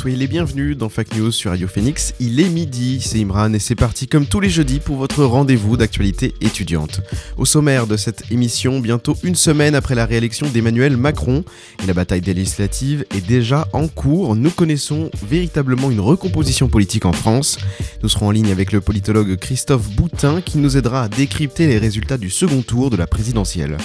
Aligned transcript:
Soyez 0.00 0.16
les 0.16 0.28
bienvenus 0.28 0.78
dans 0.78 0.88
Fac 0.88 1.14
News 1.14 1.30
sur 1.30 1.50
Radio 1.50 1.68
Phoenix. 1.68 2.14
Il 2.20 2.40
est 2.40 2.48
midi, 2.48 3.02
c'est 3.02 3.20
Imran 3.20 3.52
et 3.52 3.58
c'est 3.58 3.74
parti 3.74 4.08
comme 4.08 4.24
tous 4.24 4.40
les 4.40 4.48
jeudis 4.48 4.80
pour 4.80 4.96
votre 4.96 5.24
rendez-vous 5.24 5.76
d'actualité 5.76 6.32
étudiante. 6.40 7.02
Au 7.36 7.44
sommaire 7.44 7.86
de 7.86 7.98
cette 7.98 8.22
émission, 8.30 8.80
bientôt 8.80 9.14
une 9.22 9.34
semaine 9.34 9.74
après 9.74 9.94
la 9.94 10.06
réélection 10.06 10.48
d'Emmanuel 10.48 10.96
Macron 10.96 11.44
et 11.82 11.86
la 11.86 11.92
bataille 11.92 12.22
des 12.22 12.32
législatives 12.32 13.04
est 13.14 13.26
déjà 13.26 13.68
en 13.74 13.88
cours, 13.88 14.36
nous 14.36 14.48
connaissons 14.48 15.10
véritablement 15.22 15.90
une 15.90 16.00
recomposition 16.00 16.68
politique 16.68 17.04
en 17.04 17.12
France. 17.12 17.58
Nous 18.02 18.08
serons 18.08 18.28
en 18.28 18.30
ligne 18.30 18.50
avec 18.50 18.72
le 18.72 18.80
politologue 18.80 19.36
Christophe 19.36 19.90
Boutin 19.90 20.40
qui 20.40 20.56
nous 20.56 20.78
aidera 20.78 21.02
à 21.02 21.08
décrypter 21.08 21.66
les 21.66 21.76
résultats 21.76 22.16
du 22.16 22.30
second 22.30 22.62
tour 22.62 22.88
de 22.88 22.96
la 22.96 23.06
présidentielle. 23.06 23.76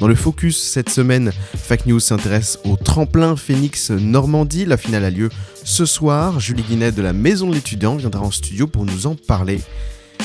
Dans 0.00 0.08
le 0.08 0.14
focus 0.14 0.60
cette 0.60 0.90
semaine, 0.90 1.32
Fac 1.56 1.86
News 1.86 2.00
s'intéresse 2.00 2.58
au 2.64 2.76
tremplin 2.76 3.36
Phoenix 3.36 3.90
Normandie. 3.90 4.64
La 4.64 4.76
finale 4.76 5.04
a 5.04 5.10
lieu 5.10 5.28
ce 5.64 5.86
soir. 5.86 6.40
Julie 6.40 6.62
Guinet 6.62 6.92
de 6.92 7.02
la 7.02 7.12
Maison 7.12 7.48
de 7.48 7.54
l'étudiant 7.54 7.96
viendra 7.96 8.22
en 8.22 8.30
studio 8.30 8.66
pour 8.66 8.84
nous 8.84 9.06
en 9.06 9.14
parler. 9.14 9.60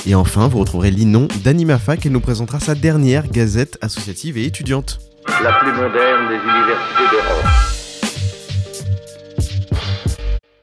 Et 0.06 0.16
enfin, 0.16 0.48
vous 0.48 0.60
retrouverez 0.60 0.92
Linon 0.92 1.28
d'AnimaFac. 1.44 2.06
Elle 2.06 2.12
nous 2.14 2.22
présentera 2.22 2.60
sa 2.60 2.76
dernière 2.76 3.28
gazette 3.28 3.78
associative 3.82 4.38
et 4.38 4.46
étudiante. 4.46 5.00
la 5.44 5.54
plus 5.60 5.72
moderne 5.72 6.30
des 6.30 6.36
universités 6.36 7.04
d'Europe. 7.12 7.46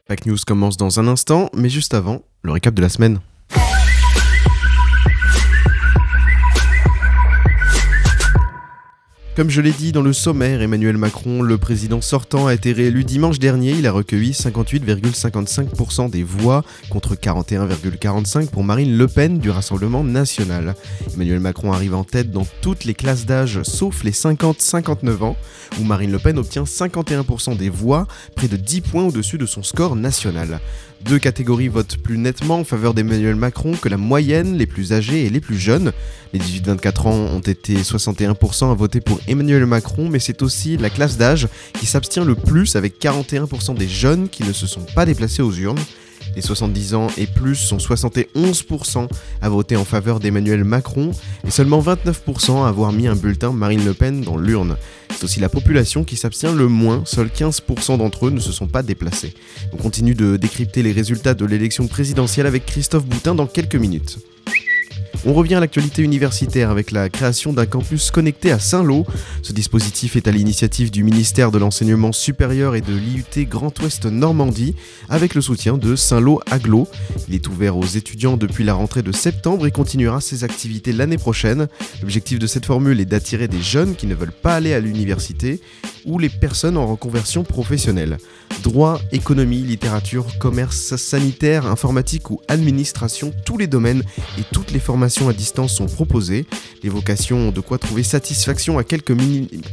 Fac 0.07 0.25
News 0.25 0.37
commence 0.45 0.77
dans 0.77 0.99
un 0.99 1.07
instant, 1.07 1.49
mais 1.55 1.69
juste 1.69 1.93
avant, 1.93 2.21
le 2.43 2.51
récap 2.51 2.73
de 2.73 2.81
la 2.81 2.89
semaine. 2.89 3.19
Comme 9.35 9.49
je 9.49 9.59
l'ai 9.59 9.71
dit 9.71 9.91
dans 9.91 10.01
le 10.01 10.13
sommaire, 10.13 10.61
Emmanuel 10.61 10.97
Macron, 10.97 11.41
le 11.41 11.57
président 11.57 11.99
sortant, 11.99 12.47
a 12.47 12.53
été 12.53 12.71
réélu 12.71 13.03
dimanche 13.03 13.37
dernier. 13.37 13.71
Il 13.71 13.85
a 13.85 13.91
recueilli 13.91 14.31
58,55% 14.31 16.09
des 16.09 16.23
voix 16.23 16.63
contre 16.89 17.15
41,45% 17.15 18.47
pour 18.47 18.63
Marine 18.63 18.97
Le 18.97 19.09
Pen 19.09 19.39
du 19.39 19.49
Rassemblement 19.49 20.05
national. 20.05 20.73
Emmanuel 21.13 21.41
Macron 21.41 21.73
arrive 21.73 21.95
en 21.95 22.05
tête 22.05 22.31
dans 22.31 22.47
toutes 22.61 22.85
les 22.85 22.93
classes 22.93 23.25
d'âge 23.25 23.61
sauf 23.63 24.05
les 24.05 24.11
50-59 24.11 25.23
ans, 25.23 25.35
où 25.79 25.83
Marine 25.83 26.11
Le 26.11 26.19
Pen 26.19 26.37
obtient 26.37 26.63
51% 26.63 27.57
des 27.57 27.69
voix, 27.69 28.07
près 28.35 28.47
de 28.47 28.57
10 28.57 28.81
points 28.81 29.03
au-dessus 29.03 29.37
de 29.37 29.45
son 29.45 29.63
score 29.63 29.95
national. 29.95 30.59
Deux 31.01 31.19
catégories 31.19 31.67
votent 31.67 31.97
plus 31.97 32.17
nettement 32.17 32.59
en 32.59 32.63
faveur 32.63 32.93
d'Emmanuel 32.93 33.35
Macron 33.35 33.73
que 33.73 33.89
la 33.89 33.97
moyenne, 33.97 34.57
les 34.57 34.65
plus 34.65 34.93
âgés 34.93 35.25
et 35.25 35.29
les 35.29 35.39
plus 35.39 35.57
jeunes. 35.57 35.91
Les 36.33 36.39
18-24 36.39 37.07
ans 37.07 37.11
ont 37.11 37.39
été 37.39 37.75
61% 37.75 38.71
à 38.71 38.73
voter 38.73 39.01
pour 39.01 39.19
Emmanuel 39.27 39.65
Macron, 39.65 40.09
mais 40.09 40.19
c'est 40.19 40.41
aussi 40.41 40.77
la 40.77 40.89
classe 40.89 41.17
d'âge 41.17 41.47
qui 41.73 41.85
s'abstient 41.85 42.25
le 42.25 42.35
plus 42.35 42.75
avec 42.75 42.99
41% 42.99 43.75
des 43.75 43.87
jeunes 43.87 44.29
qui 44.29 44.43
ne 44.43 44.53
se 44.53 44.65
sont 44.65 44.85
pas 44.95 45.05
déplacés 45.05 45.41
aux 45.41 45.53
urnes. 45.53 45.79
Les 46.35 46.41
70 46.41 46.95
ans 46.95 47.07
et 47.17 47.27
plus 47.27 47.55
sont 47.55 47.77
71% 47.77 49.07
à 49.41 49.49
voter 49.49 49.75
en 49.75 49.85
faveur 49.85 50.19
d'Emmanuel 50.19 50.63
Macron 50.63 51.11
et 51.45 51.51
seulement 51.51 51.81
29% 51.81 52.63
à 52.63 52.67
avoir 52.67 52.91
mis 52.91 53.07
un 53.07 53.15
bulletin 53.15 53.51
Marine 53.51 53.85
Le 53.85 53.93
Pen 53.93 54.21
dans 54.21 54.37
l'urne. 54.37 54.77
C'est 55.11 55.23
aussi 55.23 55.39
la 55.39 55.49
population 55.49 56.03
qui 56.03 56.17
s'abstient 56.17 56.53
le 56.53 56.67
moins, 56.67 57.03
seuls 57.05 57.29
15% 57.29 57.97
d'entre 57.97 58.27
eux 58.27 58.31
ne 58.31 58.39
se 58.39 58.51
sont 58.51 58.67
pas 58.67 58.83
déplacés. 58.83 59.33
On 59.71 59.77
continue 59.77 60.15
de 60.15 60.35
décrypter 60.35 60.83
les 60.83 60.91
résultats 60.91 61.33
de 61.33 61.45
l'élection 61.45 61.87
présidentielle 61.87 62.47
avec 62.47 62.65
Christophe 62.65 63.05
Boutin 63.05 63.35
dans 63.35 63.47
quelques 63.47 63.75
minutes. 63.75 64.19
On 65.27 65.33
revient 65.33 65.55
à 65.55 65.59
l'actualité 65.59 66.03
universitaire 66.03 66.69
avec 66.69 66.91
la 66.91 67.09
création 67.09 67.51
d'un 67.51 67.65
campus 67.65 68.11
connecté 68.11 68.51
à 68.51 68.59
Saint-Lô. 68.59 69.07
Ce 69.41 69.53
dispositif 69.53 70.15
est 70.15 70.27
à 70.27 70.31
l'initiative 70.31 70.91
du 70.91 71.03
ministère 71.03 71.49
de 71.49 71.57
l'Enseignement 71.57 72.11
supérieur 72.11 72.75
et 72.75 72.81
de 72.81 72.93
l'IUT 72.93 73.47
Grand 73.47 73.77
Ouest 73.79 74.05
Normandie 74.05 74.75
avec 75.09 75.33
le 75.33 75.41
soutien 75.41 75.79
de 75.79 75.95
Saint-Lô 75.95 76.41
Aglo. 76.51 76.87
Il 77.27 77.33
est 77.33 77.47
ouvert 77.47 77.75
aux 77.75 77.85
étudiants 77.85 78.37
depuis 78.37 78.63
la 78.63 78.75
rentrée 78.75 79.01
de 79.01 79.11
septembre 79.11 79.65
et 79.65 79.71
continuera 79.71 80.21
ses 80.21 80.43
activités 80.43 80.93
l'année 80.93 81.17
prochaine. 81.17 81.69
L'objectif 82.03 82.37
de 82.37 82.45
cette 82.45 82.67
formule 82.67 82.99
est 82.99 83.05
d'attirer 83.05 83.47
des 83.47 83.63
jeunes 83.63 83.95
qui 83.95 84.05
ne 84.05 84.13
veulent 84.13 84.31
pas 84.31 84.53
aller 84.53 84.73
à 84.73 84.79
l'université 84.79 85.59
ou 86.05 86.19
les 86.19 86.29
personnes 86.29 86.77
en 86.77 86.85
reconversion 86.85 87.43
professionnelle. 87.43 88.19
Droit, 88.63 88.99
économie, 89.11 89.61
littérature, 89.61 90.25
commerce, 90.39 90.95
sanitaire, 90.95 91.67
informatique 91.67 92.31
ou 92.31 92.41
administration, 92.47 93.31
tous 93.45 93.57
les 93.57 93.67
domaines 93.67 94.03
et 94.39 94.43
toutes 94.51 94.71
les 94.71 94.79
formations 94.79 95.29
à 95.29 95.33
distance 95.33 95.75
sont 95.75 95.85
proposées. 95.85 96.45
Les 96.81 96.89
vocations 96.89 97.49
ont 97.49 97.51
de 97.51 97.61
quoi 97.61 97.77
trouver 97.77 98.03
satisfaction 98.03 98.77
à 98.79 98.83
quelques 98.83 99.15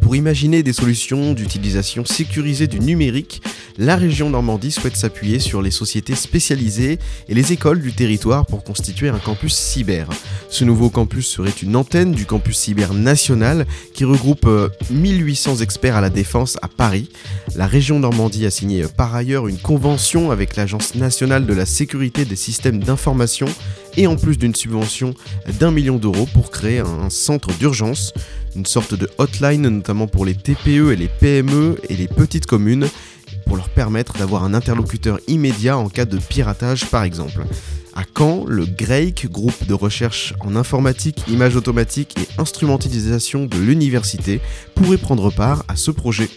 Pour 0.00 0.16
imaginer 0.16 0.62
des 0.62 0.72
solutions 0.72 1.32
d'utilisation 1.34 2.04
sécurisée 2.04 2.66
du 2.66 2.80
numérique, 2.80 3.42
la 3.76 3.96
région 3.96 4.30
Normandie 4.30 4.72
souhaite 4.72 4.96
s'appuyer 4.96 5.38
sur 5.38 5.62
les 5.62 5.70
sociétés 5.70 6.14
spécialisées 6.14 6.98
et 7.28 7.34
les 7.34 7.52
écoles 7.52 7.80
du 7.80 7.92
territoire 7.92 8.46
pour 8.46 8.64
constituer 8.64 9.08
un 9.08 9.18
campus 9.18 9.54
cyber. 9.54 10.08
Ce 10.50 10.64
nouveau 10.64 10.90
campus 10.90 11.28
serait 11.28 11.50
une 11.62 11.76
antenne 11.76 12.12
du 12.12 12.26
campus 12.26 12.58
cyber 12.58 12.94
national 12.94 13.66
qui 13.94 14.04
regroupe 14.04 14.46
euh, 14.46 14.68
1800 14.90 15.58
experts 15.58 15.96
à 15.96 16.00
la 16.00 16.10
défense 16.10 16.58
à 16.62 16.68
Paris. 16.68 17.08
La 17.54 17.66
région 17.66 18.00
Normandie 18.00 18.46
a 18.46 18.50
signé 18.50 18.82
euh, 18.82 18.88
par 18.88 19.14
ailleurs 19.14 19.46
une 19.46 19.58
convention 19.58 20.30
avec 20.30 20.56
l'Agence 20.56 20.94
nationale 20.94 21.46
de 21.46 21.54
la 21.54 21.66
sécurité 21.66 22.24
des 22.24 22.36
systèmes 22.36 22.82
d'information 22.82 23.46
et 23.96 24.06
en 24.06 24.16
plus 24.16 24.38
d'une 24.38 24.54
subvention 24.54 25.14
d'un 25.58 25.70
million 25.70 25.96
d'euros 25.96 26.28
pour 26.32 26.50
créer 26.50 26.80
un 26.80 27.10
centre 27.10 27.52
d'urgence, 27.58 28.12
une 28.56 28.66
sorte 28.66 28.94
de 28.94 29.08
hotline 29.18 29.68
notamment 29.68 30.06
pour 30.06 30.24
les 30.24 30.34
TPE 30.34 30.92
et 30.92 30.96
les 30.96 31.08
PME 31.08 31.76
et 31.88 31.96
les 31.96 32.08
petites 32.08 32.46
communes 32.46 32.88
pour 33.46 33.56
leur 33.56 33.68
permettre 33.68 34.18
d'avoir 34.18 34.44
un 34.44 34.54
interlocuteur 34.54 35.18
immédiat 35.26 35.78
en 35.78 35.88
cas 35.88 36.04
de 36.04 36.18
piratage 36.18 36.86
par 36.86 37.02
exemple. 37.02 37.44
À 37.94 38.04
Caen, 38.16 38.44
le 38.46 38.64
GREIC, 38.64 39.28
groupe 39.28 39.66
de 39.66 39.74
recherche 39.74 40.32
en 40.40 40.54
informatique, 40.54 41.24
image 41.28 41.56
automatique 41.56 42.14
et 42.16 42.40
instrumentalisation 42.40 43.46
de 43.46 43.58
l'université, 43.58 44.40
pourrait 44.76 44.98
prendre 44.98 45.32
part 45.32 45.64
à 45.66 45.74
ce 45.74 45.90
projet. 45.90 46.28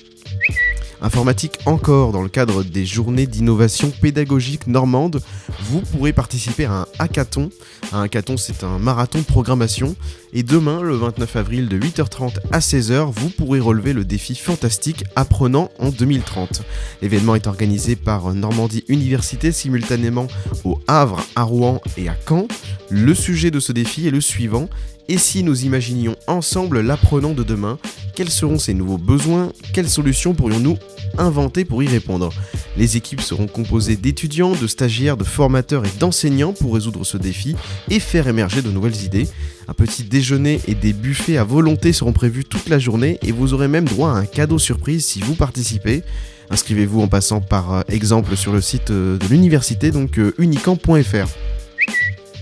Informatique 1.04 1.58
encore, 1.66 2.12
dans 2.12 2.22
le 2.22 2.30
cadre 2.30 2.64
des 2.64 2.86
journées 2.86 3.26
d'innovation 3.26 3.90
pédagogique 3.90 4.68
normande, 4.68 5.20
vous 5.62 5.82
pourrez 5.82 6.14
participer 6.14 6.66
à 6.66 6.82
un 6.82 6.86
hackathon. 7.00 7.50
Un 7.92 8.04
hackathon, 8.04 8.38
c'est 8.38 8.64
un 8.64 8.78
marathon 8.78 9.18
de 9.18 9.24
programmation. 9.24 9.96
Et 10.32 10.44
demain, 10.44 10.82
le 10.82 10.96
29 10.96 11.36
avril, 11.38 11.68
de 11.68 11.80
8h30 11.80 12.36
à 12.52 12.60
16h, 12.60 13.12
vous 13.12 13.30
pourrez 13.30 13.60
relever 13.60 13.94
le 13.94 14.06
défi 14.06 14.36
fantastique 14.36 15.04
Apprenant 15.16 15.72
en 15.80 15.90
2030. 15.90 16.62
L'événement 17.02 17.34
est 17.34 17.48
organisé 17.48 17.96
par 17.96 18.32
Normandie 18.36 18.86
Université 18.88 19.52
simultanément 19.52 20.28
au 20.64 20.80
Havre, 20.88 21.26
à 21.36 21.42
Rouen 21.42 21.82
et 21.98 22.10
à 22.10 22.16
Caen. 22.30 22.48
Le 22.92 23.16
sujet 23.16 23.50
de 23.50 23.60
ce 23.60 23.72
défi 23.72 24.08
est 24.08 24.12
le 24.12 24.22
suivant. 24.22 24.70
Et 25.12 25.18
si 25.18 25.44
nous 25.44 25.66
imaginions 25.66 26.16
ensemble 26.26 26.80
l'apprenant 26.80 27.34
de 27.34 27.44
demain, 27.44 27.78
quels 28.16 28.30
seront 28.30 28.58
ses 28.58 28.74
nouveaux 28.74 28.98
besoins? 28.98 29.52
Quelles 29.74 29.90
solutions 29.90 30.34
pourrions-nous 30.34 30.78
inventer 31.18 31.66
pour 31.66 31.84
y 31.84 31.88
répondre? 31.90 32.30
Les 32.78 32.96
équipes 32.96 33.20
seront 33.20 33.48
composées 33.48 33.98
d'étudiants, 33.98 34.54
de 34.54 34.68
stagiaires, 34.68 35.18
de 35.18 35.26
formateurs 35.26 35.86
et 35.86 35.92
d'enseignants 36.00 36.54
pour 36.54 36.76
résoudre 36.76 37.04
ce 37.04 37.18
défi 37.18 37.58
et 37.90 38.00
faire 38.00 38.30
émerger 38.30 38.62
de 38.62 38.72
nouvelles 38.72 39.04
idées. 39.04 39.28
Un 39.68 39.74
petit 39.74 40.04
déjeuner 40.06 40.62
et 40.70 40.76
des 40.76 40.94
buffets 40.94 41.36
à 41.36 41.44
volonté 41.44 41.92
seront 41.92 42.14
prévus 42.14 42.46
toute 42.46 42.70
la 42.70 42.80
journée 42.80 43.20
et 43.22 43.34
vous 43.34 43.54
aurez 43.54 43.68
même 43.68 43.90
droit 43.90 44.12
à 44.12 44.16
un 44.16 44.26
cadeau 44.26 44.60
surprise 44.60 45.06
si 45.06 45.20
vous 45.20 45.36
participez. 45.36 46.04
Inscrivez-vous 46.52 47.02
en 47.02 47.10
passant 47.10 47.42
par 47.42 47.74
euh, 47.74 47.82
exemple 47.90 48.38
sur 48.38 48.54
le 48.54 48.62
site 48.62 48.92
euh, 48.92 49.18
de 49.18 49.28
l'université, 49.28 49.92
donc 49.92 50.18
euh, 50.18 50.34
unicamp.fr. 50.38 51.28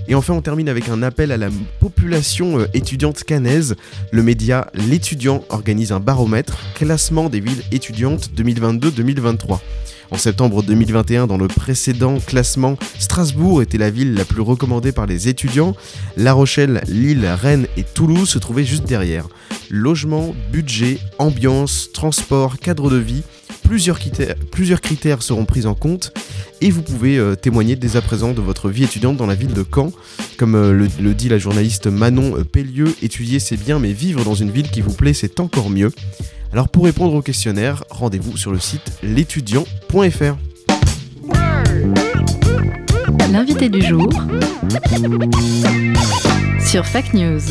Et 0.10 0.16
enfin, 0.16 0.34
on 0.34 0.42
termine 0.42 0.70
avec 0.70 0.90
un 0.90 1.04
appel 1.04 1.32
à 1.32 1.38
la 1.38 1.50
population 1.80 2.66
étudiante 2.74 3.24
canaise. 3.24 3.76
Le 4.12 4.24
média 4.24 4.68
L'étudiant 4.74 5.44
organise 5.50 5.92
un 5.92 6.00
baromètre, 6.00 6.58
classement 6.74 7.30
des 7.30 7.40
villes 7.40 7.62
étudiantes 7.72 8.32
2022-2023. 8.36 9.60
En 10.10 10.18
septembre 10.18 10.64
2021, 10.64 11.28
dans 11.28 11.38
le 11.38 11.48
précédent 11.48 12.18
classement, 12.18 12.76
Strasbourg 12.98 13.62
était 13.62 13.78
la 13.78 13.92
ville 13.92 14.16
la 14.16 14.26
plus 14.26 14.42
recommandée 14.42 14.92
par 14.92 15.06
les 15.06 15.28
étudiants. 15.28 15.76
La 16.18 16.34
Rochelle, 16.34 16.82
Lille, 16.88 17.28
Rennes 17.28 17.68
et 17.78 17.84
Toulouse 17.84 18.30
se 18.30 18.40
trouvaient 18.40 18.66
juste 18.66 18.86
derrière. 18.86 19.28
Logement, 19.70 20.34
budget, 20.52 20.98
ambiance, 21.20 21.92
transport, 21.94 22.58
cadre 22.58 22.90
de 22.90 22.98
vie, 22.98 23.22
plusieurs 23.70 24.82
critères, 24.82 25.22
seront 25.22 25.46
pris 25.46 25.68
en 25.68 25.76
compte 25.76 26.12
et 26.60 26.72
vous 26.72 26.82
pouvez 26.82 27.18
euh, 27.18 27.36
témoigner 27.36 27.76
dès 27.76 27.98
à 27.98 28.02
présent 28.02 28.34
de 28.34 28.42
votre 28.42 28.70
vie 28.70 28.84
étudiante 28.84 29.16
dans 29.16 29.28
la 29.28 29.36
ville 29.36 29.54
de 29.54 29.64
Caen. 29.64 29.92
Comme 30.38 30.56
euh, 30.56 30.74
le, 30.74 31.14
dit 31.14 31.30
la 31.30 31.38
journaliste 31.38 31.86
Manon 31.86 32.38
euh, 32.38 32.44
Pellieu, 32.44 32.96
étudier 33.04 33.40
c'est 33.40 33.58
bien 33.58 33.78
mais 33.78 33.94
vivre 33.94 34.24
dans 34.24 34.34
une 34.34 34.50
ville 34.50 34.70
qui 34.70 34.82
vous 34.82 34.94
plaît 34.94 35.14
c'est 35.14 35.40
encore 35.40 35.70
mieux. 35.70 35.92
Alors 36.52 36.70
pour 36.70 36.86
répondre 36.86 37.14
au 37.14 37.22
questionnaire, 37.22 37.84
rendez-vous 37.92 38.38
sur 38.38 38.52
le 38.52 38.60
site 38.60 38.92
l'étudiant.fr. 39.04 40.36
L'invité 43.32 43.70
du 43.70 43.84
jour 43.84 44.10
sur 46.66 46.86
Fact 46.88 47.14
News. 47.14 47.42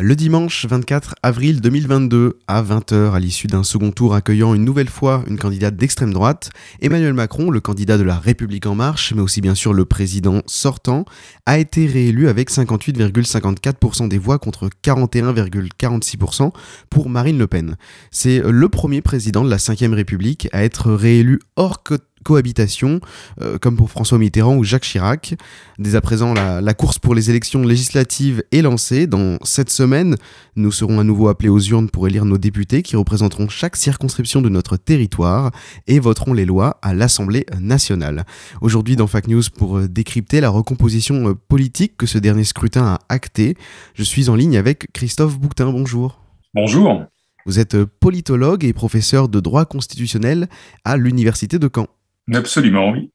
Le 0.00 0.14
dimanche 0.14 0.64
24 0.64 1.16
avril 1.24 1.60
2022, 1.60 2.38
à 2.46 2.62
20h, 2.62 3.14
à 3.14 3.18
l'issue 3.18 3.48
d'un 3.48 3.64
second 3.64 3.90
tour 3.90 4.14
accueillant 4.14 4.54
une 4.54 4.64
nouvelle 4.64 4.88
fois 4.88 5.24
une 5.26 5.40
candidate 5.40 5.74
d'extrême 5.74 6.12
droite, 6.12 6.50
Emmanuel 6.80 7.14
Macron, 7.14 7.50
le 7.50 7.58
candidat 7.58 7.98
de 7.98 8.04
la 8.04 8.16
République 8.16 8.66
en 8.66 8.76
marche, 8.76 9.12
mais 9.12 9.22
aussi 9.22 9.40
bien 9.40 9.56
sûr 9.56 9.72
le 9.72 9.86
président 9.86 10.42
sortant, 10.46 11.04
a 11.46 11.58
été 11.58 11.86
réélu 11.86 12.28
avec 12.28 12.48
58,54% 12.48 14.06
des 14.06 14.18
voix 14.18 14.38
contre 14.38 14.70
41,46% 14.84 16.52
pour 16.90 17.08
Marine 17.08 17.38
Le 17.38 17.48
Pen. 17.48 17.74
C'est 18.12 18.38
le 18.38 18.68
premier 18.68 19.02
président 19.02 19.42
de 19.42 19.50
la 19.50 19.56
5ème 19.56 19.94
République 19.94 20.48
à 20.52 20.62
être 20.62 20.92
réélu 20.92 21.40
hors 21.56 21.82
cohabitation, 22.28 23.00
euh, 23.40 23.56
comme 23.56 23.76
pour 23.76 23.90
François 23.90 24.18
Mitterrand 24.18 24.54
ou 24.54 24.62
Jacques 24.62 24.82
Chirac. 24.82 25.34
Dès 25.78 25.94
à 25.94 26.02
présent, 26.02 26.34
la, 26.34 26.74
course 26.74 26.98
pour 26.98 27.14
les 27.14 27.30
élections 27.30 27.62
législatives 27.62 28.44
est 28.52 28.60
lancée. 28.60 29.06
Dans 29.06 29.38
cette 29.44 29.70
semaine, 29.70 30.16
nous 30.54 30.70
serons 30.70 31.00
à 31.00 31.04
nouveau 31.04 31.28
appelés 31.28 31.48
aux 31.48 31.58
urnes 31.58 31.88
pour 31.88 32.06
élire 32.06 32.26
nos 32.26 32.36
députés 32.36 32.82
qui 32.82 32.96
représenteront 32.96 33.48
chaque 33.48 33.76
circonscription 33.76 34.42
de 34.42 34.50
notre 34.50 34.76
territoire 34.76 35.52
et 35.86 36.00
voteront 36.00 36.34
les 36.34 36.44
lois 36.44 36.76
à 36.82 36.92
l'Assemblée 36.92 37.46
nationale. 37.58 38.26
Aujourd'hui, 38.60 38.94
dans 38.94 39.06
Fact 39.06 39.28
News, 39.28 39.44
pour 39.56 39.78
euh, 39.78 39.88
décrypter 39.88 40.42
la 40.42 40.50
recomposition 40.50 41.30
euh, 41.30 41.34
politique 41.34 41.96
que 41.96 42.04
ce 42.04 42.18
dernier 42.18 42.44
scrutin 42.44 42.84
a 42.84 42.98
acté, 43.08 43.56
je 43.94 44.02
suis 44.02 44.28
en 44.28 44.34
ligne 44.34 44.58
avec 44.58 44.92
Christophe 44.92 45.38
Bouctin. 45.38 45.72
Bonjour. 45.72 46.20
Bonjour. 46.52 47.04
Vous 47.46 47.58
êtes 47.58 47.82
politologue 47.84 48.66
et 48.66 48.74
professeur 48.74 49.30
de 49.30 49.40
droit 49.40 49.64
constitutionnel 49.64 50.48
à 50.84 50.98
l'Université 50.98 51.58
de 51.58 51.70
Caen. 51.74 51.86
Absolument, 52.32 52.90
oui. 52.90 53.10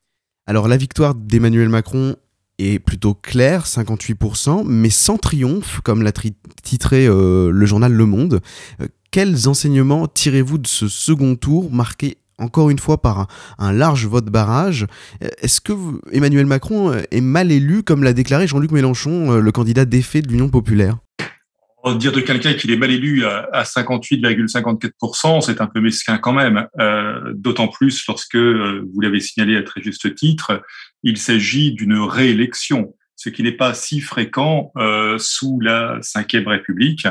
Alors 0.45 0.68
la 0.68 0.77
victoire 0.77 1.15
d'Emmanuel 1.15 1.69
Macron 1.69 2.15
est 2.60 2.80
plutôt 2.80 3.13
claire, 3.13 3.65
58%, 3.65 4.63
mais 4.65 4.89
sans 4.89 5.18
triomphe, 5.18 5.81
comme 5.81 6.04
l'a 6.04 6.12
titré 6.62 7.07
euh, 7.07 7.50
le 7.51 7.65
journal 7.65 7.94
Le 7.94 8.06
Monde. 8.06 8.42
Euh, 8.81 8.88
quels 9.12 9.48
enseignements 9.48 10.07
tirez-vous 10.07 10.57
de 10.57 10.68
ce 10.68 10.88
second 10.88 11.36
tour 11.36 11.71
marqué 11.71 12.18
encore 12.39 12.71
une 12.71 12.80
fois 12.80 13.01
par 13.01 13.27
un, 13.57 13.71
large 13.71 14.06
vote 14.06 14.25
barrage? 14.25 14.88
Euh, 15.24 15.30
Est-ce 15.42 15.62
que 15.62 15.74
Emmanuel 16.12 16.45
Macron 16.45 16.94
est 17.09 17.21
mal 17.21 17.51
élu, 17.51 17.83
comme 17.83 18.04
l'a 18.04 18.13
déclaré 18.13 18.48
Jean-Luc 18.48 18.71
Mélenchon, 18.71 19.39
le 19.39 19.51
candidat 19.51 19.86
défait 19.86 20.21
de 20.21 20.27
l'Union 20.27 20.50
populaire? 20.50 20.98
Dire 21.91 22.12
de 22.12 22.21
quelqu'un 22.21 22.53
qu'il 22.53 22.71
est 22.71 22.77
mal 22.77 22.91
élu 22.91 23.25
à, 23.25 23.63
58,54%, 23.63 25.41
c'est 25.41 25.62
un 25.62 25.68
peu 25.68 25.81
mesquin 25.81 26.18
quand 26.18 26.33
même. 26.33 26.68
Euh, 26.80 27.33
D'autant 27.35 27.68
plus 27.68 28.06
lorsque, 28.07 28.35
euh, 28.35 28.88
vous 28.94 29.01
l'avez 29.01 29.19
signalé 29.19 29.57
à 29.57 29.63
très 29.63 29.81
juste 29.81 30.15
titre, 30.15 30.63
il 31.03 31.18
s'agit 31.18 31.74
d'une 31.74 32.00
réélection, 32.00 32.95
ce 33.15 33.30
qui 33.30 33.44
n'est 33.44 33.51
pas 33.51 33.74
si 33.74 34.00
fréquent 34.00 34.71
euh, 34.77 35.18
sous 35.19 35.59
la 35.59 36.00
Ve 36.00 36.47
République, 36.47 37.07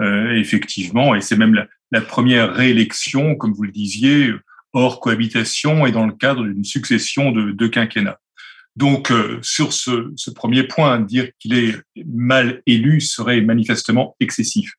euh, 0.00 0.32
effectivement, 0.36 1.14
et 1.14 1.20
c'est 1.20 1.36
même 1.36 1.54
la, 1.54 1.66
la, 1.90 2.00
première 2.02 2.52
réélection, 2.54 3.36
comme 3.36 3.54
vous 3.54 3.62
le 3.62 3.72
disiez, 3.72 4.32
hors 4.72 5.00
cohabitation 5.00 5.86
et 5.86 5.92
dans 5.92 6.06
le 6.06 6.12
cadre 6.12 6.44
d'une 6.44 6.64
succession 6.64 7.32
de, 7.32 7.52
de 7.52 7.66
quinquennats. 7.66 8.20
Donc, 8.76 9.10
euh, 9.10 9.38
sur 9.42 9.72
ce, 9.72 10.30
premier 10.30 10.64
point, 10.64 11.00
dire 11.00 11.28
qu'il 11.38 11.54
est 11.54 11.74
mal 12.06 12.62
élu 12.66 13.00
serait 13.00 13.40
manifestement 13.40 14.16
excessif. 14.20 14.72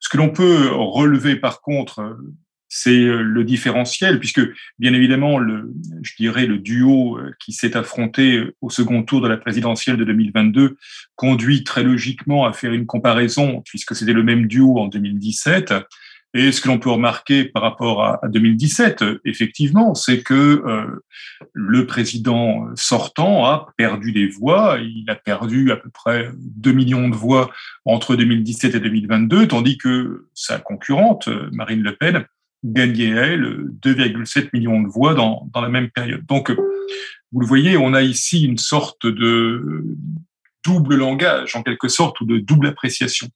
Ce 0.00 0.08
que 0.08 0.16
l'on 0.16 0.30
peut 0.30 0.68
relever, 0.70 1.36
par 1.36 1.60
contre, 1.60 2.16
c'est 2.74 3.04
euh, 3.04 3.20
le 3.20 3.44
différentiel, 3.44 4.18
puisque 4.18 4.40
bien 4.78 4.94
évidemment, 4.94 5.38
le, 5.38 5.74
je 6.02 6.14
dirais 6.16 6.46
le 6.46 6.58
duo 6.58 7.18
euh, 7.18 7.32
qui 7.38 7.52
s'est 7.52 7.76
affronté 7.76 8.42
au 8.62 8.70
second 8.70 9.02
tour 9.02 9.20
de 9.20 9.28
la 9.28 9.36
présidentielle 9.36 9.98
de 9.98 10.04
2022 10.04 10.78
conduit 11.14 11.64
très 11.64 11.82
logiquement 11.82 12.46
à 12.46 12.54
faire 12.54 12.72
une 12.72 12.86
comparaison, 12.86 13.62
puisque 13.66 13.94
c'était 13.94 14.14
le 14.14 14.22
même 14.22 14.46
duo 14.46 14.78
en 14.78 14.86
2017. 14.86 15.74
Et 16.34 16.50
ce 16.50 16.60
que 16.60 16.68
l'on 16.68 16.78
peut 16.78 16.90
remarquer 16.90 17.44
par 17.44 17.62
rapport 17.62 18.04
à, 18.04 18.20
2017, 18.28 19.04
effectivement, 19.24 19.94
c'est 19.94 20.22
que 20.22 20.34
euh, 20.34 21.04
le 21.52 21.86
président 21.86 22.68
sortant 22.74 23.44
a 23.44 23.72
perdu 23.76 24.12
des 24.12 24.28
voix. 24.28 24.78
Il 24.80 25.04
a 25.08 25.14
perdu 25.14 25.70
à 25.72 25.76
peu 25.76 25.90
près 25.90 26.30
2 26.36 26.72
millions 26.72 27.08
de 27.08 27.14
voix 27.14 27.50
entre 27.84 28.16
2017 28.16 28.74
et 28.74 28.80
2022, 28.80 29.48
tandis 29.48 29.76
que 29.76 30.28
sa 30.32 30.58
concurrente, 30.58 31.28
Marine 31.52 31.82
Le 31.82 31.96
Pen, 31.96 32.24
gagnait, 32.64 33.10
elle, 33.10 33.66
2,7 33.82 34.50
millions 34.52 34.80
de 34.80 34.88
voix 34.88 35.14
dans, 35.14 35.48
dans 35.52 35.60
la 35.60 35.68
même 35.68 35.90
période. 35.90 36.24
Donc, 36.26 36.50
vous 36.50 37.40
le 37.40 37.46
voyez, 37.46 37.76
on 37.76 37.92
a 37.92 38.02
ici 38.02 38.44
une 38.44 38.58
sorte 38.58 39.06
de 39.06 39.84
double 40.64 40.96
langage, 40.96 41.56
en 41.56 41.62
quelque 41.62 41.88
sorte, 41.88 42.20
ou 42.20 42.24
de 42.24 42.38
double 42.38 42.68
appréciation 42.68 43.28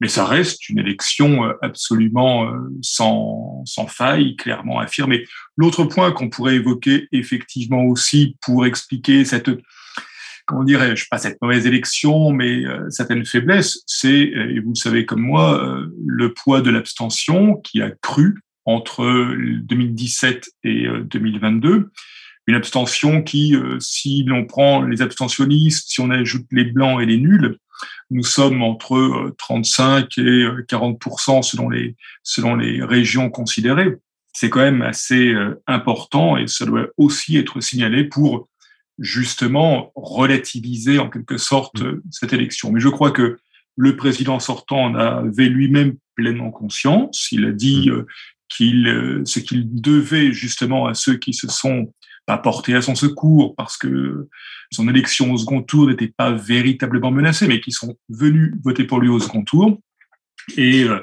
mais 0.00 0.08
ça 0.08 0.24
reste 0.24 0.68
une 0.68 0.78
élection 0.78 1.44
euh, 1.44 1.52
absolument 1.62 2.46
euh, 2.46 2.58
sans, 2.82 3.62
sans 3.64 3.86
faille, 3.86 4.36
clairement 4.36 4.78
affirmée. 4.78 5.24
L'autre 5.56 5.84
point 5.84 6.12
qu'on 6.12 6.28
pourrait 6.28 6.56
évoquer 6.56 7.08
effectivement 7.12 7.84
aussi 7.84 8.36
pour 8.40 8.66
expliquer 8.66 9.24
cette, 9.24 9.50
comment 10.46 10.64
dirais-je, 10.64 11.06
pas 11.10 11.18
cette 11.18 11.40
mauvaise 11.40 11.66
élection, 11.66 12.30
mais 12.30 12.64
euh, 12.64 12.88
certaines 12.90 13.24
faiblesses, 13.24 13.82
c'est, 13.86 14.08
et 14.08 14.60
vous 14.60 14.70
le 14.70 14.78
savez 14.78 15.06
comme 15.06 15.22
moi, 15.22 15.78
le 16.06 16.34
poids 16.34 16.60
de 16.60 16.70
l'abstention 16.70 17.56
qui 17.56 17.80
a 17.80 17.90
cru 18.02 18.40
entre 18.66 19.04
2017 19.62 20.48
et 20.64 20.86
2022 21.04 21.90
une 22.46 22.54
abstention 22.54 23.22
qui, 23.22 23.56
si 23.80 24.22
l'on 24.24 24.44
prend 24.44 24.82
les 24.82 25.00
abstentionnistes, 25.00 25.88
si 25.88 26.00
on 26.00 26.10
ajoute 26.10 26.46
les 26.50 26.64
blancs 26.64 27.00
et 27.00 27.06
les 27.06 27.16
nuls, 27.16 27.58
nous 28.10 28.24
sommes 28.24 28.62
entre 28.62 29.34
35 29.38 30.18
euh, 30.18 30.60
et 30.60 30.62
40% 30.72 31.38
euh, 31.38 31.42
selon 31.42 31.68
les 31.68 31.96
selon 32.22 32.54
les 32.54 32.82
régions 32.82 33.30
considérées. 33.30 33.96
C'est 34.32 34.50
quand 34.50 34.60
même 34.60 34.82
assez 34.82 35.28
euh, 35.28 35.60
important 35.66 36.36
et 36.36 36.46
ça 36.46 36.66
doit 36.66 36.86
aussi 36.96 37.36
être 37.36 37.60
signalé 37.60 38.04
pour 38.04 38.48
justement 38.98 39.90
relativiser 39.96 40.98
en 40.98 41.10
quelque 41.10 41.38
sorte 41.38 41.80
mmh. 41.80 42.00
cette 42.10 42.32
élection. 42.32 42.70
Mais 42.70 42.80
je 42.80 42.88
crois 42.88 43.10
que 43.10 43.38
le 43.76 43.96
président 43.96 44.38
sortant 44.38 44.84
en 44.84 44.94
avait 44.94 45.48
lui-même 45.48 45.96
pleinement 46.14 46.52
conscience. 46.52 47.28
Il 47.32 47.44
a 47.46 47.52
dit 47.52 47.90
mmh. 47.90 48.04
qu'il 48.48 49.22
ce 49.24 49.40
qu'il 49.40 49.80
devait 49.80 50.32
justement 50.32 50.86
à 50.86 50.94
ceux 50.94 51.16
qui 51.16 51.32
se 51.32 51.48
sont 51.48 51.92
pas 52.26 52.38
porté 52.38 52.74
à 52.74 52.82
son 52.82 52.94
secours 52.94 53.54
parce 53.56 53.76
que 53.76 54.28
son 54.72 54.88
élection 54.88 55.32
au 55.32 55.38
second 55.38 55.62
tour 55.62 55.88
n'était 55.88 56.12
pas 56.16 56.32
véritablement 56.32 57.10
menacée, 57.10 57.46
mais 57.46 57.60
qui 57.60 57.72
sont 57.72 57.96
venus 58.08 58.54
voter 58.62 58.84
pour 58.84 59.00
lui 59.00 59.08
au 59.08 59.20
second 59.20 59.42
tour. 59.42 59.78
Et 60.56 60.84
euh, 60.84 61.00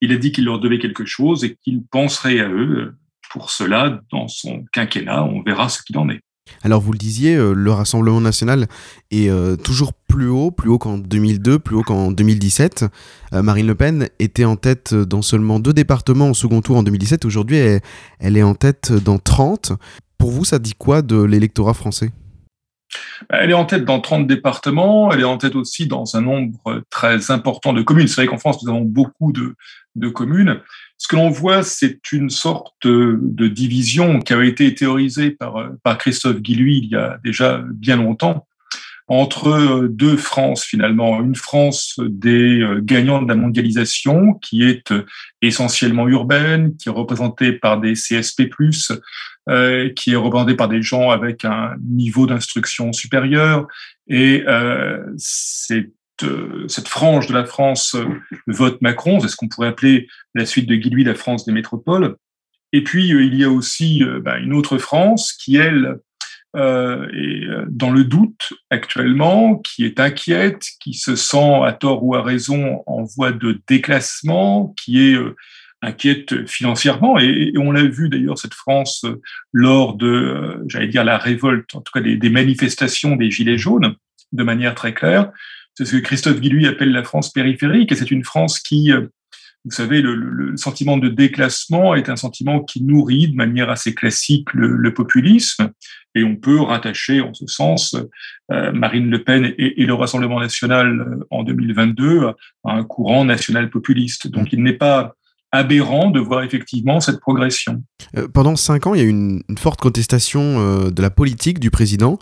il 0.00 0.12
a 0.12 0.16
dit 0.16 0.32
qu'il 0.32 0.44
leur 0.44 0.60
devait 0.60 0.78
quelque 0.78 1.04
chose 1.04 1.44
et 1.44 1.56
qu'il 1.62 1.84
penserait 1.84 2.40
à 2.40 2.48
eux 2.48 2.94
pour 3.30 3.50
cela 3.50 4.00
dans 4.10 4.28
son 4.28 4.64
quinquennat. 4.72 5.24
On 5.24 5.42
verra 5.42 5.68
ce 5.68 5.82
qu'il 5.82 5.98
en 5.98 6.08
est. 6.08 6.20
Alors 6.62 6.80
vous 6.80 6.92
le 6.92 6.98
disiez, 6.98 7.34
euh, 7.36 7.52
le 7.52 7.72
Rassemblement 7.72 8.20
national 8.20 8.66
est 9.10 9.28
euh, 9.28 9.56
toujours 9.56 9.92
plus 9.92 10.28
haut, 10.28 10.50
plus 10.50 10.70
haut 10.70 10.78
qu'en 10.78 10.98
2002, 10.98 11.58
plus 11.58 11.76
haut 11.76 11.82
qu'en 11.82 12.10
2017. 12.12 12.84
Euh, 13.32 13.42
Marine 13.42 13.66
Le 13.66 13.74
Pen 13.74 14.08
était 14.18 14.44
en 14.44 14.56
tête 14.56 14.94
dans 14.94 15.22
seulement 15.22 15.60
deux 15.60 15.72
départements 15.72 16.30
au 16.30 16.34
second 16.34 16.60
tour 16.62 16.76
en 16.76 16.82
2017. 16.82 17.24
Aujourd'hui, 17.24 17.56
elle 18.20 18.36
est 18.36 18.42
en 18.42 18.54
tête 18.54 18.92
dans 18.92 19.18
30. 19.18 19.72
Pour 20.18 20.30
vous, 20.30 20.44
ça 20.44 20.58
dit 20.58 20.74
quoi 20.74 21.02
de 21.02 21.22
l'électorat 21.22 21.74
français? 21.74 22.10
Elle 23.30 23.50
est 23.50 23.54
en 23.54 23.64
tête 23.64 23.84
dans 23.84 24.00
30 24.00 24.26
départements, 24.26 25.10
elle 25.10 25.20
est 25.20 25.24
en 25.24 25.38
tête 25.38 25.56
aussi 25.56 25.86
dans 25.86 26.16
un 26.16 26.20
nombre 26.20 26.82
très 26.90 27.30
important 27.30 27.72
de 27.72 27.82
communes. 27.82 28.06
C'est 28.06 28.22
vrai 28.22 28.26
qu'en 28.26 28.38
France, 28.38 28.62
nous 28.62 28.70
avons 28.70 28.82
beaucoup 28.82 29.32
de, 29.32 29.54
de 29.96 30.08
communes. 30.08 30.60
Ce 30.98 31.08
que 31.08 31.16
l'on 31.16 31.30
voit, 31.30 31.62
c'est 31.62 32.12
une 32.12 32.30
sorte 32.30 32.86
de 32.86 33.48
division 33.48 34.20
qui 34.20 34.32
avait 34.32 34.48
été 34.48 34.74
théorisée 34.74 35.30
par, 35.30 35.70
par 35.82 35.98
Christophe 35.98 36.40
Guilluy 36.40 36.78
il 36.84 36.90
y 36.90 36.96
a 36.96 37.18
déjà 37.24 37.62
bien 37.74 37.96
longtemps 37.96 38.46
entre 39.08 39.86
deux 39.88 40.16
France 40.16 40.64
finalement, 40.64 41.20
une 41.22 41.36
France 41.36 42.00
des 42.02 42.64
gagnants 42.80 43.22
de 43.22 43.28
la 43.28 43.36
mondialisation 43.36 44.34
qui 44.34 44.64
est 44.64 44.92
essentiellement 45.42 46.08
urbaine, 46.08 46.76
qui 46.76 46.88
est 46.88 46.92
représentée 46.92 47.52
par 47.52 47.80
des 47.80 47.92
CSP+, 47.92 48.50
euh, 49.48 49.90
qui 49.90 50.12
est 50.12 50.16
représentée 50.16 50.54
par 50.54 50.68
des 50.68 50.82
gens 50.82 51.10
avec 51.10 51.44
un 51.44 51.74
niveau 51.82 52.26
d'instruction 52.26 52.92
supérieur, 52.92 53.66
et 54.08 54.44
euh, 54.46 55.04
c'est 55.16 55.90
euh, 56.22 56.66
cette 56.68 56.88
frange 56.88 57.26
de 57.26 57.34
la 57.34 57.44
France 57.44 57.94
euh, 57.94 58.06
vote 58.46 58.80
Macron, 58.80 59.20
c'est 59.20 59.28
ce 59.28 59.36
qu'on 59.36 59.48
pourrait 59.48 59.68
appeler 59.68 60.08
la 60.34 60.46
suite 60.46 60.66
de 60.66 60.74
Guy 60.74 61.04
la 61.04 61.14
France 61.14 61.44
des 61.44 61.52
métropoles. 61.52 62.16
Et 62.72 62.82
puis, 62.82 63.12
euh, 63.12 63.22
il 63.22 63.34
y 63.34 63.44
a 63.44 63.50
aussi 63.50 64.02
bah, 64.22 64.38
une 64.38 64.54
autre 64.54 64.78
France 64.78 65.32
qui, 65.32 65.56
elle, 65.56 65.98
est 66.54 67.46
dans 67.68 67.90
le 67.90 68.04
doute 68.04 68.54
actuellement, 68.70 69.56
qui 69.56 69.84
est 69.84 70.00
inquiète, 70.00 70.66
qui 70.80 70.94
se 70.94 71.14
sent 71.14 71.60
à 71.62 71.74
tort 71.74 72.02
ou 72.02 72.14
à 72.14 72.22
raison 72.22 72.82
en 72.86 73.02
voie 73.02 73.32
de 73.32 73.60
déclassement, 73.68 74.74
qui 74.82 75.02
est 75.02 75.18
inquiète 75.82 76.46
financièrement. 76.46 77.18
Et, 77.18 77.52
on 77.56 77.72
l'a 77.72 77.84
vu 77.84 78.08
d'ailleurs, 78.08 78.38
cette 78.38 78.54
France, 78.54 79.04
lors 79.52 79.94
de, 79.94 80.64
j'allais 80.68 80.88
dire, 80.88 81.04
la 81.04 81.18
révolte, 81.18 81.74
en 81.74 81.80
tout 81.80 81.92
cas 81.92 82.00
des, 82.00 82.16
des 82.16 82.30
manifestations 82.30 83.16
des 83.16 83.30
Gilets 83.30 83.58
jaunes, 83.58 83.94
de 84.32 84.42
manière 84.42 84.74
très 84.74 84.94
claire. 84.94 85.30
C'est 85.74 85.84
ce 85.84 85.96
que 85.96 86.02
Christophe 86.02 86.40
Guilluy 86.40 86.66
appelle 86.66 86.92
la 86.92 87.04
France 87.04 87.32
périphérique, 87.32 87.92
et 87.92 87.94
c'est 87.94 88.10
une 88.10 88.24
France 88.24 88.58
qui, 88.58 88.92
euh, 88.92 89.02
vous 89.64 89.70
savez, 89.70 90.00
le, 90.00 90.14
le, 90.14 90.56
sentiment 90.56 90.96
de 90.96 91.08
déclassement 91.08 91.94
est 91.94 92.08
un 92.08 92.16
sentiment 92.16 92.60
qui 92.62 92.82
nourrit 92.82 93.28
de 93.28 93.36
manière 93.36 93.68
assez 93.68 93.94
classique 93.94 94.52
le, 94.54 94.68
le 94.68 94.94
populisme, 94.94 95.70
et 96.14 96.24
on 96.24 96.36
peut 96.36 96.60
rattacher 96.60 97.20
en 97.20 97.34
ce 97.34 97.46
sens 97.46 97.94
euh, 98.50 98.72
Marine 98.72 99.10
Le 99.10 99.22
Pen 99.22 99.44
et, 99.58 99.82
et, 99.82 99.86
le 99.86 99.92
Rassemblement 99.92 100.40
national 100.40 101.00
euh, 101.00 101.26
en 101.30 101.42
2022 101.42 102.28
à 102.28 102.34
un 102.64 102.84
courant 102.84 103.26
national 103.26 103.68
populiste. 103.68 104.28
Donc 104.28 104.52
il 104.52 104.62
n'est 104.62 104.72
pas 104.72 105.14
aberrant 105.52 106.10
de 106.10 106.20
voir 106.20 106.42
effectivement 106.42 107.00
cette 107.00 107.20
progression. 107.20 107.82
pendant 108.34 108.56
cinq 108.56 108.86
ans, 108.86 108.94
il 108.94 109.00
y 109.00 109.04
a 109.04 109.06
eu 109.06 109.10
une, 109.10 109.42
forte 109.58 109.80
contestation 109.80 110.90
de 110.90 111.02
la 111.02 111.10
politique 111.10 111.60
du 111.60 111.70
président. 111.70 112.18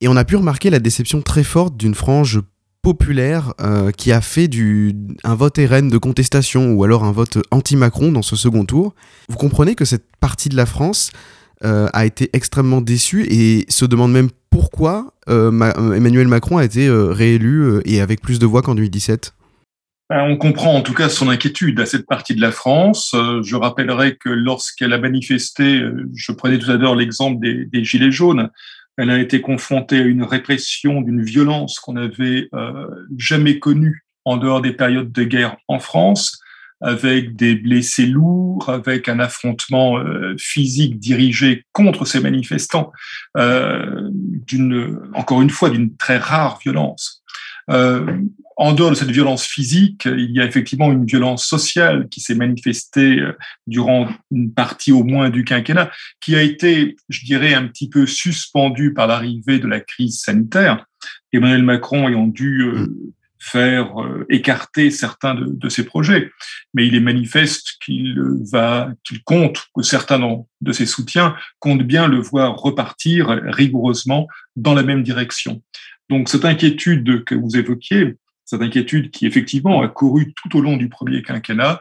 Et 0.00 0.08
on 0.08 0.16
a 0.16 0.24
pu 0.24 0.36
remarquer 0.36 0.68
la 0.70 0.80
déception 0.80 1.22
très 1.22 1.44
forte 1.44 1.76
d'une 1.76 1.94
frange 1.94 2.40
populaire 2.82 3.54
euh, 3.60 3.92
qui 3.92 4.10
a 4.10 4.20
fait 4.20 4.48
du, 4.48 4.94
un 5.22 5.36
vote 5.36 5.58
RN 5.58 5.88
de 5.88 5.98
contestation 5.98 6.72
ou 6.72 6.82
alors 6.82 7.04
un 7.04 7.12
vote 7.12 7.38
anti-Macron 7.52 8.10
dans 8.10 8.22
ce 8.22 8.34
second 8.34 8.64
tour. 8.64 8.94
Vous 9.28 9.36
comprenez 9.36 9.76
que 9.76 9.84
cette 9.84 10.04
partie 10.20 10.48
de 10.48 10.56
la 10.56 10.66
France 10.66 11.12
euh, 11.64 11.88
a 11.92 12.04
été 12.04 12.28
extrêmement 12.32 12.80
déçue 12.80 13.24
et 13.30 13.64
se 13.68 13.84
demande 13.84 14.12
même 14.12 14.30
pourquoi 14.50 15.14
euh, 15.28 15.50
Emmanuel 15.94 16.26
Macron 16.26 16.56
a 16.58 16.64
été 16.64 16.90
réélu 16.90 17.80
et 17.84 18.00
avec 18.00 18.20
plus 18.20 18.40
de 18.40 18.46
voix 18.46 18.62
qu'en 18.62 18.74
2017 18.74 19.32
ben, 19.32 19.41
on 20.14 20.36
comprend 20.36 20.74
en 20.74 20.82
tout 20.82 20.94
cas 20.94 21.08
son 21.08 21.28
inquiétude 21.28 21.80
à 21.80 21.86
cette 21.86 22.06
partie 22.06 22.34
de 22.34 22.40
la 22.40 22.52
France. 22.52 23.14
Je 23.42 23.56
rappellerai 23.56 24.16
que 24.16 24.28
lorsqu'elle 24.28 24.92
a 24.92 24.98
manifesté, 24.98 25.82
je 26.14 26.32
prenais 26.32 26.58
tout 26.58 26.70
à 26.70 26.76
l'heure 26.76 26.94
l'exemple 26.94 27.40
des, 27.40 27.84
Gilets 27.84 28.10
jaunes, 28.10 28.50
elle 28.98 29.10
a 29.10 29.18
été 29.18 29.40
confrontée 29.40 29.98
à 29.98 30.02
une 30.02 30.22
répression, 30.22 31.00
d'une 31.00 31.22
violence 31.22 31.80
qu'on 31.80 31.94
n'avait 31.94 32.48
euh, 32.54 32.86
jamais 33.16 33.58
connue 33.58 34.04
en 34.24 34.36
dehors 34.36 34.60
des 34.60 34.72
périodes 34.72 35.10
de 35.10 35.24
guerre 35.24 35.56
en 35.68 35.78
France, 35.78 36.38
avec 36.80 37.36
des 37.36 37.54
blessés 37.54 38.06
lourds, 38.06 38.68
avec 38.68 39.08
un 39.08 39.20
affrontement 39.20 39.98
euh, 39.98 40.34
physique 40.38 40.98
dirigé 40.98 41.64
contre 41.72 42.04
ces 42.04 42.20
manifestants, 42.20 42.92
euh, 43.36 44.08
d'une, 44.12 44.98
encore 45.14 45.42
une 45.42 45.50
fois, 45.50 45.70
d'une 45.70 45.96
très 45.96 46.18
rare 46.18 46.58
violence. 46.62 47.21
Euh, 47.70 48.22
en 48.56 48.72
dehors 48.72 48.90
de 48.90 48.94
cette 48.94 49.10
violence 49.10 49.44
physique, 49.44 50.04
il 50.04 50.30
y 50.32 50.40
a 50.40 50.44
effectivement 50.44 50.92
une 50.92 51.06
violence 51.06 51.44
sociale 51.46 52.08
qui 52.10 52.20
s'est 52.20 52.34
manifestée 52.34 53.18
euh, 53.18 53.32
durant 53.66 54.08
une 54.30 54.52
partie 54.52 54.92
au 54.92 55.04
moins 55.04 55.30
du 55.30 55.44
quinquennat, 55.44 55.90
qui 56.20 56.36
a 56.36 56.42
été, 56.42 56.96
je 57.08 57.24
dirais, 57.24 57.54
un 57.54 57.66
petit 57.66 57.88
peu 57.88 58.06
suspendue 58.06 58.92
par 58.92 59.06
l'arrivée 59.06 59.58
de 59.58 59.66
la 59.66 59.80
crise 59.80 60.20
sanitaire. 60.20 60.86
Emmanuel 61.32 61.62
Macron 61.62 62.08
ayant 62.08 62.26
dû 62.26 62.62
euh, 62.62 62.86
mm. 62.86 63.12
faire 63.38 64.00
euh, 64.00 64.26
écarter 64.28 64.90
certains 64.90 65.34
de, 65.34 65.46
de, 65.46 65.68
ses 65.68 65.84
projets. 65.84 66.30
Mais 66.74 66.86
il 66.86 66.94
est 66.94 67.00
manifeste 67.00 67.78
qu'il 67.84 68.16
va, 68.52 68.90
qu'il 69.02 69.22
compte, 69.24 69.64
que 69.74 69.82
certains 69.82 70.20
de 70.60 70.72
ses 70.72 70.86
soutiens 70.86 71.34
comptent 71.58 71.82
bien 71.82 72.06
le 72.06 72.20
voir 72.20 72.54
repartir 72.56 73.28
rigoureusement 73.46 74.28
dans 74.56 74.74
la 74.74 74.82
même 74.82 75.02
direction. 75.02 75.62
Donc 76.12 76.28
cette 76.28 76.44
inquiétude 76.44 77.24
que 77.24 77.34
vous 77.34 77.56
évoquiez, 77.56 78.16
cette 78.44 78.60
inquiétude 78.60 79.10
qui 79.10 79.24
effectivement 79.24 79.80
a 79.80 79.88
couru 79.88 80.34
tout 80.34 80.58
au 80.58 80.60
long 80.60 80.76
du 80.76 80.90
premier 80.90 81.22
quinquennat 81.22 81.80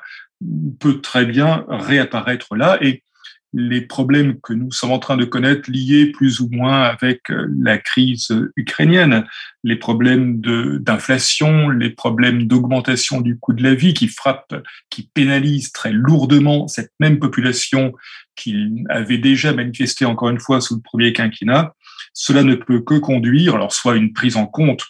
peut 0.79 1.01
très 1.01 1.25
bien 1.25 1.65
réapparaître 1.67 2.55
là. 2.55 2.77
Et 2.81 3.03
les 3.51 3.81
problèmes 3.81 4.39
que 4.39 4.53
nous 4.53 4.71
sommes 4.71 4.93
en 4.93 4.99
train 4.99 5.17
de 5.17 5.25
connaître 5.25 5.69
liés 5.69 6.13
plus 6.13 6.39
ou 6.39 6.47
moins 6.49 6.83
avec 6.83 7.29
euh, 7.29 7.45
la 7.59 7.77
crise 7.77 8.33
ukrainienne, 8.55 9.25
les 9.65 9.75
problèmes 9.75 10.39
d'inflation, 10.39 11.67
les 11.67 11.89
problèmes 11.89 12.47
d'augmentation 12.47 13.19
du 13.19 13.37
coût 13.37 13.51
de 13.51 13.63
la 13.63 13.75
vie 13.75 13.93
qui 13.93 14.07
frappent, 14.07 14.55
qui 14.89 15.09
pénalisent 15.13 15.73
très 15.73 15.91
lourdement 15.91 16.69
cette 16.69 16.93
même 17.01 17.19
population 17.19 17.91
qui 18.37 18.85
avait 18.87 19.17
déjà 19.17 19.51
manifesté 19.51 20.05
encore 20.05 20.29
une 20.29 20.39
fois 20.39 20.61
sous 20.61 20.75
le 20.75 20.81
premier 20.81 21.11
quinquennat, 21.11 21.75
cela 22.13 22.43
ne 22.43 22.55
peut 22.55 22.81
que 22.81 22.95
conduire, 22.95 23.55
alors 23.55 23.73
soit 23.73 23.95
une 23.95 24.13
prise 24.13 24.37
en 24.37 24.45
compte 24.45 24.85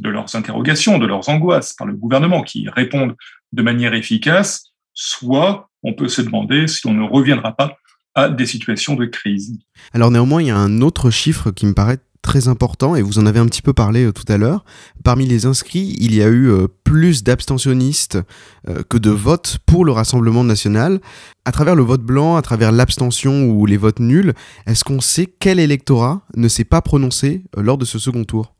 de 0.00 0.10
leurs 0.10 0.34
interrogations, 0.36 0.98
de 0.98 1.06
leurs 1.06 1.28
angoisses 1.28 1.72
par 1.72 1.86
le 1.86 1.94
gouvernement 1.94 2.42
qui 2.42 2.68
répondent 2.68 3.16
de 3.52 3.62
manière 3.62 3.94
efficace, 3.94 4.72
soit 4.92 5.70
on 5.82 5.94
peut 5.94 6.08
se 6.08 6.22
demander 6.22 6.66
si 6.66 6.86
on 6.86 6.92
ne 6.92 7.08
reviendra 7.08 7.54
pas 7.56 7.76
à 8.14 8.28
des 8.28 8.46
situations 8.46 8.94
de 8.94 9.06
crise. 9.06 9.58
Alors 9.92 10.10
néanmoins, 10.10 10.42
il 10.42 10.48
y 10.48 10.50
a 10.50 10.56
un 10.56 10.80
autre 10.80 11.10
chiffre 11.10 11.50
qui 11.50 11.66
me 11.66 11.74
paraît 11.74 11.98
très 12.26 12.48
important, 12.48 12.96
et 12.96 13.02
vous 13.02 13.18
en 13.20 13.24
avez 13.24 13.38
un 13.38 13.46
petit 13.46 13.62
peu 13.62 13.72
parlé 13.72 14.04
euh, 14.04 14.12
tout 14.12 14.30
à 14.30 14.36
l'heure. 14.36 14.64
Parmi 15.04 15.26
les 15.26 15.46
inscrits, 15.46 15.96
il 16.00 16.12
y 16.14 16.22
a 16.22 16.26
eu 16.26 16.50
euh, 16.50 16.66
plus 16.82 17.22
d'abstentionnistes 17.22 18.18
euh, 18.68 18.82
que 18.90 18.98
de 18.98 19.10
votes 19.10 19.58
pour 19.64 19.84
le 19.84 19.92
Rassemblement 19.92 20.42
national. 20.42 21.00
À 21.44 21.52
travers 21.52 21.76
le 21.76 21.84
vote 21.84 22.02
blanc, 22.02 22.36
à 22.36 22.42
travers 22.42 22.72
l'abstention 22.72 23.46
ou 23.46 23.64
les 23.64 23.76
votes 23.76 24.00
nuls, 24.00 24.34
est-ce 24.66 24.82
qu'on 24.82 25.00
sait 25.00 25.32
quel 25.38 25.60
électorat 25.60 26.22
ne 26.36 26.48
s'est 26.48 26.64
pas 26.64 26.82
prononcé 26.82 27.44
lors 27.56 27.78
de 27.78 27.84
ce 27.84 28.00
second 28.00 28.24
tour? 28.24 28.55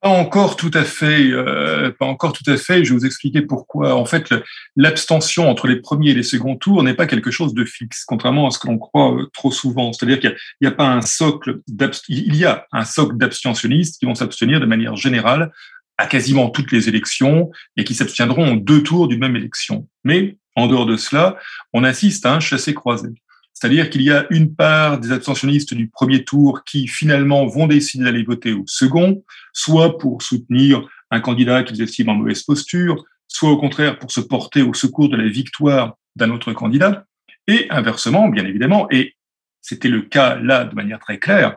Pas 0.00 0.08
encore 0.08 0.56
tout 0.56 0.70
à 0.72 0.84
fait, 0.84 1.30
euh, 1.30 1.92
pas 1.98 2.06
encore 2.06 2.32
tout 2.32 2.48
à 2.50 2.56
fait. 2.56 2.84
Je 2.84 2.92
vais 2.92 3.00
vous 3.00 3.06
expliquer 3.06 3.42
pourquoi. 3.42 3.94
En 3.94 4.06
fait, 4.06 4.32
l'abstention 4.76 5.48
entre 5.48 5.66
les 5.66 5.76
premiers 5.76 6.10
et 6.10 6.14
les 6.14 6.22
seconds 6.22 6.56
tours 6.56 6.82
n'est 6.82 6.94
pas 6.94 7.06
quelque 7.06 7.30
chose 7.30 7.52
de 7.52 7.64
fixe, 7.64 8.04
contrairement 8.04 8.46
à 8.46 8.50
ce 8.50 8.58
que 8.58 8.68
l'on 8.68 8.78
croit 8.78 9.14
euh, 9.14 9.26
trop 9.34 9.52
souvent. 9.52 9.92
C'est-à-dire 9.92 10.20
qu'il 10.20 10.34
n'y 10.62 10.68
a, 10.68 10.72
pas 10.72 10.88
un 10.88 11.02
socle 11.02 11.60
il 12.08 12.34
y 12.34 12.44
a 12.46 12.66
un 12.72 12.84
socle 12.84 13.16
d'abstentionnistes 13.16 13.98
qui 13.98 14.06
vont 14.06 14.14
s'abstenir 14.14 14.60
de 14.60 14.66
manière 14.66 14.96
générale 14.96 15.52
à 15.98 16.06
quasiment 16.06 16.48
toutes 16.48 16.72
les 16.72 16.88
élections 16.88 17.50
et 17.76 17.84
qui 17.84 17.94
s'abstiendront 17.94 18.52
en 18.52 18.56
deux 18.56 18.82
tours 18.82 19.06
d'une 19.06 19.20
même 19.20 19.36
élection. 19.36 19.86
Mais 20.04 20.38
en 20.56 20.66
dehors 20.66 20.86
de 20.86 20.96
cela, 20.96 21.36
on 21.74 21.84
assiste 21.84 22.24
à 22.24 22.34
un 22.34 22.40
chassé-croisé. 22.40 23.10
C'est-à-dire 23.52 23.90
qu'il 23.90 24.02
y 24.02 24.10
a 24.10 24.26
une 24.30 24.54
part 24.54 24.98
des 24.98 25.12
abstentionnistes 25.12 25.74
du 25.74 25.88
premier 25.88 26.24
tour 26.24 26.64
qui 26.64 26.86
finalement 26.88 27.46
vont 27.46 27.66
décider 27.66 28.04
d'aller 28.04 28.22
voter 28.22 28.52
au 28.52 28.64
second, 28.66 29.22
soit 29.52 29.98
pour 29.98 30.22
soutenir 30.22 30.88
un 31.10 31.20
candidat 31.20 31.62
qu'ils 31.62 31.82
estiment 31.82 32.12
en 32.12 32.16
mauvaise 32.16 32.42
posture, 32.42 33.04
soit 33.28 33.50
au 33.50 33.58
contraire 33.58 33.98
pour 33.98 34.10
se 34.10 34.20
porter 34.20 34.62
au 34.62 34.74
secours 34.74 35.08
de 35.08 35.16
la 35.16 35.28
victoire 35.28 35.96
d'un 36.16 36.30
autre 36.30 36.52
candidat. 36.52 37.04
Et 37.46 37.66
inversement, 37.70 38.28
bien 38.28 38.46
évidemment, 38.46 38.86
et 38.90 39.14
c'était 39.60 39.88
le 39.88 40.02
cas 40.02 40.36
là 40.36 40.64
de 40.64 40.74
manière 40.74 40.98
très 40.98 41.18
claire, 41.18 41.56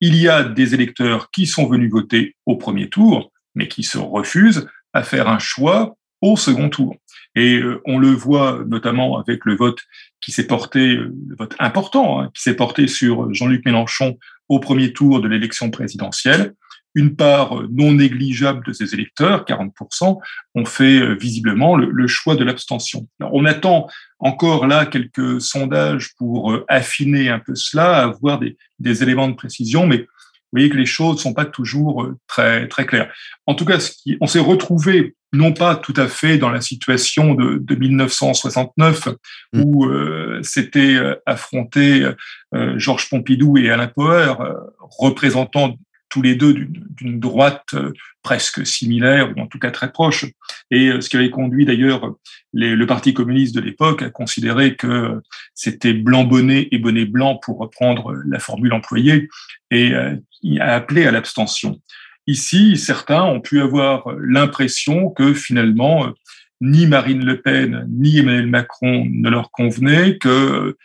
il 0.00 0.16
y 0.16 0.28
a 0.28 0.44
des 0.44 0.74
électeurs 0.74 1.30
qui 1.30 1.46
sont 1.46 1.66
venus 1.66 1.90
voter 1.90 2.36
au 2.46 2.56
premier 2.56 2.88
tour, 2.88 3.32
mais 3.54 3.68
qui 3.68 3.82
se 3.82 3.98
refusent 3.98 4.68
à 4.92 5.02
faire 5.02 5.28
un 5.28 5.38
choix 5.38 5.96
au 6.20 6.36
second 6.36 6.68
tour. 6.68 6.96
Et 7.34 7.56
euh, 7.56 7.80
on 7.84 7.98
le 7.98 8.10
voit 8.10 8.62
notamment 8.66 9.18
avec 9.18 9.44
le 9.44 9.56
vote 9.56 9.80
qui 10.20 10.32
s'est 10.32 10.46
porté, 10.46 10.96
euh, 10.96 11.12
le 11.28 11.36
vote 11.36 11.54
important, 11.58 12.20
hein, 12.20 12.30
qui 12.34 12.42
s'est 12.42 12.54
porté 12.54 12.86
sur 12.86 13.32
Jean-Luc 13.32 13.64
Mélenchon 13.64 14.18
au 14.48 14.60
premier 14.60 14.92
tour 14.92 15.20
de 15.20 15.28
l'élection 15.28 15.70
présidentielle. 15.70 16.54
Une 16.96 17.16
part 17.16 17.60
non 17.72 17.94
négligeable 17.94 18.64
de 18.64 18.72
ces 18.72 18.94
électeurs, 18.94 19.44
40%, 19.44 20.20
ont 20.54 20.64
fait 20.64 21.00
euh, 21.00 21.14
visiblement 21.14 21.74
le, 21.76 22.06
choix 22.06 22.36
de 22.36 22.44
l'abstention. 22.44 23.08
On 23.20 23.44
attend 23.46 23.88
encore 24.20 24.68
là 24.68 24.86
quelques 24.86 25.40
sondages 25.40 26.14
pour 26.16 26.56
affiner 26.68 27.30
un 27.30 27.40
peu 27.40 27.56
cela, 27.56 28.02
avoir 28.02 28.38
des, 28.38 28.56
des 28.78 29.02
éléments 29.02 29.28
de 29.28 29.34
précision, 29.34 29.88
mais 29.88 30.06
vous 30.54 30.60
voyez 30.60 30.70
que 30.70 30.76
les 30.76 30.86
choses 30.86 31.16
ne 31.16 31.20
sont 31.20 31.34
pas 31.34 31.46
toujours 31.46 32.04
euh, 32.04 32.16
très, 32.28 32.68
très 32.68 32.86
claires. 32.86 33.12
En 33.46 33.56
tout 33.56 33.64
cas, 33.64 33.78
on 34.20 34.28
s'est 34.28 34.38
retrouvé 34.38 35.16
non 35.32 35.52
pas 35.52 35.74
tout 35.74 35.94
à 35.96 36.06
fait 36.06 36.38
dans 36.38 36.50
la 36.50 36.60
situation 36.60 37.34
de, 37.34 37.58
de 37.58 37.74
1969 37.74 39.08
mm. 39.52 39.62
où 39.62 39.86
euh, 39.86 40.40
s'étaient 40.44 40.94
euh, 40.94 41.16
affrontés 41.26 42.08
euh, 42.54 42.78
Georges 42.78 43.10
Pompidou 43.10 43.58
et 43.58 43.68
Alain 43.68 43.88
Poher, 43.88 44.36
représentants 44.78 45.76
tous 46.14 46.22
les 46.22 46.36
deux 46.36 46.54
d'une 46.54 47.18
droite 47.18 47.64
euh, 47.74 47.92
presque 48.22 48.64
similaire, 48.64 49.32
ou 49.36 49.40
en 49.40 49.48
tout 49.48 49.58
cas 49.58 49.72
très 49.72 49.90
proche, 49.90 50.26
et 50.70 50.86
euh, 50.86 51.00
ce 51.00 51.08
qui 51.08 51.16
avait 51.16 51.30
conduit 51.30 51.64
d'ailleurs 51.64 52.14
le 52.52 52.84
Parti 52.84 53.12
communiste 53.12 53.52
de 53.52 53.60
l'époque 53.60 54.00
à 54.00 54.10
considérer 54.10 54.76
que 54.76 55.20
c'était 55.54 55.92
blanc 55.92 56.22
bonnet 56.22 56.68
et 56.70 56.78
bonnet 56.78 57.04
blanc 57.04 57.40
pour 57.42 57.58
reprendre 57.58 58.14
la 58.28 58.38
formule 58.38 58.72
employée, 58.72 59.28
et 59.72 59.92
euh, 59.92 60.14
à 60.60 60.74
appeler 60.74 61.06
à 61.06 61.10
l'abstention. 61.10 61.80
Ici, 62.26 62.76
certains 62.76 63.22
ont 63.22 63.40
pu 63.40 63.60
avoir 63.60 64.08
l'impression 64.18 65.10
que 65.10 65.34
finalement, 65.34 66.14
ni 66.60 66.86
Marine 66.86 67.24
Le 67.24 67.40
Pen 67.40 67.86
ni 67.90 68.18
Emmanuel 68.18 68.46
Macron 68.46 69.06
ne 69.10 69.28
leur 69.28 69.50
convenaient, 69.50 70.18
qu'ils 70.18 70.30
euh, 70.30 70.76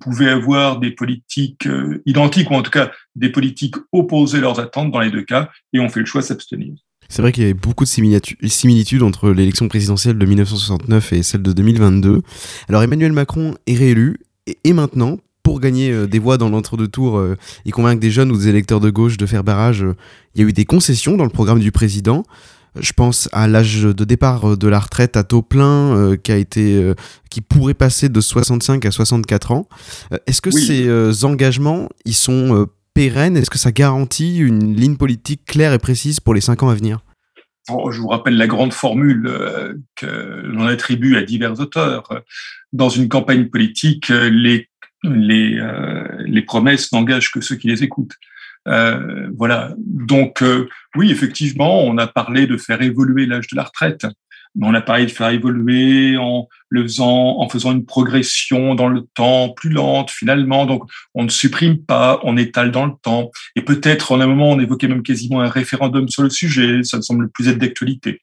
pouvaient 0.00 0.30
avoir 0.30 0.80
des 0.80 0.90
politiques 0.90 1.66
euh, 1.66 2.02
identiques, 2.06 2.50
ou 2.50 2.54
en 2.54 2.62
tout 2.62 2.70
cas 2.70 2.90
des 3.14 3.30
politiques 3.30 3.76
opposées 3.92 4.38
à 4.38 4.40
leurs 4.40 4.58
attentes 4.58 4.90
dans 4.90 5.00
les 5.00 5.10
deux 5.10 5.22
cas, 5.22 5.50
et 5.72 5.80
ont 5.80 5.88
fait 5.88 6.00
le 6.00 6.06
choix 6.06 6.22
de 6.22 6.26
s'abstenir. 6.26 6.74
C'est 7.08 7.22
vrai 7.22 7.32
qu'il 7.32 7.42
y 7.42 7.46
avait 7.46 7.54
beaucoup 7.54 7.84
de 7.84 7.88
similitudes 7.88 9.02
entre 9.02 9.30
l'élection 9.30 9.66
présidentielle 9.68 10.18
de 10.18 10.26
1969 10.26 11.12
et 11.14 11.22
celle 11.22 11.42
de 11.42 11.52
2022. 11.52 12.20
Alors 12.68 12.82
Emmanuel 12.82 13.12
Macron 13.12 13.54
est 13.66 13.76
réélu, 13.76 14.18
et 14.64 14.72
maintenant, 14.72 15.18
pour 15.48 15.60
gagner 15.60 15.90
euh, 15.90 16.06
des 16.06 16.18
voix 16.18 16.36
dans 16.36 16.50
l'entre-deux 16.50 16.88
tours 16.88 17.24
et 17.64 17.70
convaincre 17.70 18.00
des 18.00 18.10
jeunes 18.10 18.30
ou 18.30 18.36
des 18.36 18.48
électeurs 18.48 18.80
de 18.80 18.90
gauche 18.90 19.16
de 19.16 19.24
faire 19.26 19.44
barrage, 19.44 19.84
il 20.34 20.42
y 20.42 20.44
a 20.44 20.48
eu 20.48 20.52
des 20.52 20.64
concessions 20.64 21.16
dans 21.16 21.24
le 21.24 21.30
programme 21.30 21.60
du 21.60 21.72
président. 21.72 22.24
Je 22.76 22.92
pense 22.92 23.28
à 23.32 23.48
l'âge 23.48 23.82
de 23.82 24.04
départ 24.04 24.56
de 24.56 24.68
la 24.68 24.78
retraite 24.78 25.16
à 25.16 25.24
taux 25.24 25.42
plein 25.42 25.96
euh, 25.96 26.16
qui 26.16 26.32
a 26.32 26.36
été 26.36 26.76
euh, 26.76 26.94
qui 27.30 27.40
pourrait 27.40 27.74
passer 27.74 28.08
de 28.08 28.20
65 28.20 28.84
à 28.84 28.90
64 28.90 29.52
ans. 29.52 29.68
Euh, 30.12 30.18
est-ce 30.26 30.40
que 30.40 30.50
ces 30.50 31.24
engagements 31.24 31.88
ils 32.04 32.14
sont 32.14 32.66
pérennes? 32.94 33.36
Est-ce 33.36 33.50
que 33.50 33.58
ça 33.58 33.72
garantit 33.72 34.38
une 34.38 34.74
ligne 34.74 34.96
politique 34.96 35.44
claire 35.44 35.72
et 35.72 35.78
précise 35.78 36.20
pour 36.20 36.34
les 36.34 36.40
cinq 36.40 36.62
ans 36.62 36.68
à 36.68 36.74
venir? 36.74 37.00
Je 37.68 38.00
vous 38.00 38.08
rappelle 38.08 38.38
la 38.38 38.46
grande 38.46 38.72
formule 38.72 39.30
que 39.94 40.06
l'on 40.42 40.66
attribue 40.66 41.16
à 41.16 41.22
divers 41.22 41.60
auteurs. 41.60 42.22
Dans 42.72 42.88
une 42.88 43.08
campagne 43.08 43.48
politique, 43.48 44.08
les, 44.08 44.67
les, 45.04 45.60
les 46.26 46.42
promesses 46.42 46.92
n'engagent 46.92 47.30
que 47.30 47.40
ceux 47.40 47.56
qui 47.56 47.68
les 47.68 47.82
écoutent. 47.82 48.16
Euh, 48.68 49.28
voilà. 49.36 49.74
Donc 49.78 50.42
euh, 50.42 50.68
oui, 50.96 51.10
effectivement, 51.10 51.82
on 51.82 51.96
a 51.98 52.06
parlé 52.06 52.46
de 52.46 52.56
faire 52.56 52.82
évoluer 52.82 53.26
l'âge 53.26 53.48
de 53.48 53.56
la 53.56 53.64
retraite. 53.64 54.06
Mais 54.54 54.66
on 54.66 54.74
a 54.74 54.80
parlé 54.80 55.04
de 55.04 55.10
faire 55.10 55.28
évoluer 55.28 56.16
en 56.16 56.48
le 56.70 56.82
faisant, 56.82 57.38
en 57.38 57.48
faisant 57.48 57.72
une 57.72 57.84
progression 57.84 58.74
dans 58.74 58.88
le 58.88 59.02
temps 59.14 59.50
plus 59.50 59.70
lente 59.70 60.10
finalement. 60.10 60.66
Donc 60.66 60.84
on 61.14 61.24
ne 61.24 61.28
supprime 61.28 61.78
pas, 61.78 62.18
on 62.24 62.36
étale 62.36 62.70
dans 62.70 62.86
le 62.86 62.94
temps. 63.02 63.30
Et 63.56 63.62
peut-être 63.62 64.10
en 64.12 64.20
un 64.20 64.26
moment 64.26 64.50
on 64.50 64.60
évoquait 64.60 64.88
même 64.88 65.02
quasiment 65.02 65.40
un 65.40 65.48
référendum 65.48 66.08
sur 66.08 66.22
le 66.22 66.30
sujet. 66.30 66.82
Ça 66.82 66.96
ne 66.96 67.02
semble 67.02 67.30
plus 67.30 67.48
être 67.48 67.58
d'actualité. 67.58 68.22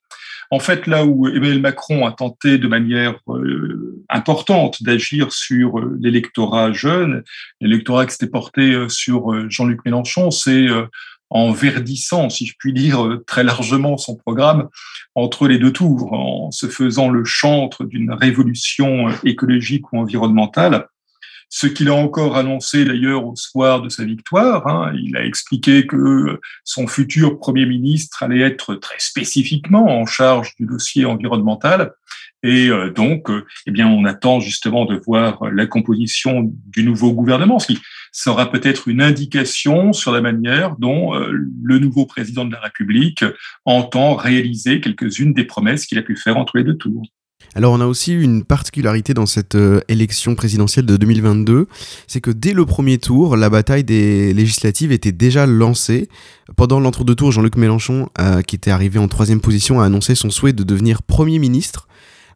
En 0.52 0.60
fait, 0.60 0.88
là 0.88 1.06
où 1.06 1.28
Emmanuel 1.28 1.62
Macron 1.62 2.06
a 2.06 2.12
tenté 2.12 2.58
de 2.58 2.68
manière 2.68 3.16
euh, 3.30 4.04
importante 4.10 4.84
d'agir 4.84 5.32
sur 5.32 5.80
euh, 5.80 5.98
l'électorat 6.00 6.72
jeune, 6.72 7.24
l'électorat 7.62 8.06
qui 8.06 8.14
s'était 8.14 8.28
porté 8.28 8.74
euh, 8.74 8.90
sur 8.90 9.50
Jean-Luc 9.50 9.84
Mélenchon, 9.86 10.32
c'est 10.32 10.68
en 11.30 11.52
verdissant, 11.52 12.30
si 12.30 12.46
je 12.46 12.54
puis 12.58 12.72
dire, 12.72 13.20
très 13.26 13.44
largement 13.44 13.98
son 13.98 14.16
programme 14.16 14.70
entre 15.16 15.48
les 15.48 15.58
deux 15.58 15.74
tours, 15.74 16.14
en 16.14 16.52
se 16.52 16.68
faisant 16.68 17.10
le 17.10 17.24
chantre 17.26 17.84
d'une 17.84 18.14
révolution 18.14 19.08
écologique 19.24 19.92
ou 19.92 20.00
environnementale 20.00 20.88
ce 21.50 21.68
qu'il 21.68 21.90
a 21.90 21.94
encore 21.94 22.38
annoncé 22.38 22.86
d'ailleurs 22.86 23.26
au 23.26 23.36
soir 23.36 23.82
de 23.82 23.90
sa 23.90 24.04
victoire. 24.04 24.68
Hein. 24.68 24.94
Il 24.96 25.16
a 25.16 25.26
expliqué 25.26 25.88
que 25.88 26.40
son 26.64 26.88
futur 26.88 27.40
Premier 27.40 27.66
ministre 27.66 28.24
allait 28.24 28.42
être 28.42 28.76
très 28.76 29.00
spécifiquement 29.00 29.86
en 29.86 30.06
charge 30.06 30.56
du 30.60 30.66
dossier 30.66 31.06
environnemental. 31.06 31.94
Et 32.44 32.70
euh, 32.70 32.92
donc, 32.92 33.30
eh 33.66 33.72
bien, 33.72 33.88
on 33.88 34.06
attend 34.06 34.40
justement 34.40 34.86
de 34.86 35.02
voir 35.06 35.50
la 35.52 35.66
composition 35.66 36.54
du 36.68 36.84
nouveau 36.84 37.12
gouvernement, 37.12 37.58
ce 37.58 37.68
qui 37.68 37.80
sera 38.12 38.52
peut-être 38.52 38.88
une 38.88 39.02
indication 39.02 39.94
sur 39.94 40.12
la 40.12 40.22
manière 40.22 40.76
dont 40.78 41.16
euh, 41.16 41.32
le 41.32 41.80
nouveau 41.80 42.06
président 42.06 42.46
de 42.46 42.52
la 42.52 42.60
République 42.60 43.26
entend 43.66 44.16
réaliser 44.16 44.80
quelques-unes 44.80 45.34
des 45.34 45.46
promesses 45.46 45.86
qu'il 45.86 45.98
a 45.98 46.04
pu 46.04 46.16
faire 46.16 46.38
entre 46.38 46.58
les 46.58 46.64
deux 46.64 46.78
tours. 46.78 47.04
Alors 47.58 47.72
on 47.72 47.80
a 47.80 47.86
aussi 47.86 48.12
une 48.12 48.44
particularité 48.44 49.14
dans 49.14 49.26
cette 49.26 49.56
euh, 49.56 49.80
élection 49.88 50.36
présidentielle 50.36 50.86
de 50.86 50.98
2022, 50.98 51.68
c'est 52.06 52.20
que 52.20 52.32
dès 52.32 52.52
le 52.52 52.66
premier 52.66 52.98
tour, 52.98 53.38
la 53.38 53.50
bataille 53.50 53.86
des 53.86 54.34
législatives 54.34 54.92
était 54.92 55.14
déjà 55.14 55.46
lancée. 55.46 56.10
Pendant 56.58 56.82
l'entre-deux 56.82 57.16
tours, 57.16 57.32
Jean-Luc 57.32 57.56
Mélenchon, 57.56 58.10
euh, 58.20 58.42
qui 58.42 58.58
était 58.58 58.72
arrivé 58.72 59.00
en 59.00 59.08
troisième 59.08 59.40
position, 59.40 59.80
a 59.80 59.86
annoncé 59.86 60.16
son 60.16 60.32
souhait 60.32 60.52
de 60.52 60.64
devenir 60.64 61.02
Premier 61.02 61.40
ministre. 61.40 61.88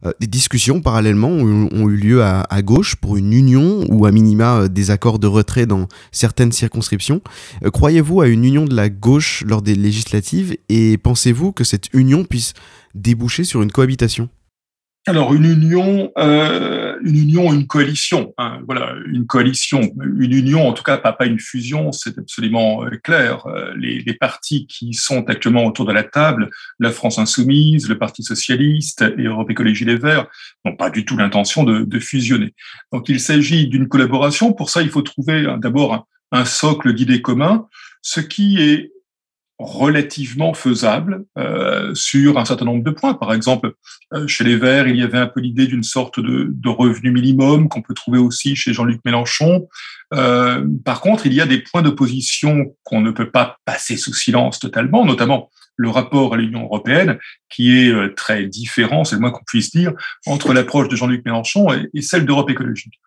Euh, 0.06 0.12
des 0.20 0.26
discussions 0.26 0.80
parallèlement 0.80 1.28
ont, 1.28 1.88
eu 1.90 1.96
lieu 1.96 2.24
à, 2.24 2.62
gauche 2.62 2.96
pour 2.96 3.18
une 3.18 3.34
union 3.34 3.84
ou 3.90 4.06
à 4.06 4.12
minima 4.12 4.68
des 4.68 4.90
accords 4.90 5.18
de 5.18 5.26
retrait 5.26 5.66
dans 5.66 5.86
certaines 6.12 6.52
circonscriptions. 6.52 7.20
Croyez-vous 7.62 8.22
à 8.22 8.28
une 8.28 8.46
union 8.46 8.64
de 8.64 8.74
la 8.74 8.88
gauche 8.88 9.44
lors 9.46 9.60
des 9.60 9.74
législatives 9.74 10.56
et 10.70 10.96
pensez-vous 10.96 11.52
que 11.52 11.64
cette 11.64 11.92
union 11.92 12.24
puisse 12.24 12.54
déboucher 12.94 13.44
sur 13.44 13.60
une 13.60 13.70
cohabitation? 13.70 14.30
Alors 15.06 15.32
une 15.32 15.46
union, 15.46 16.12
euh, 16.18 16.98
une 17.02 17.16
union, 17.16 17.52
une 17.52 17.66
coalition. 17.66 18.34
Hein, 18.36 18.60
voilà, 18.66 18.94
une 19.06 19.26
coalition, 19.26 19.80
une 20.18 20.32
union, 20.32 20.68
en 20.68 20.72
tout 20.74 20.82
cas 20.82 20.98
pas 20.98 21.12
pas 21.12 21.26
une 21.26 21.38
fusion, 21.38 21.90
c'est 21.90 22.18
absolument 22.18 22.84
euh, 22.84 22.90
clair. 23.02 23.46
Euh, 23.46 23.72
les, 23.76 24.00
les, 24.00 24.14
partis 24.14 24.66
qui 24.66 24.92
sont 24.92 25.28
actuellement 25.30 25.64
autour 25.64 25.86
de 25.86 25.92
la 25.92 26.02
table, 26.02 26.50
la 26.78 26.90
France 26.90 27.18
insoumise, 27.18 27.88
le 27.88 27.98
Parti 27.98 28.22
socialiste 28.22 29.02
et 29.16 29.22
Europe 29.22 29.50
Écologie 29.50 29.86
Les 29.86 29.96
Verts, 29.96 30.26
n'ont 30.64 30.76
pas 30.76 30.90
du 30.90 31.06
tout 31.06 31.16
l'intention 31.16 31.64
de, 31.64 31.84
de, 31.84 31.98
fusionner. 31.98 32.54
Donc 32.92 33.08
il 33.08 33.20
s'agit 33.20 33.68
d'une 33.68 33.88
collaboration. 33.88 34.52
Pour 34.52 34.68
ça, 34.68 34.82
il 34.82 34.90
faut 34.90 35.02
trouver 35.02 35.46
hein, 35.46 35.56
d'abord 35.56 35.94
un, 35.94 36.04
un 36.32 36.44
socle 36.44 36.92
d'idées 36.92 37.22
communs, 37.22 37.66
ce 38.02 38.20
qui 38.20 38.60
est 38.60 38.92
relativement 39.60 40.54
faisable 40.54 41.24
euh, 41.36 41.94
sur 41.94 42.38
un 42.38 42.46
certain 42.46 42.64
nombre 42.64 42.82
de 42.82 42.90
points. 42.90 43.12
Par 43.12 43.34
exemple, 43.34 43.74
euh, 44.14 44.26
chez 44.26 44.42
les 44.42 44.56
Verts, 44.56 44.88
il 44.88 44.96
y 44.96 45.02
avait 45.02 45.18
un 45.18 45.26
peu 45.26 45.40
l'idée 45.40 45.66
d'une 45.66 45.82
sorte 45.82 46.18
de, 46.18 46.68
revenu 46.68 47.10
minimum 47.10 47.68
qu'on 47.68 47.82
peut 47.82 47.92
trouver 47.92 48.18
aussi 48.18 48.56
chez 48.56 48.72
Jean-Luc 48.72 49.00
Mélenchon. 49.04 49.68
Euh, 50.14 50.66
par 50.84 51.02
contre, 51.02 51.26
il 51.26 51.34
y 51.34 51.42
a 51.42 51.46
des 51.46 51.58
points 51.58 51.82
d'opposition 51.82 52.74
qu'on 52.84 53.02
ne 53.02 53.10
peut 53.10 53.30
pas 53.30 53.58
passer 53.66 53.98
sous 53.98 54.14
silence 54.14 54.58
totalement, 54.58 55.04
notamment 55.04 55.50
le 55.76 55.90
rapport 55.90 56.34
à 56.34 56.36
l'Union 56.36 56.64
européenne, 56.64 57.18
qui 57.50 57.78
est 57.78 57.92
euh, 57.92 58.14
très 58.14 58.46
différent, 58.46 59.04
c'est 59.04 59.16
le 59.16 59.20
moins 59.20 59.30
qu'on 59.30 59.44
puisse 59.46 59.70
dire, 59.70 59.92
entre 60.26 60.54
l'approche 60.54 60.88
de 60.88 60.96
Jean-Luc 60.96 61.24
Mélenchon 61.24 61.68
et 61.92 62.02
celle 62.02 62.24
d'Europe 62.24 62.50
écologique. 62.50 63.00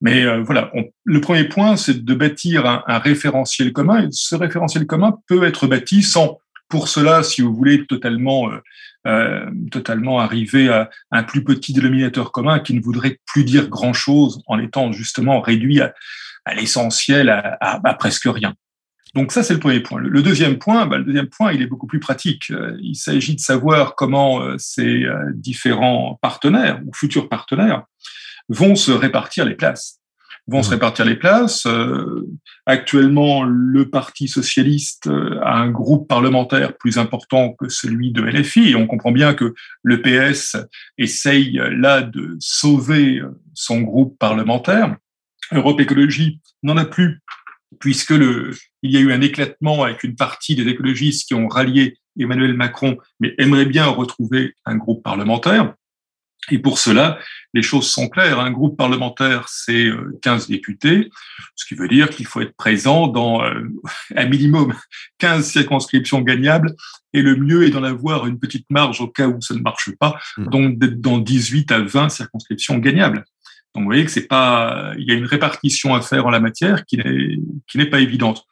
Mais 0.00 0.24
euh, 0.24 0.42
voilà, 0.42 0.70
le 1.04 1.20
premier 1.20 1.44
point, 1.44 1.76
c'est 1.76 2.04
de 2.04 2.14
bâtir 2.14 2.66
un, 2.66 2.98
référentiel 2.98 3.72
commun. 3.72 4.06
Ce 4.10 4.34
référentiel 4.34 4.86
commun 4.86 5.18
peut 5.26 5.44
être 5.44 5.66
bâti 5.66 6.02
sans, 6.02 6.38
pour 6.68 6.88
cela, 6.88 7.22
si 7.22 7.42
vous 7.42 7.54
voulez, 7.54 7.86
totalement, 7.86 8.50
euh, 8.50 8.58
euh 9.06 9.50
totalement 9.72 10.20
arriver 10.20 10.68
à 10.68 10.88
un 11.10 11.22
plus 11.24 11.42
petit 11.42 11.72
dénominateur 11.72 12.30
commun 12.30 12.60
qui 12.60 12.74
ne 12.74 12.80
voudrait 12.80 13.18
plus 13.26 13.44
dire 13.44 13.68
grand-chose 13.68 14.42
en 14.46 14.58
étant 14.58 14.92
justement 14.92 15.40
réduit 15.40 15.80
à, 15.80 15.92
l'essentiel, 16.54 17.28
à, 17.28 17.58
à, 17.60 17.94
presque 17.94 18.26
rien. 18.26 18.54
Donc 19.14 19.32
ça, 19.32 19.42
c'est 19.42 19.54
le 19.54 19.60
premier 19.60 19.80
point. 19.80 20.00
Le 20.00 20.22
deuxième 20.22 20.58
point, 20.58 20.86
bah, 20.86 20.98
le 20.98 21.04
deuxième 21.04 21.28
point, 21.28 21.52
il 21.52 21.60
est 21.60 21.66
beaucoup 21.66 21.86
plus 21.86 21.98
pratique. 21.98 22.50
Euh, 22.50 22.76
il 22.80 22.94
s'agit 22.94 23.34
de 23.34 23.40
savoir 23.40 23.96
comment 23.96 24.42
ces 24.58 25.04
différents 25.34 26.18
partenaires 26.22 26.80
ou 26.86 26.92
futurs 26.94 27.28
partenaires 27.28 27.84
vont 28.48 28.74
se 28.74 28.92
répartir 28.92 29.44
les 29.44 29.54
places. 29.54 30.00
vont 30.46 30.62
se 30.62 30.70
répartir 30.70 31.04
les 31.04 31.16
places. 31.16 31.66
Euh, 31.66 32.26
actuellement, 32.64 33.44
le 33.44 33.90
Parti 33.90 34.28
socialiste 34.28 35.06
euh, 35.06 35.38
a 35.42 35.58
un 35.58 35.70
groupe 35.70 36.08
parlementaire 36.08 36.74
plus 36.76 36.96
important 36.96 37.52
que 37.52 37.68
celui 37.68 38.12
de 38.12 38.22
LFI, 38.22 38.70
et 38.70 38.74
on 38.74 38.86
comprend 38.86 39.12
bien 39.12 39.34
que 39.34 39.52
le 39.82 40.00
PS 40.00 40.56
essaye 40.96 41.60
là 41.70 42.00
de 42.00 42.36
sauver 42.40 43.20
son 43.52 43.82
groupe 43.82 44.18
parlementaire. 44.18 44.96
Europe 45.52 45.80
Écologie 45.80 46.40
n'en 46.62 46.76
a 46.76 46.84
plus 46.84 47.20
puisque 47.80 48.10
le, 48.10 48.50
il 48.82 48.92
y 48.92 48.96
a 48.96 49.00
eu 49.00 49.12
un 49.12 49.20
éclatement 49.20 49.82
avec 49.84 50.04
une 50.04 50.16
partie 50.16 50.56
des 50.56 50.68
écologistes 50.68 51.28
qui 51.28 51.34
ont 51.34 51.48
rallié 51.48 51.98
Emmanuel 52.18 52.54
Macron, 52.54 52.98
mais 53.20 53.34
aimeraient 53.38 53.66
bien 53.66 53.86
retrouver 53.86 54.54
un 54.64 54.76
groupe 54.76 55.02
parlementaire. 55.02 55.74
Et 56.50 56.58
pour 56.58 56.78
cela, 56.78 57.18
les 57.54 57.62
choses 57.62 57.88
sont 57.88 58.08
claires. 58.08 58.40
Un 58.40 58.50
groupe 58.50 58.76
parlementaire, 58.76 59.46
c'est 59.48 59.90
15 60.22 60.44
euh, 60.44 60.46
députés, 60.48 61.10
ce 61.56 61.66
qui 61.66 61.74
veut 61.74 61.88
dire 61.88 62.08
qu'il 62.10 62.26
faut 62.26 62.40
être 62.40 62.56
présent 62.56 63.08
dans 63.08 63.42
euh, 63.42 63.68
un 64.16 64.26
minimum 64.26 64.74
15 65.18 65.46
circonscriptions 65.46 66.20
gagnables, 66.22 66.74
et 67.12 67.22
le 67.22 67.36
mieux 67.36 67.66
est 67.66 67.70
d'en 67.70 67.84
avoir 67.84 68.26
une 68.26 68.38
petite 68.38 68.66
marge 68.70 69.00
au 69.00 69.08
cas 69.08 69.28
où 69.28 69.40
ça 69.40 69.54
ne 69.54 69.60
marche 69.60 69.90
pas, 69.98 70.18
mmh. 70.36 70.44
donc 70.48 70.78
d'être 70.78 71.00
dans 71.00 71.18
18 71.18 71.72
à 71.72 71.80
20 71.80 72.08
circonscriptions 72.08 72.78
gagnables. 72.78 73.24
Donc 73.74 73.84
vous 73.84 73.90
voyez 73.90 74.04
que 74.04 74.10
c'est 74.10 74.26
pas, 74.26 74.92
il 74.98 75.04
y 75.04 75.10
a 75.10 75.14
une 75.14 75.26
répartition 75.26 75.94
à 75.94 76.00
faire 76.00 76.26
en 76.26 76.30
la 76.30 76.40
matière 76.40 76.84
qui 76.86 76.96
n'est 76.96 77.38
qui 77.66 77.78
n'est 77.78 77.86
pas 77.86 78.00
évidente. 78.00 78.44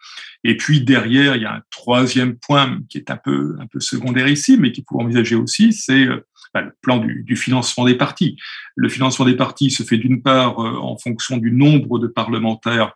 Et 0.44 0.57
puis 0.57 0.83
derrière, 0.83 1.37
il 1.37 1.42
y 1.42 1.46
a 1.46 1.55
un 1.55 1.62
troisième 1.70 2.37
point 2.37 2.79
qui 2.88 2.99
est 2.99 3.11
un 3.11 3.16
peu 3.16 3.57
un 3.59 3.66
peu 3.66 3.81
secondaire 3.81 4.29
ici, 4.29 4.57
mais 4.59 4.72
qu'il 4.72 4.85
faut 4.88 5.01
envisager 5.01 5.35
aussi, 5.35 5.72
c'est 5.72 6.05
euh, 6.05 6.25
le 6.60 6.72
plan 6.82 6.98
du, 6.98 7.36
financement 7.36 7.84
des 7.84 7.96
partis. 7.96 8.36
Le 8.74 8.88
financement 8.88 9.24
des 9.24 9.36
partis 9.36 9.70
se 9.70 9.82
fait 9.82 9.98
d'une 9.98 10.22
part 10.22 10.62
euh, 10.62 10.76
en 10.78 10.96
fonction 10.96 11.36
du 11.36 11.52
nombre 11.52 11.98
de 11.98 12.06
parlementaires 12.06 12.94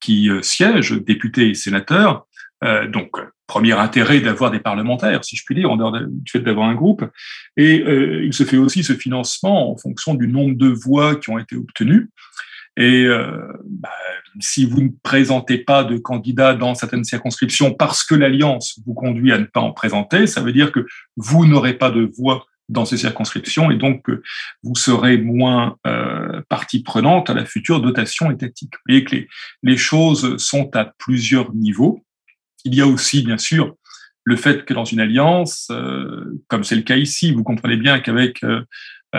qui 0.00 0.30
euh, 0.30 0.42
siègent, 0.42 1.02
députés 1.04 1.50
et 1.50 1.54
sénateurs. 1.54 2.26
donc 2.92 3.12
premier 3.48 3.72
intérêt 3.72 4.20
d'avoir 4.20 4.52
des 4.52 4.60
parlementaires, 4.60 5.24
si 5.24 5.34
je 5.34 5.42
puis 5.44 5.56
dire, 5.56 5.70
en 5.70 5.76
dehors 5.76 5.98
du 5.98 6.30
fait 6.30 6.40
d'avoir 6.40 6.68
un 6.68 6.74
groupe. 6.74 7.04
Et 7.56 7.82
euh, 7.82 8.24
il 8.24 8.32
se 8.32 8.44
fait 8.44 8.58
aussi 8.58 8.84
ce 8.84 8.92
financement 8.92 9.72
en 9.72 9.76
fonction 9.76 10.14
du 10.14 10.28
nombre 10.28 10.54
de 10.54 10.68
voix 10.68 11.16
qui 11.16 11.30
ont 11.30 11.38
été 11.38 11.56
obtenues. 11.56 12.10
Et 12.76 13.04
euh, 13.06 13.48
bah, 13.64 13.88
si 14.38 14.66
vous 14.66 14.82
ne 14.82 14.90
présentez 15.02 15.58
pas 15.58 15.82
de 15.82 15.96
candidat 15.96 16.54
dans 16.54 16.74
certaines 16.74 17.04
circonscriptions 17.04 17.74
parce 17.74 18.04
que 18.04 18.14
l'alliance 18.14 18.78
vous 18.86 18.94
conduit 18.94 19.32
à 19.32 19.38
ne 19.38 19.46
pas 19.46 19.60
en 19.60 19.72
présenter, 19.72 20.26
ça 20.28 20.42
veut 20.42 20.52
dire 20.52 20.70
que 20.70 20.86
vous 21.16 21.46
n'aurez 21.46 21.74
pas 21.74 21.90
de 21.90 22.08
voix 22.18 22.46
dans 22.68 22.84
ces 22.84 22.98
circonscriptions 22.98 23.70
et 23.70 23.76
donc 23.76 24.04
vous 24.62 24.74
serez 24.74 25.18
moins 25.18 25.76
euh, 25.86 26.42
partie 26.48 26.82
prenante 26.82 27.30
à 27.30 27.34
la 27.34 27.44
future 27.44 27.80
dotation 27.80 28.30
étatique. 28.30 28.72
Vous 28.74 28.92
voyez 28.92 29.04
que 29.04 29.16
les, 29.62 29.76
choses 29.76 30.36
sont 30.38 30.74
à 30.74 30.92
plusieurs 30.98 31.54
niveaux. 31.54 32.04
Il 32.64 32.74
y 32.74 32.80
a 32.80 32.86
aussi, 32.86 33.22
bien 33.22 33.38
sûr, 33.38 33.74
le 34.24 34.36
fait 34.36 34.64
que 34.64 34.74
dans 34.74 34.84
une 34.84 35.00
alliance, 35.00 35.68
euh, 35.70 36.42
comme 36.48 36.64
c'est 36.64 36.76
le 36.76 36.82
cas 36.82 36.96
ici, 36.96 37.32
vous 37.32 37.44
comprenez 37.44 37.76
bien 37.76 38.00
qu'avec 38.00 38.42
euh, 38.44 38.64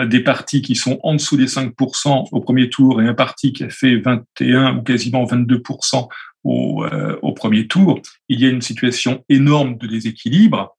des 0.06 0.20
partis 0.20 0.62
qui 0.62 0.76
sont 0.76 1.00
en 1.02 1.14
dessous 1.14 1.36
des 1.36 1.46
5% 1.46 2.28
au 2.30 2.40
premier 2.40 2.68
tour 2.68 3.02
et 3.02 3.08
un 3.08 3.14
parti 3.14 3.52
qui 3.52 3.64
a 3.64 3.70
fait 3.70 3.96
21 3.96 4.76
ou 4.76 4.82
quasiment 4.82 5.24
22% 5.24 6.08
au, 6.44 7.32
premier 7.34 7.66
tour, 7.66 8.00
il 8.28 8.40
y 8.40 8.46
a 8.46 8.50
une 8.50 8.62
situation 8.62 9.24
énorme 9.28 9.76
de 9.78 9.86
déséquilibre. 9.86 10.76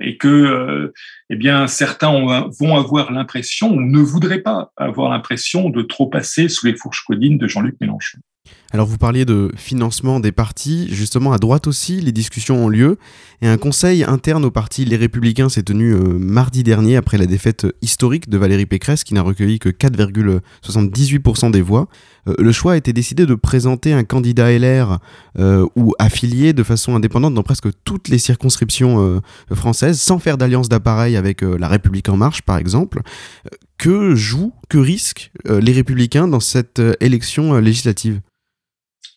Et 0.00 0.16
que 0.16 0.92
eh 1.30 1.36
bien 1.36 1.66
certains 1.66 2.12
vont 2.58 2.76
avoir 2.76 3.12
l'impression 3.12 3.72
ou 3.72 3.80
ne 3.80 4.00
voudraient 4.00 4.40
pas 4.40 4.72
avoir 4.76 5.10
l'impression 5.10 5.70
de 5.70 5.82
trop 5.82 6.06
passer 6.06 6.48
sous 6.48 6.66
les 6.66 6.76
fourches 6.76 7.04
codines 7.04 7.38
de 7.38 7.46
Jean-Luc 7.46 7.76
Mélenchon. 7.80 8.18
Alors 8.70 8.86
vous 8.86 8.98
parliez 8.98 9.24
de 9.24 9.50
financement 9.56 10.20
des 10.20 10.30
partis, 10.30 10.88
justement 10.90 11.32
à 11.32 11.38
droite 11.38 11.66
aussi, 11.66 12.02
les 12.02 12.12
discussions 12.12 12.66
ont 12.66 12.68
lieu, 12.68 12.98
et 13.40 13.48
un 13.48 13.56
conseil 13.56 14.04
interne 14.04 14.44
au 14.44 14.50
parti 14.50 14.84
Les 14.84 14.96
Républicains 14.96 15.48
s'est 15.48 15.62
tenu 15.62 15.94
euh, 15.94 16.18
mardi 16.18 16.64
dernier 16.64 16.96
après 16.96 17.16
la 17.16 17.24
défaite 17.24 17.66
historique 17.80 18.28
de 18.28 18.36
Valérie 18.36 18.66
Pécresse 18.66 19.04
qui 19.04 19.14
n'a 19.14 19.22
recueilli 19.22 19.58
que 19.58 19.70
4,78% 19.70 21.50
des 21.50 21.62
voix. 21.62 21.88
Euh, 22.28 22.34
le 22.38 22.52
choix 22.52 22.72
a 22.72 22.76
été 22.76 22.92
décidé 22.92 23.24
de 23.24 23.34
présenter 23.34 23.94
un 23.94 24.04
candidat 24.04 24.52
LR 24.52 24.98
euh, 25.38 25.66
ou 25.74 25.94
affilié 25.98 26.52
de 26.52 26.62
façon 26.62 26.94
indépendante 26.94 27.32
dans 27.32 27.42
presque 27.42 27.68
toutes 27.84 28.08
les 28.08 28.18
circonscriptions 28.18 29.22
françaises, 29.54 29.98
sans 29.98 30.18
faire 30.18 30.36
d'alliance 30.36 30.68
d'appareil 30.68 31.16
avec 31.18 31.42
La 31.42 31.68
République 31.68 32.08
en 32.08 32.16
marche 32.16 32.42
par 32.42 32.56
exemple. 32.56 33.02
que 33.76 34.14
jouent, 34.14 34.54
que 34.68 34.78
risquent 34.78 35.30
les 35.44 35.72
Républicains 35.72 36.28
dans 36.28 36.40
cette 36.40 36.80
élection 37.00 37.58
législative? 37.58 38.20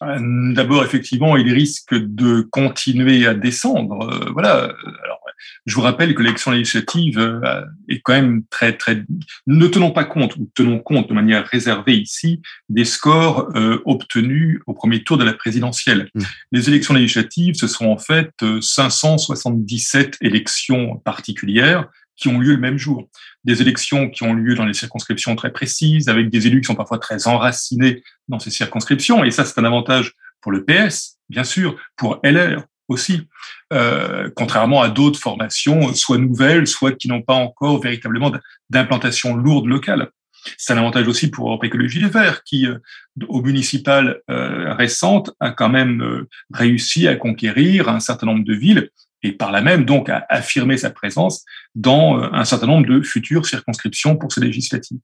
Euh, 0.03 0.53
d'abord, 0.53 0.83
effectivement, 0.83 1.37
il 1.37 1.51
risque 1.53 1.93
de 1.93 2.41
continuer 2.41 3.27
à 3.27 3.33
descendre. 3.33 4.09
Euh, 4.09 4.31
voilà. 4.33 4.73
Je 5.65 5.75
vous 5.75 5.81
rappelle 5.81 6.13
que 6.13 6.21
l'élection 6.21 6.51
législative 6.51 7.19
euh, 7.19 7.61
est 7.89 8.01
quand 8.01 8.13
même 8.13 8.43
très, 8.49 8.77
très. 8.77 9.03
Ne 9.47 9.67
tenons 9.67 9.91
pas 9.91 10.03
compte, 10.03 10.35
ou 10.37 10.49
tenons 10.55 10.79
compte 10.79 11.09
de 11.09 11.13
manière 11.13 11.45
réservée 11.45 11.97
ici, 11.97 12.41
des 12.69 12.85
scores 12.85 13.49
obtenus 13.85 14.59
au 14.67 14.73
premier 14.73 15.03
tour 15.03 15.17
de 15.17 15.23
la 15.23 15.33
présidentielle. 15.33 16.09
Mmh. 16.13 16.21
Les 16.51 16.69
élections 16.69 16.93
législatives, 16.93 17.55
ce 17.55 17.67
sont 17.67 17.87
en 17.87 17.97
fait 17.97 18.31
577 18.61 20.17
élections 20.21 20.97
particulières 20.97 21.87
qui 22.21 22.27
ont 22.27 22.39
lieu 22.39 22.53
le 22.53 22.59
même 22.59 22.77
jour. 22.77 23.09
Des 23.43 23.61
élections 23.61 24.09
qui 24.09 24.23
ont 24.23 24.33
lieu 24.33 24.55
dans 24.55 24.65
des 24.65 24.73
circonscriptions 24.73 25.35
très 25.35 25.51
précises, 25.51 26.07
avec 26.07 26.29
des 26.29 26.47
élus 26.47 26.61
qui 26.61 26.67
sont 26.67 26.75
parfois 26.75 26.99
très 26.99 27.27
enracinés 27.27 28.03
dans 28.27 28.39
ces 28.39 28.51
circonscriptions. 28.51 29.23
Et 29.23 29.31
ça, 29.31 29.43
c'est 29.43 29.59
un 29.59 29.65
avantage 29.65 30.13
pour 30.39 30.51
le 30.51 30.63
PS, 30.63 31.17
bien 31.29 31.43
sûr, 31.43 31.75
pour 31.97 32.19
LR 32.23 32.63
aussi, 32.91 33.27
euh, 33.73 34.29
contrairement 34.35 34.81
à 34.81 34.89
d'autres 34.89 35.19
formations, 35.19 35.93
soit 35.93 36.17
nouvelles, 36.17 36.67
soit 36.67 36.91
qui 36.91 37.07
n'ont 37.07 37.21
pas 37.21 37.33
encore 37.33 37.81
véritablement 37.81 38.31
d'implantation 38.69 39.35
lourde 39.35 39.67
locale. 39.67 40.09
C'est 40.57 40.73
un 40.73 40.77
avantage 40.77 41.07
aussi 41.07 41.29
pour 41.29 41.47
Europe 41.47 41.63
Écologie 41.63 41.99
Les 41.99 42.09
Verts, 42.09 42.43
qui, 42.43 42.65
euh, 42.65 42.77
au 43.27 43.41
municipal 43.41 44.19
euh, 44.29 44.73
récente, 44.73 45.31
a 45.39 45.51
quand 45.51 45.69
même 45.69 46.25
réussi 46.53 47.07
à 47.07 47.15
conquérir 47.15 47.89
un 47.89 47.99
certain 47.99 48.27
nombre 48.27 48.43
de 48.43 48.53
villes 48.53 48.89
et 49.23 49.33
par 49.33 49.51
là 49.51 49.61
même 49.61 49.85
donc 49.85 50.09
à 50.09 50.25
affirmer 50.29 50.77
sa 50.77 50.89
présence 50.89 51.45
dans 51.75 52.17
un 52.33 52.43
certain 52.43 52.65
nombre 52.65 52.87
de 52.87 53.03
futures 53.03 53.45
circonscriptions 53.45 54.17
pour 54.17 54.31
ces 54.31 54.41
législatives. 54.41 54.97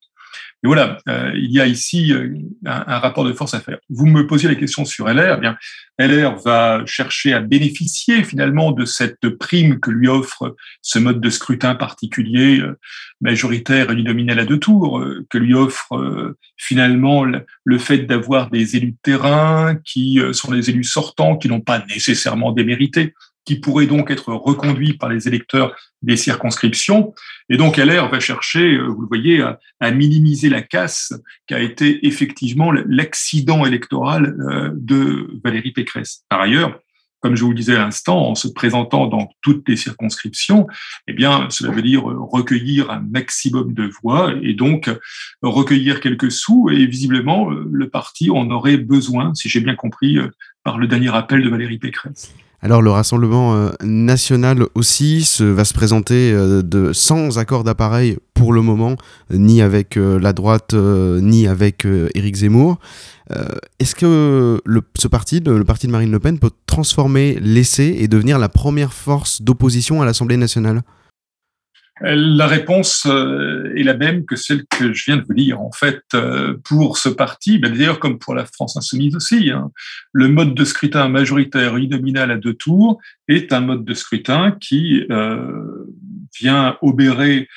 Et 0.63 0.67
voilà, 0.67 0.97
euh, 1.08 1.32
il 1.36 1.52
y 1.52 1.62
a 1.62 1.67
ici 1.67 2.12
euh, 2.13 2.36
un, 2.65 2.97
rapport 2.97 3.23
de 3.23 3.34
force 3.34 3.54
à 3.54 3.60
faire. 3.60 3.78
Vous 3.89 4.08
me 4.08 4.26
posiez 4.26 4.50
la 4.50 4.56
question 4.56 4.86
sur 4.86 5.08
LR. 5.08 5.36
Eh 5.38 5.39
bien, 5.39 5.58
LR 6.00 6.36
va 6.38 6.84
chercher 6.86 7.34
à 7.34 7.41
bénéficier 7.41 8.23
finalement 8.23 8.71
de 8.71 8.86
cette 8.86 9.30
prime 9.38 9.80
que 9.80 9.91
lui 9.91 10.08
offre 10.08 10.56
ce 10.82 11.00
mode 11.00 11.21
de 11.21 11.30
scrutin 11.30 11.76
particulier, 11.76 12.62
majoritaire 13.21 13.89
et 13.89 13.93
uninominal 13.93 14.39
à 14.39 14.45
deux 14.45 14.60
tours, 14.60 15.04
que 15.30 15.38
lui 15.38 15.54
offre 15.54 16.36
finalement 16.56 17.26
le 17.26 17.78
fait 17.80 18.00
d'avoir 18.00 18.52
des 18.52 18.76
élus 18.76 18.91
de 18.91 18.97
terrain 19.02 19.76
qui 19.86 20.19
sont 20.34 20.52
des 20.52 20.69
élus 20.69 20.84
sortants, 20.84 21.38
qui 21.38 21.47
n'ont 21.47 21.62
pas 21.62 21.84
nécessairement 21.89 22.52
démérité, 22.52 23.15
qui 23.47 23.55
pourrait 23.55 23.88
donc 23.88 24.12
être 24.12 24.33
reconduit 24.33 24.93
par 24.93 25.07
les 25.07 25.29
électeurs 25.29 25.73
des 26.01 26.17
circonscriptions. 26.17 27.13
Et 27.49 27.55
donc 27.55 27.77
LR 27.77 28.10
va 28.10 28.19
chercher, 28.19 28.73
euh, 28.73 28.88
vous 28.88 29.01
le 29.01 29.07
voyez, 29.07 29.41
à, 29.79 29.91
minimiser 29.91 30.49
la 30.49 30.62
casse 30.62 31.13
qui 31.47 31.53
a 31.53 31.62
été 31.62 32.05
effectivement 32.05 32.73
l'accident 32.73 33.65
électoral 33.65 34.36
euh, 34.41 34.71
de 34.75 35.31
Valérie 35.45 35.71
Pécresse. 35.71 36.25
Par 36.27 36.41
ailleurs, 36.41 36.77
comme 37.21 37.36
je 37.36 37.43
vous 37.43 37.51
le 37.51 37.55
disais 37.55 37.75
à 37.75 37.79
l'instant, 37.79 38.29
en 38.29 38.36
se 38.36 38.49
présentant 38.49 39.07
dans 39.07 39.29
toutes 39.41 39.67
les 39.69 39.77
circonscriptions, 39.77 40.67
eh 41.07 41.13
bien, 41.13 41.47
cela 41.49 41.71
veut 41.71 41.81
dire 41.81 42.03
recueillir 42.03 42.91
un 42.91 42.99
maximum 42.99 43.73
de 43.73 43.89
voix 44.01 44.33
et 44.43 44.53
donc 44.53 44.91
recueillir 45.41 46.01
quelques 46.01 46.31
sous. 46.31 46.69
Et 46.69 46.86
visiblement, 46.86 47.49
euh, 47.49 47.65
le 47.71 47.89
parti 47.89 48.29
en 48.29 48.51
aurait 48.51 48.77
besoin, 48.77 49.33
si 49.36 49.47
j'ai 49.47 49.62
bien 49.62 49.75
compris, 49.75 50.17
par 50.65 50.77
le 50.77 50.86
dernier 50.86 51.15
appel 51.15 51.41
de 51.41 51.49
Valérie 51.49 51.79
Pécresse. 51.79 52.36
Alors 52.67 52.82
le 52.82 52.91
Rassemblement 52.91 53.56
euh, 53.56 53.69
national 53.82 54.65
aussi 54.75 55.25
va 55.39 55.63
se 55.63 55.73
présenter 55.73 56.34
euh, 56.34 56.91
sans 56.91 57.39
accord 57.39 57.63
d'appareil 57.63 58.17
pour 58.34 58.51
le 58.51 58.62
moment, 58.62 58.97
ni 59.32 59.62
avec 59.62 59.95
euh, 59.95 60.19
la 60.19 60.34
droite, 60.34 60.73
ni 60.73 61.47
avec 61.47 61.88
Éric 62.13 62.36
Zemmour. 62.36 62.77
Est-ce 63.80 63.95
que 63.95 64.60
ce 64.99 65.08
parti, 65.08 65.39
le, 65.39 65.63
parti 65.63 65.88
de 65.88 65.93
Marine 65.93 66.12
Le 66.12 66.19
Pen, 66.19 66.39
peut 66.39 66.51
transformer 66.65 67.38
l'essai 67.39 67.95
et 67.99 68.10
devenir 68.10 68.38
la 68.38 68.49
première 68.49 68.91
force 68.91 69.41
d'opposition 69.41 70.01
à 70.01 70.06
l'Assemblée 70.06 70.36
nationale? 70.36 70.82
La 72.01 72.47
réponse 72.47 73.05
euh, 73.07 73.73
est 73.75 73.83
la 73.83 73.95
même 73.95 74.25
que 74.25 74.36
celle 74.36 74.65
que 74.65 74.93
je 74.93 75.05
viens 75.05 75.17
de 75.17 75.23
vous 75.23 75.33
dire. 75.33 75.60
En 75.60 75.71
fait, 75.71 76.01
euh, 76.13 76.55
pour 76.63 76.97
ce 76.97 77.10
parti, 77.10 77.57
ben, 77.57 77.71
d'ailleurs 77.71 77.99
comme 77.99 78.19
pour 78.19 78.36
la 78.36 78.45
France 78.45 78.77
insoumise 78.77 79.15
aussi, 79.15 79.51
hein, 79.51 79.71
le 80.12 80.27
mode 80.27 80.53
de 80.53 80.63
scrutin 80.63 81.07
majoritaire 81.10 81.75
uninominal 81.75 82.31
à 82.31 82.38
deux 82.38 82.53
tours 82.53 82.99
est 83.27 83.51
un 83.51 83.62
mode 83.62 83.83
de 83.83 83.93
scrutin 83.93 84.55
qui 84.62 85.05
euh, 85.10 85.86
vient 86.39 86.77
obérer 86.81 87.47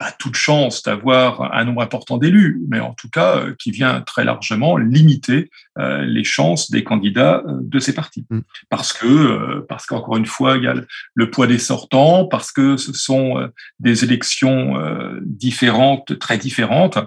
pas 0.00 0.12
toute 0.18 0.34
chance 0.34 0.82
d'avoir 0.82 1.54
un 1.54 1.66
nombre 1.66 1.82
important 1.82 2.16
d'élus, 2.16 2.62
mais 2.68 2.80
en 2.80 2.94
tout 2.94 3.10
cas 3.10 3.36
euh, 3.36 3.54
qui 3.58 3.70
vient 3.70 4.00
très 4.00 4.24
largement 4.24 4.78
limiter 4.78 5.50
euh, 5.78 6.06
les 6.06 6.24
chances 6.24 6.70
des 6.70 6.82
candidats 6.82 7.42
euh, 7.46 7.58
de 7.60 7.78
ces 7.78 7.92
partis. 7.92 8.24
Mm. 8.30 8.38
Parce 8.70 8.94
que, 8.94 9.60
parce 9.68 9.84
qu'encore 9.84 10.16
une 10.16 10.24
fois, 10.24 10.56
il 10.56 10.64
y 10.64 10.68
a 10.68 10.72
le, 10.72 10.86
le 11.12 11.30
poids 11.30 11.46
des 11.46 11.58
sortants, 11.58 12.24
parce 12.24 12.50
que 12.50 12.78
ce 12.78 12.94
sont 12.94 13.50
des 13.78 14.02
élections 14.04 14.74
différentes, 15.22 16.18
très 16.18 16.38
différentes. 16.38 16.98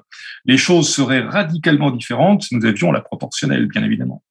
Les 0.45 0.58
choses 0.58 0.88
seraient 0.93 1.21
radicalement 1.21 1.89
différentes 1.89 2.43
si 2.43 2.56
nous 2.56 2.65
avions 2.65 2.91
la 2.91 3.01
proportionnelle, 3.01 3.67
bien 3.67 3.84
évidemment. 3.84 4.21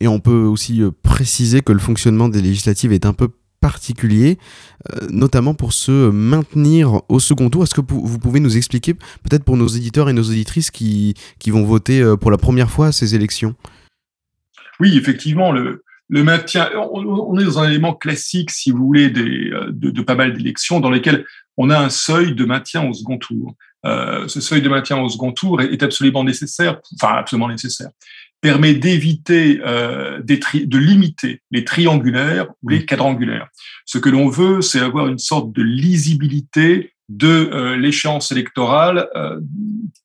Et 0.00 0.08
on 0.08 0.20
peut 0.20 0.44
aussi 0.44 0.82
préciser 1.02 1.62
que 1.62 1.72
le 1.72 1.78
fonctionnement 1.78 2.28
des 2.28 2.42
législatives 2.42 2.92
est 2.92 3.06
un 3.06 3.14
peu 3.14 3.28
particulier, 3.62 4.38
euh, 4.92 5.06
notamment 5.08 5.54
pour 5.54 5.72
se 5.72 6.10
maintenir 6.10 7.00
au 7.08 7.20
second 7.20 7.48
tour. 7.48 7.62
Est-ce 7.62 7.74
que 7.74 7.80
vous 7.88 8.18
pouvez 8.18 8.40
nous 8.40 8.56
expliquer, 8.58 8.92
peut-être 8.94 9.44
pour 9.44 9.56
nos 9.56 9.68
éditeurs 9.68 10.10
et 10.10 10.12
nos 10.12 10.24
auditrices 10.24 10.70
qui, 10.70 11.14
qui 11.38 11.50
vont 11.50 11.62
voter 11.62 12.02
euh, 12.02 12.16
pour 12.16 12.30
la 12.30 12.36
première 12.36 12.68
fois 12.68 12.88
à 12.88 12.92
ces 12.92 13.14
élections? 13.14 13.54
Oui, 14.80 14.98
effectivement, 14.98 15.52
le, 15.52 15.84
le 16.08 16.24
maintien, 16.24 16.68
on, 16.74 17.38
est 17.38 17.44
dans 17.44 17.60
un 17.60 17.68
élément 17.68 17.94
classique, 17.94 18.50
si 18.50 18.72
vous 18.72 18.84
voulez, 18.84 19.12
euh, 19.16 19.70
de, 19.70 19.90
de 19.90 20.02
pas 20.02 20.16
mal 20.16 20.32
d'élections 20.36 20.80
dans 20.80 20.90
lesquelles 20.90 21.24
on 21.56 21.70
a 21.70 21.78
un 21.78 21.90
seuil 21.90 22.34
de 22.34 22.44
maintien 22.44 22.86
au 22.86 22.92
second 22.92 23.16
tour. 23.16 23.54
Ce 23.84 24.40
seuil 24.40 24.62
de 24.62 24.68
maintien 24.68 24.96
au 24.98 25.08
second 25.08 25.32
tour 25.32 25.60
est 25.60 25.82
absolument 25.82 26.22
nécessaire, 26.22 26.80
enfin 26.94 27.14
absolument 27.16 27.48
nécessaire 27.48 27.90
permet 28.42 28.74
d'éviter, 28.74 29.60
euh, 29.64 30.20
de 30.20 30.78
limiter 30.78 31.40
les 31.50 31.64
triangulaires 31.64 32.48
ou 32.62 32.68
les 32.68 32.80
mmh. 32.80 32.86
quadrangulaires. 32.86 33.48
Ce 33.86 33.98
que 33.98 34.10
l'on 34.10 34.28
veut, 34.28 34.60
c'est 34.60 34.80
avoir 34.80 35.06
une 35.06 35.18
sorte 35.18 35.52
de 35.52 35.62
lisibilité 35.62 36.92
de 37.08 37.50
euh, 37.52 37.76
l'échéance 37.76 38.32
électorale 38.32 39.08
euh, 39.16 39.40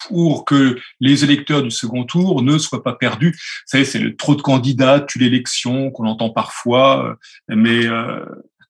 pour 0.07 0.45
que 0.45 0.77
les 0.99 1.23
électeurs 1.23 1.63
du 1.63 1.71
second 1.71 2.03
tour 2.03 2.43
ne 2.43 2.57
soient 2.57 2.83
pas 2.83 2.93
perdus. 2.93 3.31
Vous 3.31 3.63
savez, 3.65 3.85
c'est 3.85 3.99
le 3.99 4.15
trop 4.15 4.35
de 4.35 4.41
candidats 4.41 4.99
tue 4.99 5.19
l'élection 5.19 5.89
qu'on 5.91 6.05
entend 6.05 6.29
parfois, 6.29 7.17
euh, 7.49 7.55
mais 7.55 7.85
euh, 7.85 8.25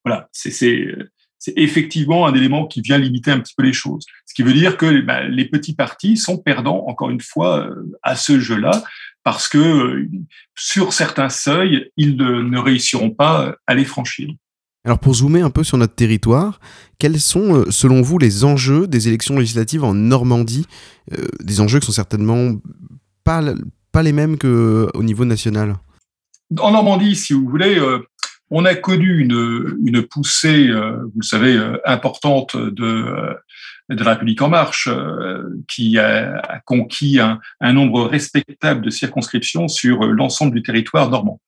voilà, 0.06 0.30
c'est 0.32 0.51
c'est 1.39 1.53
effectivement 1.56 2.25
un 2.25 2.34
élément 2.34 2.65
qui 2.65 2.82
vient 2.82 2.97
limiter 2.97 3.32
un 3.32 3.39
petit 3.39 3.53
peu 3.56 3.63
les 3.63 3.73
choses. 3.73 4.06
Ce 4.25 4.34
qui 4.34 4.41
veut 4.41 4.53
dire 4.53 4.75
que 4.75 5.01
bah, 5.01 5.23
les 5.23 5.45
petits 5.45 5.75
partis 5.75 6.17
sont 6.17 6.38
perdants, 6.38 6.86
encore 6.88 7.12
une 7.12 7.21
fois, 7.21 7.69
à 8.01 8.15
ce 8.15 8.39
jeu-là 8.39 8.84
parce 9.28 9.50
que 9.50 9.58
euh, 9.58 10.10
sur 10.56 10.94
certains 10.94 11.28
seuils, 11.28 11.92
ils 11.98 12.16
ne, 12.16 12.58
réussiront 12.58 13.10
pas 13.10 13.58
à 13.68 13.76
les 13.76 13.84
franchir. 13.84 14.30
Alors 14.86 15.00
pour 15.00 15.16
zoomer 15.16 15.42
un 15.42 15.50
peu 15.50 15.66
sur 15.66 15.78
notre 15.78 15.96
territoire, 15.96 16.62
quels 16.98 17.20
sont 17.20 17.58
euh, 17.58 17.66
selon 17.70 18.02
vous 18.02 18.20
les 18.20 18.46
enjeux 18.46 18.88
des 18.88 19.10
élections 19.10 19.38
législatives 19.38 19.84
en 19.84 19.94
Normandie? 19.94 20.66
Euh, 21.12 21.28
Des 21.44 21.60
enjeux 21.60 21.82
qui 21.82 21.88
sont 21.88 21.92
certainement 21.92 22.54
pas, 23.26 23.44
pas 23.92 24.02
les 24.02 24.13
mêmes 24.13 24.38
qu'au 24.38 25.04
niveau 25.04 25.26
national. 25.26 25.76
En 26.58 26.72
Normandie, 26.72 27.18
si 27.18 27.34
vous 27.34 27.50
voulez, 27.50 27.82
on 28.50 28.63
a 28.63 28.76
connu 28.76 29.20
une, 29.20 29.78
une 29.86 30.04
poussée, 30.04 30.72
vous 30.72 31.20
le 31.20 31.26
savez, 31.26 31.60
importante 31.84 32.56
de 32.56 33.36
de 33.89 34.04
la 34.04 34.12
République 34.12 34.41
en 34.41 34.50
marche, 34.50 34.88
euh, 34.88 35.43
qui 35.67 35.97
a, 35.97 36.62
conquis 36.65 37.19
un, 37.19 37.73
nombre 37.73 38.06
respectable 38.06 38.82
de 38.82 38.89
circonscriptions 38.89 39.67
sur 39.67 40.04
l'ensemble 40.06 40.56
du 40.56 40.63
territoire 40.63 41.10
normand. 41.10 41.39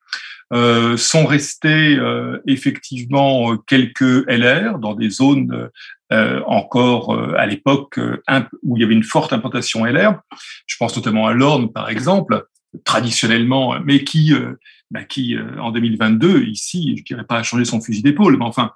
Euh, 0.51 0.97
sont 0.97 1.27
restés 1.27 1.95
euh, 1.95 2.41
effectivement 2.47 3.55
quelques 3.55 4.27
LR 4.27 4.79
dans 4.79 4.95
des 4.95 5.09
zones 5.09 5.69
encore 6.47 7.15
à 7.37 7.45
l'époque 7.45 7.99
où 8.63 8.75
il 8.75 8.81
y 8.81 8.83
avait 8.83 8.95
une 8.95 9.03
forte 9.03 9.31
implantation 9.31 9.85
LR. 9.85 10.19
Je 10.65 10.75
pense 10.79 10.95
notamment 10.95 11.27
à 11.27 11.33
l'Orne, 11.33 11.71
par 11.71 11.91
exemple, 11.91 12.47
traditionnellement, 12.83 13.75
mais 13.85 14.03
qui 14.03 14.33
bah, 14.91 15.03
qui, 15.03 15.35
euh, 15.35 15.59
en 15.59 15.71
2022, 15.71 16.43
ici, 16.43 16.95
je 16.97 17.03
dirais 17.03 17.25
pas 17.25 17.37
a 17.37 17.43
changé 17.43 17.65
son 17.65 17.81
fusil 17.81 18.01
d'épaule, 18.01 18.37
mais 18.37 18.45
enfin, 18.45 18.71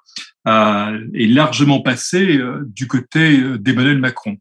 est 0.46 1.28
largement 1.28 1.82
passé 1.82 2.38
euh, 2.38 2.64
du 2.68 2.88
côté 2.88 3.40
euh, 3.40 3.58
d'Emmanuel 3.58 4.00
Macron. 4.00 4.38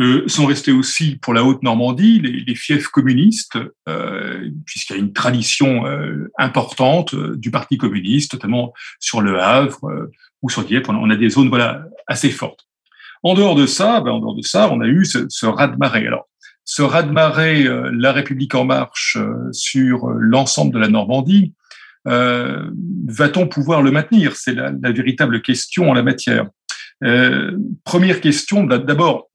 Euh, 0.00 0.28
sont 0.28 0.46
restés 0.46 0.70
aussi 0.70 1.16
pour 1.16 1.34
la 1.34 1.42
Haute-Normandie 1.42 2.20
les, 2.20 2.44
les, 2.46 2.54
fiefs 2.54 2.86
communistes, 2.86 3.58
euh, 3.88 4.48
puisqu'il 4.64 4.92
y 4.92 4.96
a 4.96 5.00
une 5.00 5.12
tradition 5.12 5.86
euh, 5.86 6.30
importante 6.38 7.16
du 7.16 7.50
Parti 7.50 7.78
communiste, 7.78 8.34
notamment 8.34 8.72
sur 9.00 9.20
le 9.20 9.40
Havre 9.40 10.08
ou 10.42 10.50
sur 10.50 10.64
Dieppe. 10.64 10.88
On 10.88 11.10
a 11.10 11.16
des 11.16 11.30
zones 11.30 11.48
voilà 11.48 11.84
assez 12.06 12.30
fortes. 12.30 12.68
En 13.24 13.34
dehors 13.34 13.56
de 13.56 13.66
ça, 13.66 14.00
ben, 14.00 14.12
en 14.12 14.20
dehors 14.20 14.36
de 14.36 14.42
ça, 14.42 14.70
on 14.70 14.80
a 14.80 14.86
eu 14.86 15.04
ce, 15.04 15.26
ce 15.28 15.46
raz-de-marée. 15.46 16.06
Alors, 16.06 16.28
ce 16.68 16.82
raz-de-marée, 16.82 17.66
euh, 17.66 17.90
la 17.94 18.12
République 18.12 18.54
en 18.54 18.66
marche 18.66 19.16
euh, 19.18 19.50
sur 19.52 20.10
euh, 20.10 20.16
l'ensemble 20.18 20.74
de 20.74 20.78
la 20.78 20.88
Normandie, 20.88 21.54
va-t-on 22.04 23.48
pouvoir 23.48 23.82
le 23.82 23.90
maintenir? 23.90 24.34
C'est 24.34 24.54
la, 24.54 24.70
véritable 24.92 25.42
question 25.42 25.90
en 25.90 25.94
la 25.94 26.02
matière. 26.02 26.46
Euh, 27.04 27.56
première 27.84 28.20
question, 28.20 28.64
d'abord, 28.64 29.30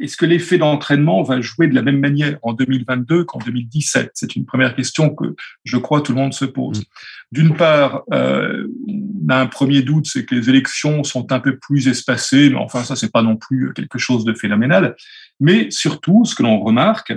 est-ce 0.00 0.16
que 0.16 0.26
l'effet 0.26 0.58
d'entraînement 0.58 1.22
va 1.22 1.40
jouer 1.40 1.68
de 1.68 1.74
la 1.74 1.82
même 1.82 2.00
manière 2.00 2.36
en 2.42 2.52
2022 2.52 3.24
qu'en 3.24 3.38
2017 3.38 4.10
C'est 4.14 4.34
une 4.34 4.44
première 4.44 4.74
question 4.74 5.14
que 5.14 5.36
je 5.62 5.76
crois 5.76 6.00
tout 6.00 6.12
le 6.12 6.18
monde 6.18 6.34
se 6.34 6.44
pose. 6.44 6.80
Mm. 6.80 6.84
D'une 7.32 7.56
part, 7.56 8.02
euh, 8.12 8.66
on 8.88 9.28
a 9.28 9.40
un 9.40 9.46
premier 9.46 9.82
doute, 9.82 10.06
c'est 10.06 10.24
que 10.24 10.34
les 10.34 10.50
élections 10.50 11.04
sont 11.04 11.32
un 11.32 11.40
peu 11.40 11.56
plus 11.56 11.88
espacées, 11.88 12.50
mais 12.50 12.56
enfin 12.56 12.82
ça 12.82 12.96
c'est 12.96 13.12
pas 13.12 13.22
non 13.22 13.36
plus 13.36 13.72
quelque 13.74 13.98
chose 13.98 14.24
de 14.24 14.34
phénoménal. 14.34 14.96
Mais 15.40 15.70
surtout, 15.70 16.24
ce 16.24 16.34
que 16.34 16.42
l'on 16.42 16.60
remarque, 16.60 17.12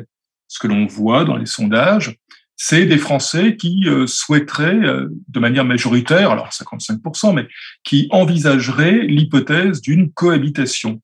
ce 0.47 0.59
que 0.59 0.67
l'on 0.67 0.85
voit 0.85 1.25
dans 1.25 1.37
les 1.37 1.45
sondages, 1.45 2.15
c'est 2.55 2.85
des 2.85 2.97
Français 2.97 3.55
qui 3.55 3.83
euh, 3.85 4.07
souhaiteraient, 4.07 4.75
euh, 4.75 5.09
de 5.27 5.39
manière 5.39 5.63
majoritaire, 5.63 6.31
alors 6.31 6.49
55%, 6.49 7.35
mais 7.35 7.47
qui 7.83 8.07
envisageraient 8.09 9.03
l'hypothèse 9.03 9.81
d'une 9.81 10.11
cohabitation. 10.11 10.99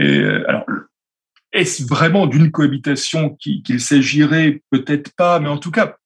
Euh, 0.00 0.44
alors, 0.46 0.64
est-ce 1.52 1.84
vraiment 1.84 2.26
d'une 2.26 2.50
cohabitation 2.50 3.36
qu'il 3.36 3.80
s'agirait? 3.80 4.62
Peut-être 4.70 5.12
pas, 5.16 5.40
mais 5.40 5.48
en 5.48 5.58
tout 5.58 5.70
cas, 5.72 5.96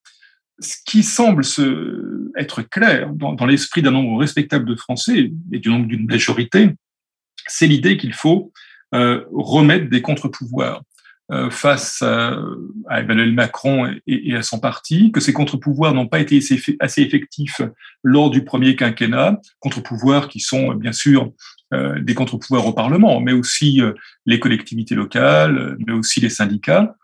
ce 0.59 0.75
qui 0.85 1.03
semble 1.03 1.43
se, 1.43 2.31
être 2.35 2.63
clair 2.63 3.13
dans, 3.13 3.33
dans 3.33 3.45
l'esprit 3.45 3.81
d'un 3.81 3.91
nombre 3.91 4.19
respectable 4.19 4.65
de 4.65 4.75
Français 4.75 5.31
et 5.51 5.59
du 5.59 5.69
nombre 5.69 5.87
d'une 5.87 6.05
majorité, 6.05 6.71
c'est 7.47 7.67
l'idée 7.67 7.97
qu'il 7.97 8.13
faut 8.13 8.51
remettre 8.91 9.89
des 9.89 10.01
contre-pouvoirs. 10.01 10.81
Euh, 11.31 11.51
face 11.51 12.01
à, 12.01 12.39
Emmanuel 12.89 13.33
Macron 13.33 13.93
et, 14.07 14.35
à 14.35 14.41
son 14.41 14.59
parti, 14.59 15.11
que 15.11 15.19
ces 15.19 15.31
contre-pouvoirs 15.31 15.93
n'ont 15.93 16.07
pas 16.07 16.19
été 16.19 16.39
assez 16.79 17.01
effectifs 17.03 17.61
lors 18.03 18.31
du 18.31 18.43
premier 18.43 18.75
quinquennat, 18.75 19.39
contre-pouvoirs 19.59 20.27
qui 20.27 20.39
sont 20.39 20.73
bien 20.73 20.91
sûr 20.91 21.31
euh, 21.71 21.99
des 21.99 22.15
contre-pouvoirs 22.15 22.65
au 22.65 22.73
Parlement, 22.73 23.21
mais 23.21 23.33
aussi 23.33 23.79
euh, 23.79 23.93
les 24.25 24.39
collectivités 24.39 24.95
locales, 24.95 25.77
mais 25.85 25.93
aussi 25.93 26.19
les 26.19 26.31
syndicats. 26.31 26.95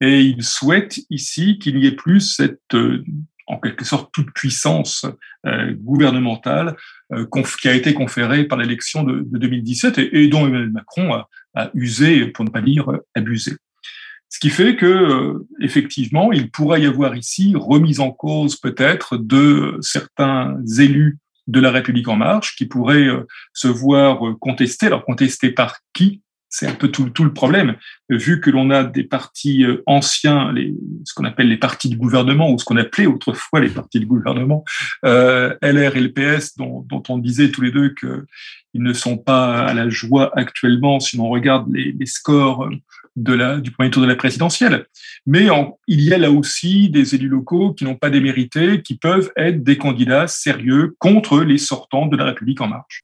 Et 0.00 0.22
il 0.22 0.42
souhaite 0.42 1.00
ici 1.10 1.58
qu'il 1.58 1.76
n'y 1.76 1.84
ait 1.84 1.92
plus 1.92 2.20
cette, 2.20 2.74
en 3.46 3.58
quelque 3.58 3.84
sorte, 3.84 4.12
toute 4.12 4.32
puissance 4.32 5.06
gouvernementale 5.72 6.76
qui 7.60 7.68
a 7.68 7.74
été 7.74 7.92
conférée 7.92 8.44
par 8.44 8.58
l'élection 8.58 9.02
de, 9.02 9.20
2017 9.32 9.98
et, 9.98 10.28
dont 10.28 10.46
Emmanuel 10.46 10.70
Macron 10.70 11.12
a, 11.12 11.28
a 11.54 11.70
usé, 11.74 12.26
pour 12.28 12.44
ne 12.44 12.50
pas 12.50 12.62
dire 12.62 12.90
abusé. 13.14 13.52
Ce 14.34 14.40
qui 14.40 14.50
fait 14.50 14.74
que, 14.74 14.84
euh, 14.84 15.46
effectivement, 15.60 16.32
il 16.32 16.50
pourrait 16.50 16.82
y 16.82 16.86
avoir 16.86 17.14
ici 17.16 17.54
remise 17.54 18.00
en 18.00 18.10
cause 18.10 18.56
peut-être 18.56 19.16
de 19.16 19.78
certains 19.80 20.60
élus 20.76 21.18
de 21.46 21.60
la 21.60 21.70
République 21.70 22.08
en 22.08 22.16
marche 22.16 22.56
qui 22.56 22.66
pourraient 22.66 23.06
euh, 23.06 23.28
se 23.52 23.68
voir 23.68 24.18
contester. 24.40 24.86
Alors 24.86 25.04
contester 25.04 25.52
par 25.52 25.76
qui? 25.92 26.20
C'est 26.54 26.68
un 26.68 26.74
peu 26.74 26.86
tout, 26.86 27.24
le 27.24 27.32
problème, 27.32 27.74
vu 28.08 28.40
que 28.40 28.48
l'on 28.48 28.70
a 28.70 28.84
des 28.84 29.02
partis 29.02 29.64
euh, 29.64 29.82
anciens, 29.86 30.54
ce 31.04 31.12
qu'on 31.12 31.24
appelle 31.24 31.48
les 31.48 31.56
partis 31.56 31.88
de 31.88 31.96
gouvernement, 31.96 32.48
ou 32.48 32.60
ce 32.60 32.64
qu'on 32.64 32.76
appelait 32.76 33.06
autrefois 33.06 33.58
les 33.58 33.70
partis 33.70 33.98
de 33.98 34.04
gouvernement, 34.04 34.64
euh, 35.04 35.52
LR 35.62 35.96
et 35.96 36.00
le 36.00 36.12
PS, 36.12 36.56
dont, 36.56 36.86
on 37.08 37.18
disait 37.18 37.50
tous 37.50 37.60
les 37.60 37.72
deux 37.72 37.92
qu'ils 37.92 38.82
ne 38.82 38.92
sont 38.92 39.16
pas 39.16 39.64
à 39.64 39.74
la 39.74 39.88
joie 39.88 40.30
actuellement 40.38 41.00
si 41.00 41.18
on 41.18 41.28
regarde 41.28 41.66
les, 41.74 42.06
scores 42.06 42.70
de 43.16 43.32
la, 43.32 43.58
du 43.58 43.72
premier 43.72 43.90
tour 43.90 44.02
de 44.02 44.08
la 44.08 44.14
présidentielle. 44.14 44.86
Mais 45.26 45.48
il 45.88 46.02
y 46.02 46.14
a 46.14 46.18
là 46.18 46.30
aussi 46.30 46.88
des 46.88 47.16
élus 47.16 47.28
locaux 47.28 47.74
qui 47.74 47.82
n'ont 47.82 47.96
pas 47.96 48.10
démérité, 48.10 48.80
qui 48.80 48.96
peuvent 48.96 49.32
être 49.36 49.64
des 49.64 49.76
candidats 49.76 50.28
sérieux 50.28 50.94
contre 51.00 51.40
les 51.40 51.58
sortants 51.58 52.06
de 52.06 52.16
la 52.16 52.26
République 52.26 52.60
en 52.60 52.68
marche. 52.68 53.02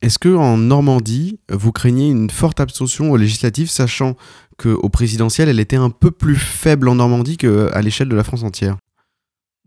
Est-ce 0.00 0.18
que 0.18 0.34
en 0.34 0.56
Normandie, 0.56 1.40
vous 1.50 1.72
craignez 1.72 2.08
une 2.08 2.30
forte 2.30 2.60
abstention 2.60 3.10
aux 3.10 3.16
législatives, 3.16 3.68
sachant 3.68 4.16
qu'au 4.56 4.88
présidentiel, 4.88 5.48
elle 5.48 5.58
était 5.58 5.76
un 5.76 5.90
peu 5.90 6.12
plus 6.12 6.36
faible 6.36 6.88
en 6.88 6.94
Normandie 6.94 7.36
qu'à 7.36 7.80
l'échelle 7.80 8.08
de 8.08 8.16
la 8.16 8.22
France 8.22 8.44
entière? 8.44 8.76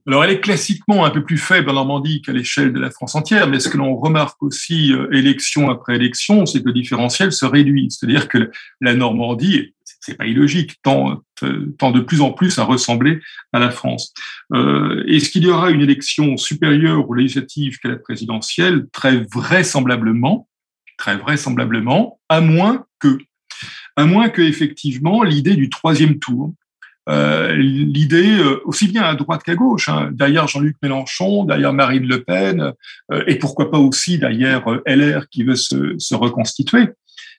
Alors, 0.07 0.23
elle 0.23 0.31
est 0.31 0.39
classiquement 0.39 1.05
un 1.05 1.11
peu 1.11 1.23
plus 1.23 1.37
faible 1.37 1.69
en 1.69 1.73
Normandie 1.73 2.21
qu'à 2.21 2.31
l'échelle 2.31 2.73
de 2.73 2.79
la 2.79 2.89
France 2.89 3.13
entière, 3.13 3.47
mais 3.47 3.59
ce 3.59 3.69
que 3.69 3.77
l'on 3.77 3.95
remarque 3.97 4.41
aussi 4.41 4.93
euh, 4.93 5.07
élection 5.11 5.69
après 5.69 5.95
élection, 5.95 6.45
c'est 6.45 6.61
que 6.61 6.67
le 6.67 6.73
différentiel 6.73 7.31
se 7.31 7.45
réduit. 7.45 7.87
C'est-à-dire 7.91 8.27
que 8.27 8.49
la 8.79 8.95
Normandie, 8.95 9.73
c'est 10.01 10.17
pas 10.17 10.25
illogique, 10.25 10.75
tend, 10.83 11.21
euh, 11.43 11.73
tend 11.77 11.91
de 11.91 12.01
plus 12.01 12.21
en 12.21 12.31
plus 12.31 12.59
à 12.59 12.63
ressembler 12.63 13.21
à 13.53 13.59
la 13.59 13.69
France. 13.69 14.13
Euh, 14.53 15.03
Est-ce 15.07 15.29
qu'il 15.29 15.43
y 15.43 15.49
aura 15.49 15.71
une 15.71 15.81
élection 15.81 16.35
supérieure 16.37 17.09
aux 17.09 17.13
législatives 17.13 17.77
qu'à 17.79 17.89
la 17.89 17.97
présidentielle? 17.97 18.87
Très 18.91 19.17
vraisemblablement, 19.31 20.49
très 20.97 21.15
vraisemblablement, 21.15 22.19
à 22.29 22.41
moins 22.41 22.85
que, 22.99 23.19
à 23.95 24.05
moins 24.05 24.29
que 24.29 24.41
effectivement 24.41 25.23
l'idée 25.23 25.55
du 25.55 25.69
troisième 25.69 26.19
tour, 26.19 26.53
euh, 27.09 27.55
l'idée 27.55 28.37
euh, 28.37 28.61
aussi 28.65 28.87
bien 28.87 29.01
à 29.03 29.15
droite 29.15 29.41
qu'à 29.43 29.55
gauche, 29.55 29.89
hein, 29.89 30.09
derrière 30.11 30.47
Jean-Luc 30.47 30.77
Mélenchon, 30.83 31.45
derrière 31.45 31.73
Marine 31.73 32.05
Le 32.05 32.23
Pen, 32.23 32.73
euh, 33.11 33.23
et 33.25 33.35
pourquoi 33.35 33.71
pas 33.71 33.79
aussi 33.79 34.19
derrière 34.19 34.63
LR 34.85 35.27
qui 35.29 35.43
veut 35.43 35.55
se, 35.55 35.95
se 35.97 36.15
reconstituer. 36.15 36.89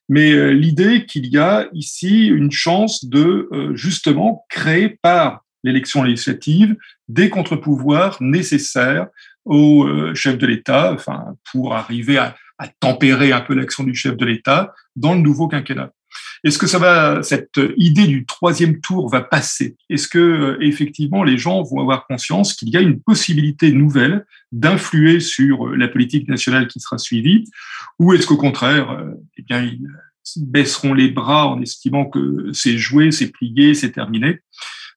Mais 0.08 0.52
l'idée 0.52 1.06
qu'il 1.06 1.26
y 1.26 1.38
a 1.38 1.68
ici 1.72 2.26
une 2.26 2.50
chance 2.50 3.04
de 3.04 3.48
justement 3.74 4.44
créer 4.50 4.98
par 5.00 5.44
l'élection 5.64 6.02
législative 6.02 6.76
des 7.08 7.30
contre-pouvoirs 7.30 8.18
nécessaires 8.20 9.06
au 9.44 9.86
chef 10.14 10.36
de 10.38 10.46
l'État, 10.46 10.92
enfin 10.92 11.36
pour 11.50 11.74
arriver 11.74 12.18
à, 12.18 12.36
à 12.58 12.68
tempérer 12.68 13.32
un 13.32 13.40
peu 13.40 13.54
l'action 13.54 13.84
du 13.84 13.94
chef 13.94 14.16
de 14.16 14.26
l'État 14.26 14.74
dans 14.96 15.14
le 15.14 15.20
nouveau 15.20 15.48
quinquennat. 15.48 15.92
Est-ce 16.44 16.58
que 16.58 16.66
ça 16.66 16.78
va, 16.78 17.22
cette 17.22 17.60
idée 17.76 18.06
du 18.06 18.26
troisième 18.26 18.80
tour 18.80 19.08
va 19.08 19.20
passer? 19.20 19.76
Est-ce 19.88 20.08
que 20.08 20.18
euh, 20.18 20.56
effectivement 20.60 21.22
les 21.22 21.38
gens 21.38 21.62
vont 21.62 21.80
avoir 21.80 22.06
conscience 22.06 22.54
qu'il 22.54 22.70
y 22.70 22.76
a 22.76 22.80
une 22.80 23.00
possibilité 23.00 23.70
nouvelle 23.70 24.26
d'influer 24.50 25.20
sur 25.20 25.68
euh, 25.68 25.76
la 25.76 25.86
politique 25.86 26.28
nationale 26.28 26.66
qui 26.66 26.80
sera 26.80 26.98
suivie, 26.98 27.44
ou 28.00 28.12
est-ce 28.12 28.26
qu'au 28.26 28.36
contraire, 28.36 28.90
euh, 28.90 29.12
eh 29.38 29.42
bien 29.42 29.62
ils 29.62 29.86
baisseront 30.36 30.94
les 30.94 31.10
bras 31.10 31.46
en 31.46 31.62
estimant 31.62 32.06
que 32.06 32.50
c'est 32.52 32.76
joué, 32.76 33.12
c'est 33.12 33.30
plié, 33.30 33.74
c'est 33.74 33.92
terminé? 33.92 34.40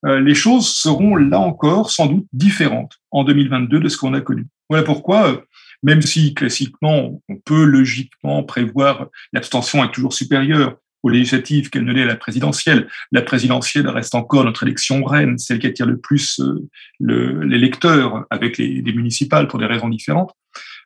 Les 0.03 0.35
choses 0.35 0.67
seront 0.67 1.15
là 1.15 1.39
encore 1.39 1.89
sans 1.89 2.05
doute 2.05 2.27
différentes 2.31 2.99
en 3.09 3.23
2022 3.23 3.79
de 3.79 3.89
ce 3.89 3.97
qu'on 3.97 4.13
a 4.13 4.21
connu. 4.21 4.45
Voilà 4.69 4.83
pourquoi 4.83 5.43
même 5.81 6.03
si 6.03 6.35
classiquement 6.35 7.21
on 7.27 7.35
peut 7.37 7.63
logiquement 7.63 8.43
prévoir 8.43 9.07
l'abstention 9.33 9.83
est 9.83 9.91
toujours 9.91 10.13
supérieure 10.13 10.77
aux 11.05 11.09
législatives 11.09 11.69
qu'elle 11.69 11.85
ne 11.85 12.01
à 12.01 12.05
la 12.05 12.15
présidentielle. 12.15 12.87
La 13.11 13.21
présidentielle 13.21 13.87
reste 13.87 14.15
encore 14.15 14.43
notre 14.43 14.63
élection 14.63 15.03
reine, 15.03 15.37
celle 15.37 15.59
qui 15.59 15.67
attire 15.67 15.85
le 15.85 15.99
plus 15.99 16.39
euh, 16.39 16.67
l'électeur 16.99 18.25
avec 18.31 18.57
les, 18.57 18.81
municipales 18.81 19.47
pour 19.47 19.59
des 19.59 19.67
raisons 19.67 19.87
différentes. 19.87 20.33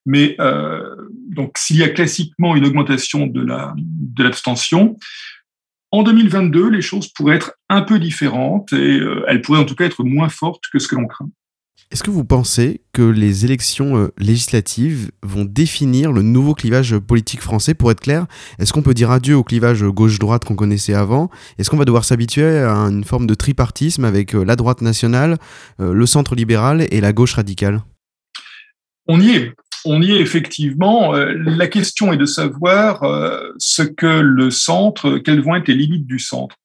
Mais 0.05 0.35
euh, 0.41 0.83
donc, 1.29 1.57
s'il 1.57 1.77
y 1.77 1.83
a 1.83 1.89
classiquement 1.89 2.57
une 2.57 2.65
augmentation 2.65 3.27
de 3.27 3.41
la 3.41 3.73
de 3.77 4.23
l'abstention, 4.23 4.97
en 5.91 6.03
2022, 6.03 6.69
les 6.69 6.81
choses 6.81 7.07
pourraient 7.07 7.37
être 7.37 7.53
un 7.69 7.81
peu 7.81 7.97
différentes 7.97 8.73
et 8.73 8.99
euh, 8.99 9.23
elles 9.29 9.41
pourraient 9.41 9.59
en 9.59 9.65
tout 9.65 9.75
cas 9.75 9.85
être 9.85 10.03
moins 10.03 10.29
fortes 10.29 10.65
que 10.71 10.79
ce 10.79 10.89
que 10.89 10.95
l'on 10.95 11.07
craint. 11.07 11.29
Est-ce 11.91 12.03
que 12.03 12.11
vous 12.11 12.23
pensez 12.23 12.81
que 12.93 13.01
les 13.01 13.45
élections 13.45 13.97
euh, 13.97 14.13
législatives 14.19 15.09
vont 15.23 15.43
définir 15.43 16.11
le 16.11 16.21
nouveau 16.21 16.53
clivage 16.53 16.95
politique 16.99 17.41
français? 17.41 17.73
Pour 17.73 17.89
être 17.89 18.01
clair, 18.01 18.27
est-ce 18.59 18.73
qu'on 18.73 18.83
peut 18.83 18.93
dire 18.93 19.09
adieu 19.09 19.35
au 19.35 19.43
clivage 19.43 19.83
gauche-droite 19.83 20.45
qu'on 20.45 20.55
connaissait 20.55 20.93
avant? 20.93 21.31
Est-ce 21.57 21.71
qu'on 21.71 21.77
va 21.77 21.85
devoir 21.85 22.05
s'habituer 22.05 22.59
à 22.59 22.75
une 22.75 23.03
forme 23.03 23.25
de 23.25 23.33
tripartisme 23.33 24.05
avec 24.05 24.35
euh, 24.35 24.43
la 24.43 24.55
droite 24.55 24.81
nationale, 24.81 25.37
euh, 25.79 25.91
le 25.91 26.05
centre 26.05 26.35
libéral 26.35 26.85
et 26.91 27.01
la 27.01 27.11
gauche 27.11 27.33
radicale? 27.33 27.81
On 29.07 29.19
y 29.19 29.31
est. 29.31 29.53
On 29.85 29.99
y 30.01 30.11
est 30.11 30.21
effectivement. 30.21 31.13
La 31.13 31.67
question 31.67 32.13
est 32.13 32.17
de 32.17 32.25
savoir 32.25 33.01
ce 33.57 33.81
que 33.81 34.19
le 34.19 34.51
centre, 34.51 35.19
quelles 35.19 35.41
vont 35.41 35.55
être 35.55 35.69
les 35.69 35.75
limites 35.75 36.05
du 36.05 36.19
centre. 36.19 36.57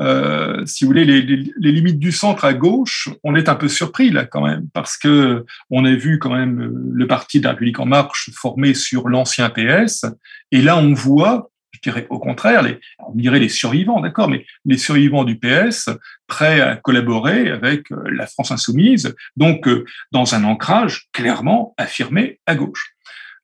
Euh, 0.00 0.64
si 0.66 0.84
vous 0.84 0.88
voulez, 0.88 1.04
les, 1.04 1.22
les, 1.22 1.72
limites 1.72 1.98
du 1.98 2.12
centre 2.12 2.44
à 2.44 2.52
gauche, 2.52 3.08
on 3.24 3.34
est 3.34 3.48
un 3.48 3.54
peu 3.54 3.68
surpris 3.68 4.10
là 4.10 4.26
quand 4.26 4.46
même, 4.46 4.68
parce 4.74 4.96
que 4.98 5.44
on 5.70 5.84
a 5.84 5.94
vu 5.94 6.18
quand 6.18 6.34
même 6.34 6.70
le 6.92 7.06
parti 7.06 7.38
de 7.38 7.44
la 7.44 7.50
République 7.50 7.80
en 7.80 7.86
marche 7.86 8.30
formé 8.34 8.74
sur 8.74 9.08
l'ancien 9.08 9.48
PS, 9.48 10.04
et 10.52 10.60
là 10.60 10.76
on 10.76 10.92
voit, 10.92 11.50
je 11.72 11.80
dirais 11.80 12.06
au 12.10 12.18
contraire, 12.18 12.62
les, 12.62 12.78
on 12.98 13.14
dirait 13.14 13.38
les 13.38 13.48
survivants, 13.48 14.00
d'accord, 14.00 14.28
mais 14.28 14.44
les 14.66 14.76
survivants 14.76 15.24
du 15.24 15.38
PS 15.38 15.88
prêts 16.26 16.60
à 16.60 16.76
collaborer 16.76 17.50
avec 17.50 17.90
euh, 17.90 18.02
la 18.10 18.26
France 18.26 18.50
insoumise, 18.50 19.14
donc 19.36 19.66
euh, 19.66 19.86
dans 20.12 20.34
un 20.34 20.44
ancrage 20.44 21.06
clairement 21.12 21.74
affirmé 21.78 22.40
à 22.44 22.54
gauche. 22.54 22.95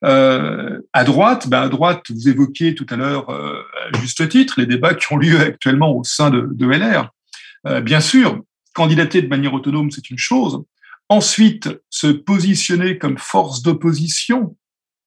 Euh, 0.03 0.81
à 0.91 1.03
droite, 1.03 1.47
ben 1.47 1.61
à 1.61 1.69
droite, 1.69 2.03
vous 2.09 2.27
évoquiez 2.27 2.75
tout 2.75 2.85
à 2.89 2.95
l'heure, 2.95 3.29
euh, 3.29 3.61
à 3.93 3.99
juste 3.99 4.27
titre, 4.27 4.55
les 4.57 4.65
débats 4.65 4.93
qui 4.93 5.11
ont 5.13 5.17
lieu 5.17 5.39
actuellement 5.39 5.95
au 5.95 6.03
sein 6.03 6.29
de, 6.29 6.49
de 6.51 6.67
LR. 6.67 7.09
Euh, 7.67 7.79
bien 7.79 8.01
sûr, 8.01 8.41
candidater 8.73 9.21
de 9.21 9.27
manière 9.27 9.53
autonome, 9.53 9.91
c'est 9.91 10.09
une 10.09 10.17
chose. 10.17 10.63
Ensuite, 11.09 11.69
se 11.89 12.07
positionner 12.07 12.97
comme 12.97 13.17
force 13.17 13.61
d'opposition 13.61 14.57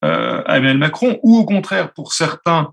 euh, 0.04 0.42
à 0.46 0.58
Emmanuel 0.58 0.78
Macron, 0.78 1.18
ou 1.22 1.36
au 1.36 1.44
contraire, 1.44 1.92
pour 1.92 2.12
certains, 2.12 2.72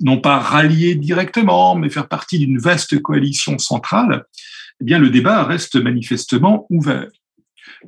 non 0.00 0.20
pas 0.20 0.38
rallier 0.38 0.94
directement, 0.94 1.76
mais 1.76 1.90
faire 1.90 2.08
partie 2.08 2.38
d'une 2.38 2.58
vaste 2.58 3.00
coalition 3.00 3.58
centrale, 3.58 4.24
eh 4.80 4.84
bien, 4.84 4.98
le 4.98 5.10
débat 5.10 5.44
reste 5.44 5.76
manifestement 5.76 6.66
ouvert. 6.70 7.08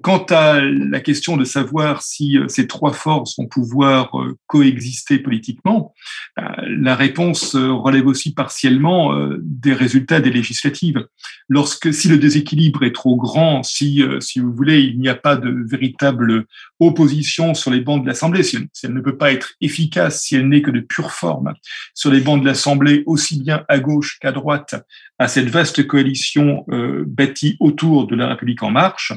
Quant 0.01 0.25
à 0.31 0.61
la 0.61 1.01
question 1.01 1.37
de 1.37 1.45
savoir 1.45 2.03
si 2.03 2.39
euh, 2.39 2.49
ces 2.49 2.67
trois 2.67 2.93
forces 2.93 3.37
vont 3.39 3.47
pouvoir 3.47 4.19
euh, 4.19 4.39
coexister 4.47 5.19
politiquement, 5.19 5.93
euh, 6.39 6.43
la 6.67 6.97
réponse 6.97 7.55
relève 7.55 8.07
aussi 8.07 8.33
partiellement 8.33 9.15
des 9.41 9.75
résultats 9.75 10.21
des 10.21 10.31
législatives. 10.31 11.07
Lorsque, 11.49 11.93
si 11.93 12.09
le 12.09 12.17
déséquilibre 12.17 12.85
est 12.85 12.95
trop 12.95 13.17
grand, 13.17 13.63
si, 13.63 14.03
si 14.21 14.41
vous 14.41 14.53
voulez, 14.53 14.81
il 14.81 14.99
n'y 14.99 15.09
a 15.09 15.15
pas 15.15 15.37
de 15.37 15.55
véritable 15.69 16.47
opposition 16.81 17.55
sur 17.55 17.71
les 17.71 17.81
bancs 17.81 18.03
de 18.03 18.09
l'Assemblée, 18.09 18.43
si, 18.43 18.59
elle 18.83 18.95
ne 18.95 19.01
peut 19.01 19.17
pas 19.17 19.33
être 19.33 19.53
efficace, 19.61 20.23
si 20.23 20.37
elle 20.37 20.49
n'est 20.49 20.63
que 20.63 20.71
de 20.71 20.81
pure 20.81 21.13
forme 21.13 21.53
sur 21.95 22.11
les 22.11 22.21
bancs 22.21 22.41
de 22.41 22.47
l'Assemblée, 22.47 23.03
aussi 23.07 23.41
bien 23.41 23.65
à 23.69 23.79
gauche 23.79 24.19
qu'à 24.21 24.33
droite, 24.33 24.75
à 25.19 25.29
cette 25.29 25.49
vaste 25.49 25.87
coalition 25.87 26.65
bâtie 27.07 27.57
autour 27.61 28.07
de 28.07 28.17
la 28.17 28.29
République 28.29 28.63
en 28.63 28.71
marche, 28.71 29.13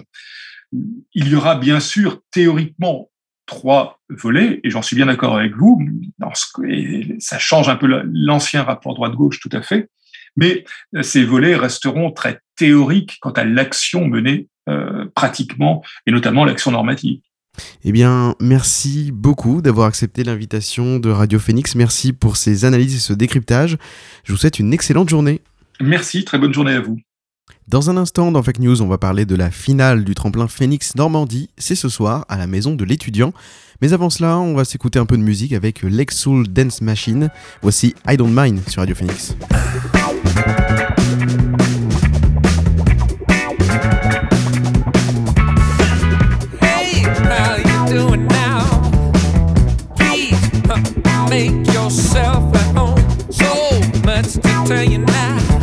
il 1.13 1.27
y 1.27 1.35
aura 1.35 1.55
bien 1.55 1.79
sûr 1.79 2.21
théoriquement 2.31 3.09
trois 3.45 3.99
volets, 4.09 4.59
et 4.63 4.69
j'en 4.69 4.81
suis 4.81 4.95
bien 4.95 5.05
d'accord 5.05 5.37
avec 5.37 5.55
vous, 5.55 5.79
ça 7.19 7.37
change 7.37 7.69
un 7.69 7.75
peu 7.75 7.87
l'ancien 8.11 8.63
rapport 8.63 8.95
droite-gauche 8.95 9.39
tout 9.39 9.49
à 9.51 9.61
fait, 9.61 9.89
mais 10.35 10.65
ces 11.01 11.23
volets 11.23 11.55
resteront 11.55 12.11
très 12.11 12.39
théoriques 12.55 13.17
quant 13.21 13.31
à 13.31 13.43
l'action 13.43 14.07
menée 14.07 14.47
euh, 14.67 15.05
pratiquement, 15.13 15.83
et 16.07 16.11
notamment 16.11 16.43
l'action 16.43 16.71
normative. 16.71 17.19
Eh 17.83 17.91
bien, 17.91 18.35
merci 18.41 19.11
beaucoup 19.13 19.61
d'avoir 19.61 19.87
accepté 19.87 20.23
l'invitation 20.23 20.99
de 20.99 21.09
Radio 21.09 21.39
Phoenix. 21.39 21.75
Merci 21.75 22.13
pour 22.13 22.35
ces 22.35 22.65
analyses 22.65 22.95
et 22.95 22.99
ce 22.99 23.13
décryptage. 23.13 23.77
Je 24.23 24.31
vous 24.31 24.37
souhaite 24.37 24.59
une 24.59 24.73
excellente 24.73 25.07
journée. 25.07 25.41
Merci, 25.79 26.25
très 26.25 26.39
bonne 26.39 26.53
journée 26.53 26.73
à 26.73 26.81
vous. 26.81 26.99
Dans 27.67 27.89
un 27.89 27.97
instant, 27.97 28.31
dans 28.31 28.43
Fake 28.43 28.59
News, 28.59 28.81
on 28.83 28.87
va 28.87 28.99
parler 28.99 29.25
de 29.25 29.35
la 29.35 29.49
finale 29.49 30.03
du 30.03 30.13
tremplin 30.13 30.47
Phoenix 30.47 30.95
Normandie. 30.95 31.49
C'est 31.57 31.75
ce 31.75 31.89
soir 31.89 32.23
à 32.29 32.37
la 32.37 32.45
maison 32.45 32.75
de 32.75 32.85
l'étudiant. 32.85 33.33
Mais 33.81 33.91
avant 33.91 34.09
cela, 34.11 34.37
on 34.37 34.53
va 34.53 34.65
s'écouter 34.65 34.99
un 34.99 35.05
peu 35.05 35.17
de 35.17 35.23
musique 35.23 35.51
avec 35.51 35.81
l'Exoul 35.81 36.47
Dance 36.47 36.81
Machine. 36.81 37.29
Voici 37.63 37.95
I 38.07 38.17
Don't 38.17 38.31
Mind 38.31 38.61
sur 38.69 38.81
Radio 38.81 38.95
Phoenix. 38.95 39.35
Make 51.29 51.67
yourself 51.73 52.55
at 52.55 52.77
home. 52.77 52.97
So 53.29 53.81
tell 54.65 54.83
you 54.83 54.99
now. 54.99 55.54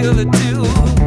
feel 0.00 0.18
it 0.20 0.32
too. 0.32 0.97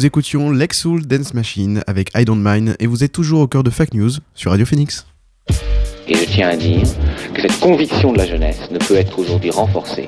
Nous 0.00 0.06
écoutions 0.06 0.50
Lexoul 0.50 1.06
Dance 1.06 1.34
Machine 1.34 1.82
avec 1.86 2.10
I 2.16 2.24
Don't 2.24 2.40
Mind 2.42 2.74
et 2.80 2.86
vous 2.86 3.04
êtes 3.04 3.12
toujours 3.12 3.40
au 3.40 3.46
cœur 3.46 3.62
de 3.62 3.68
Fact 3.68 3.92
News 3.92 4.12
sur 4.34 4.50
Radio 4.50 4.64
Phoenix. 4.64 5.04
Et 6.08 6.14
je 6.14 6.24
tiens 6.24 6.48
à 6.48 6.56
dire 6.56 6.84
que 7.34 7.42
cette 7.42 7.60
conviction 7.60 8.10
de 8.14 8.16
la 8.16 8.26
jeunesse 8.26 8.70
ne 8.70 8.78
peut 8.78 8.94
être 8.94 9.18
aujourd'hui 9.18 9.50
renforcée. 9.50 10.06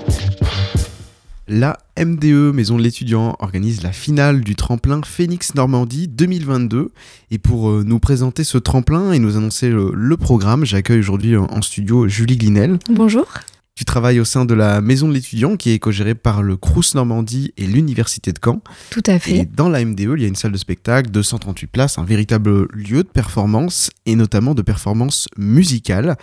La 1.46 1.76
MDE, 2.02 2.54
Maison 2.54 2.78
de 2.78 2.82
l'étudiant, 2.82 3.36
organise 3.38 3.82
la 3.82 3.92
finale 3.92 4.40
du 4.40 4.56
tremplin 4.56 5.02
Phoenix 5.04 5.54
Normandie 5.56 6.08
2022. 6.08 6.90
Et 7.30 7.36
pour 7.36 7.68
euh, 7.68 7.82
nous 7.84 7.98
présenter 7.98 8.44
ce 8.44 8.56
tremplin 8.56 9.12
et 9.12 9.18
nous 9.18 9.36
annoncer 9.36 9.68
le, 9.68 9.90
le 9.92 10.16
programme, 10.16 10.64
j'accueille 10.64 11.00
aujourd'hui 11.00 11.36
en 11.36 11.44
en 11.50 11.60
studio 11.60 12.08
Julie 12.08 12.38
Glinel. 12.38 12.78
Bonjour. 12.88 13.26
Tu 13.74 13.86
travailles 13.86 14.20
au 14.20 14.24
sein 14.26 14.44
de 14.44 14.52
la 14.52 14.82
Maison 14.82 15.08
de 15.08 15.14
l'étudiant 15.14 15.56
qui 15.56 15.70
est 15.70 15.78
co-gérée 15.78 16.14
par 16.14 16.42
le 16.42 16.58
Crous 16.58 16.94
Normandie 16.94 17.52
et 17.56 17.66
l'Université 17.66 18.30
de 18.32 18.38
Caen. 18.44 18.60
Tout 18.90 19.02
à 19.06 19.14
Et 19.14 19.18
fait. 19.18 19.48
dans 19.56 19.70
la 19.70 19.82
MDE, 19.82 20.12
il 20.16 20.22
y 20.22 20.24
a 20.26 20.28
une 20.28 20.36
salle 20.36 20.52
de 20.52 20.58
spectacle 20.58 21.10
de 21.10 21.22
138 21.22 21.66
places, 21.68 21.96
un 21.98 22.04
véritable 22.04 22.68
lieu 22.74 23.02
de 23.02 23.08
performance 23.08 23.90
et 24.04 24.14
notamment 24.14 24.54
de 24.54 24.60
performance 24.60 25.26
musicale. 25.38 26.16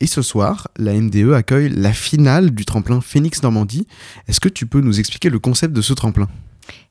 Et 0.00 0.06
ce 0.06 0.22
soir, 0.22 0.68
la 0.78 0.94
MDE 0.94 1.34
accueille 1.34 1.68
la 1.68 1.92
finale 1.92 2.50
du 2.52 2.64
tremplin 2.64 3.02
Phoenix 3.02 3.42
Normandie. 3.42 3.86
Est-ce 4.26 4.40
que 4.40 4.48
tu 4.48 4.64
peux 4.64 4.80
nous 4.80 4.98
expliquer 4.98 5.28
le 5.28 5.38
concept 5.38 5.74
de 5.74 5.82
ce 5.82 5.92
tremplin? 5.92 6.28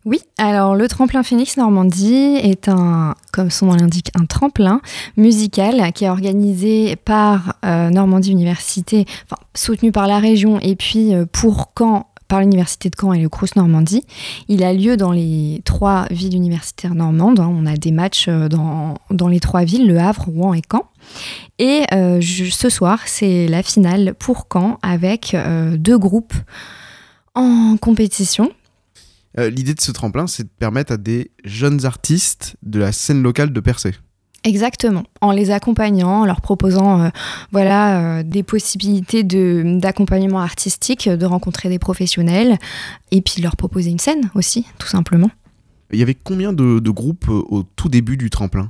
Oui, 0.05 0.19
alors 0.37 0.75
le 0.75 0.85
tremplin 0.89 1.23
Phoenix 1.23 1.55
Normandie 1.55 2.35
est 2.35 2.67
un, 2.67 3.15
comme 3.31 3.49
son 3.49 3.67
nom 3.67 3.75
l'indique, 3.75 4.11
un 4.19 4.25
tremplin 4.25 4.81
musical 5.15 5.93
qui 5.93 6.03
est 6.03 6.09
organisé 6.09 6.97
par 6.97 7.55
euh, 7.63 7.89
Normandie 7.89 8.31
Université, 8.31 9.05
soutenu 9.55 9.93
par 9.93 10.07
la 10.07 10.19
région 10.19 10.59
et 10.59 10.75
puis 10.75 11.13
euh, 11.13 11.25
pour 11.25 11.71
Caen 11.77 12.07
par 12.27 12.41
l'Université 12.41 12.89
de 12.89 12.95
Caen 12.99 13.13
et 13.13 13.21
le 13.21 13.29
Crous 13.29 13.55
Normandie. 13.55 14.03
Il 14.49 14.63
a 14.63 14.73
lieu 14.73 14.97
dans 14.97 15.11
les 15.13 15.61
trois 15.63 16.07
villes 16.11 16.35
universitaires 16.35 16.95
normandes. 16.95 17.39
hein. 17.39 17.49
On 17.49 17.65
a 17.65 17.77
des 17.77 17.91
matchs 17.91 18.25
euh, 18.27 18.49
dans, 18.49 19.27
les 19.29 19.39
trois 19.39 19.63
villes, 19.63 19.87
Le 19.87 19.99
Havre, 19.99 20.25
Rouen 20.27 20.53
et 20.53 20.61
Caen. 20.69 20.83
Et 21.59 21.83
ce 21.91 22.69
soir, 22.69 22.99
c'est 23.05 23.47
la 23.47 23.61
finale 23.61 24.15
pour 24.17 24.47
Caen 24.51 24.79
avec 24.81 25.35
deux 25.75 25.97
groupes 25.97 26.33
en 27.35 27.77
compétition. 27.79 28.51
Euh, 29.39 29.49
L'idée 29.49 29.73
de 29.73 29.81
ce 29.81 29.91
tremplin, 29.91 30.27
c'est 30.27 30.43
de 30.43 30.49
permettre 30.49 30.93
à 30.93 30.97
des 30.97 31.31
jeunes 31.43 31.85
artistes 31.85 32.55
de 32.63 32.79
la 32.79 32.91
scène 32.91 33.21
locale 33.23 33.51
de 33.51 33.59
percer. 33.59 33.93
Exactement, 34.45 35.03
en 35.21 35.31
les 35.31 35.51
accompagnant, 35.51 36.21
en 36.21 36.25
leur 36.25 36.41
proposant 36.41 37.01
euh, 37.01 37.09
voilà, 37.53 38.17
euh, 38.19 38.23
des 38.23 38.43
possibilités 38.43 39.23
d'accompagnement 39.23 40.41
artistique, 40.41 41.07
de 41.07 41.25
rencontrer 41.25 41.69
des 41.69 41.79
professionnels, 41.79 42.57
et 43.11 43.21
puis 43.21 43.41
leur 43.41 43.55
proposer 43.55 43.89
une 43.89 43.99
scène 43.99 44.29
aussi, 44.35 44.65
tout 44.79 44.87
simplement. 44.87 45.29
Il 45.93 45.99
y 45.99 46.01
avait 46.01 46.15
combien 46.15 46.53
de, 46.53 46.79
de 46.79 46.89
groupes 46.89 47.27
euh, 47.29 47.41
au 47.47 47.63
tout 47.63 47.87
début 47.87 48.17
du 48.17 48.29
tremplin? 48.29 48.69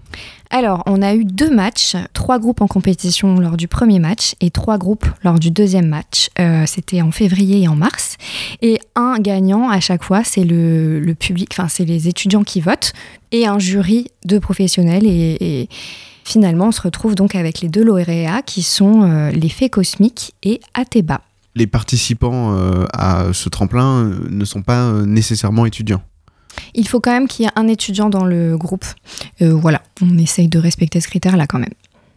Alors, 0.49 0.83
on 0.85 1.01
a 1.01 1.15
eu 1.15 1.25
deux 1.25 1.49
matchs, 1.49 1.95
trois 2.13 2.37
groupes 2.37 2.61
en 2.61 2.67
compétition 2.67 3.39
lors 3.39 3.57
du 3.57 3.67
premier 3.67 3.99
match 3.99 4.35
et 4.41 4.51
trois 4.51 4.77
groupes 4.77 5.07
lors 5.23 5.39
du 5.39 5.49
deuxième 5.49 5.87
match. 5.87 6.29
Euh, 6.39 6.65
C'était 6.67 7.01
en 7.01 7.11
février 7.11 7.63
et 7.63 7.67
en 7.67 7.75
mars. 7.75 8.17
Et 8.61 8.79
un 8.95 9.17
gagnant 9.19 9.69
à 9.69 9.79
chaque 9.79 10.03
fois, 10.03 10.23
c'est 10.23 10.43
le, 10.43 10.99
le 10.99 11.15
public, 11.15 11.49
enfin, 11.53 11.67
c'est 11.69 11.85
les 11.85 12.07
étudiants 12.07 12.43
qui 12.43 12.61
votent 12.61 12.93
et 13.31 13.47
un 13.47 13.57
jury 13.57 14.09
de 14.25 14.37
professionnels. 14.37 15.05
Et, 15.07 15.37
et 15.39 15.69
finalement, 16.23 16.67
on 16.67 16.71
se 16.71 16.81
retrouve 16.81 17.15
donc 17.15 17.33
avec 17.35 17.61
les 17.61 17.69
deux 17.69 17.83
lauréats 17.83 18.43
qui 18.43 18.61
sont 18.61 19.03
euh, 19.03 19.31
les 19.31 19.49
Fées 19.49 19.69
Cosmiques 19.69 20.33
et 20.43 20.59
Ateba. 20.73 21.21
Les 21.55 21.67
participants 21.67 22.55
euh, 22.55 22.85
à 22.93 23.33
ce 23.33 23.49
tremplin 23.49 24.11
ne 24.29 24.45
sont 24.45 24.61
pas 24.61 24.91
nécessairement 25.05 25.65
étudiants? 25.65 26.01
Il 26.75 26.87
faut 26.87 26.99
quand 26.99 27.11
même 27.11 27.27
qu'il 27.27 27.45
y 27.45 27.47
ait 27.47 27.51
un 27.55 27.67
étudiant 27.67 28.09
dans 28.09 28.25
le 28.25 28.57
groupe. 28.57 28.85
Euh, 29.41 29.53
voilà, 29.53 29.81
on 30.01 30.17
essaye 30.17 30.47
de 30.47 30.59
respecter 30.59 30.99
ce 31.01 31.07
critère-là 31.07 31.47
quand 31.47 31.59
même. 31.59 31.73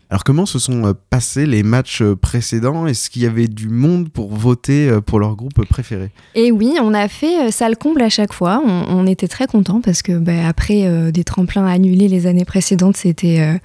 Alors 0.09 0.23
comment 0.23 0.47
se 0.47 0.61
sont 0.61 0.87
euh, 0.87 0.93
passés 1.11 1.47
les 1.47 1.65
matchs 1.65 2.01
euh, 2.01 2.15
précédents? 2.15 2.87
Est-ce 2.87 3.11
qu'il 3.11 3.23
y 3.23 3.27
avait 3.27 3.49
du 3.49 3.69
monde 3.69 4.09
pour 4.09 4.33
voter 4.33 4.89
pour 5.05 5.19
leur 5.19 5.35
groupe 5.35 5.67
préféré? 5.67 6.11
Et 6.37 6.53
oui, 6.53 6.75
on 6.81 6.95
a 6.95 7.09
fait 7.09 7.51
salle 7.51 7.77
comble 7.77 8.03
à 8.03 8.09
chaque 8.09 8.33
fois. 8.33 8.63
On, 8.65 8.85
on 8.89 9.07
était 9.07 9.27
très 9.27 9.49
contents 9.49 9.81
parce 9.81 10.03
que 10.03 10.17
bah, 10.17 10.47
après 10.47 10.87
euh, 10.87 11.11
des 11.11 11.25
tremplins 11.25 11.67
annulés 11.67 12.07
les 12.07 12.29
années 12.29 12.45
précédentes, 12.45 12.97
c'était 12.97 13.41
euh, 13.41 13.59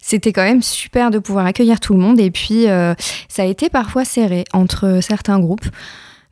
c'était 0.00 0.32
quand 0.32 0.42
même 0.42 0.62
super 0.62 1.10
de 1.10 1.18
pouvoir 1.18 1.44
accueillir 1.46 1.78
tout 1.78 1.92
le 1.92 2.00
monde. 2.00 2.18
Et 2.20 2.30
puis 2.30 2.68
euh, 2.68 2.94
ça 3.28 3.42
a 3.42 3.46
été 3.46 3.68
parfois 3.68 4.04
serré 4.04 4.44
entre 4.54 5.00
certains 5.02 5.38
groupes. 5.38 5.66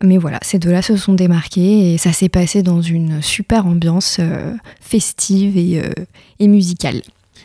Mais 0.02 0.16
voilà, 0.18 0.38
ces 0.42 0.58
deux-là 0.58 0.80
se 0.82 0.96
sont 0.96 1.12
démarqués 1.14 1.92
et 1.94 1.98
ça 1.98 2.12
s'est 2.12 2.28
passé 2.30 2.62
dans 2.62 2.80
une 2.80 3.20
super 3.20 3.66
ambiance 3.66 4.16
euh, 4.18 4.54
festive 4.80 5.56
et, 5.58 5.82
euh, 5.82 5.90
et 6.38 6.48
musicale. 6.48 7.02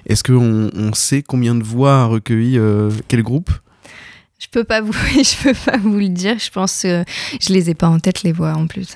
Est-ce 0.08 0.24
qu'on 0.24 0.70
on 0.74 0.94
sait 0.94 1.22
combien 1.22 1.56
de 1.56 1.64
voix 1.64 2.02
a 2.02 2.06
recueilli 2.06 2.58
euh, 2.58 2.90
quel 3.08 3.24
groupe? 3.24 3.50
Je 4.40 4.48
peux 4.52 4.64
pas 4.64 4.82
vous, 4.82 4.94
je 5.14 5.44
peux 5.44 5.54
pas 5.72 5.78
vous 5.78 5.98
le 5.98 6.10
dire. 6.10 6.38
Je 6.40 6.50
pense, 6.52 6.84
que 6.84 7.04
je 7.42 7.52
les 7.54 7.70
ai 7.70 7.74
pas 7.74 7.88
en 7.88 8.00
tête 8.00 8.24
les 8.24 8.32
voix 8.32 8.54
en 8.54 8.68
plus. 8.68 8.96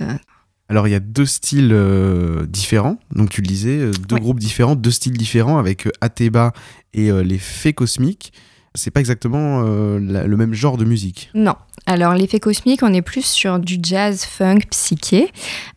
Alors 0.69 0.87
il 0.87 0.91
y 0.91 0.95
a 0.95 0.99
deux 0.99 1.25
styles 1.25 1.71
euh, 1.73 2.45
différents, 2.45 2.97
donc 3.15 3.29
tu 3.31 3.41
le 3.41 3.47
disais, 3.47 3.89
deux 4.07 4.15
Ouais. 4.15 4.21
groupes 4.21 4.39
différents, 4.39 4.75
deux 4.75 4.91
styles 4.91 5.17
différents 5.17 5.57
avec 5.57 5.87
euh, 5.87 5.91
Ateba 5.99 6.53
et 6.93 7.09
euh, 7.11 7.23
les 7.23 7.39
Fées 7.39 7.73
Cosmiques. 7.73 8.31
C'est 8.75 8.91
pas 8.91 8.99
exactement 8.99 9.63
euh, 9.65 9.97
la- 9.99 10.27
le 10.27 10.37
même 10.37 10.53
genre 10.53 10.77
de 10.77 10.85
musique? 10.85 11.31
Non. 11.33 11.55
Alors, 11.89 12.13
l'effet 12.13 12.39
cosmique, 12.39 12.83
on 12.83 12.93
est 12.93 13.01
plus 13.01 13.25
sur 13.25 13.57
du 13.57 13.79
jazz, 13.81 14.23
funk, 14.23 14.59
psyché. 14.69 15.31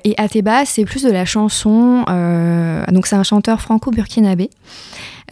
Et 0.04 0.14
Ateba, 0.18 0.66
c'est 0.66 0.84
plus 0.84 1.02
de 1.04 1.10
la 1.10 1.24
chanson. 1.24 2.04
euh, 2.06 2.84
donc, 2.88 3.06
c'est 3.06 3.16
un 3.16 3.22
chanteur 3.22 3.62
franco-burkinabé 3.62 4.50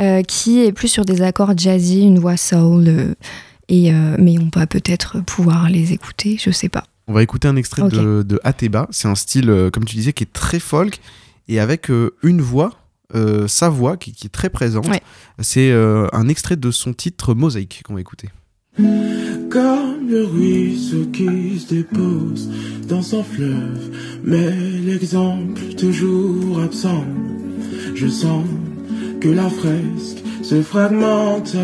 euh, 0.00 0.22
qui 0.22 0.60
est 0.60 0.72
plus 0.72 0.88
sur 0.88 1.04
des 1.04 1.20
accords 1.20 1.52
jazzy, 1.54 2.00
une 2.00 2.18
voix 2.18 2.38
soul. 2.38 2.88
euh, 2.88 3.14
et, 3.68 3.92
mais 3.92 4.38
on 4.38 4.48
va 4.58 4.66
peut-être 4.66 5.20
pouvoir 5.20 5.68
les 5.68 5.92
écouter, 5.92 6.38
je 6.42 6.50
sais 6.50 6.70
pas. 6.70 6.84
On 7.08 7.12
va 7.12 7.22
écouter 7.22 7.46
un 7.46 7.56
extrait 7.56 7.82
de, 7.82 8.22
de 8.22 8.40
Ateba. 8.42 8.88
C'est 8.90 9.06
un 9.06 9.14
style, 9.14 9.68
comme 9.74 9.84
tu 9.84 9.96
disais, 9.96 10.14
qui 10.14 10.24
est 10.24 10.32
très 10.32 10.60
folk 10.60 10.98
et 11.46 11.60
avec 11.60 11.88
une 12.22 12.40
voix, 12.40 12.72
sa 13.46 13.68
voix 13.68 13.98
qui, 13.98 14.12
qui 14.12 14.28
est 14.28 14.30
très 14.30 14.48
présente. 14.48 14.88
Ouais. 14.88 15.02
C'est 15.40 15.70
un 15.72 16.26
extrait 16.28 16.56
de 16.56 16.70
son 16.70 16.94
titre 16.94 17.34
Mosaïque 17.34 17.82
qu'on 17.84 17.94
va 17.94 18.00
écouter. 18.00 18.30
Comme 19.50 20.08
le 20.08 20.26
ruisseau 20.26 21.06
qui 21.12 21.58
se 21.58 21.74
dépose 21.74 22.48
dans 22.88 23.02
son 23.02 23.24
fleuve, 23.24 23.90
mais 24.22 24.52
l'exemple 24.86 25.60
toujours 25.76 26.60
absent. 26.62 27.04
Je 27.96 28.06
sens 28.06 28.44
que 29.20 29.28
la 29.28 29.48
fresque 29.50 30.22
se 30.42 30.62
fragmente. 30.62 31.56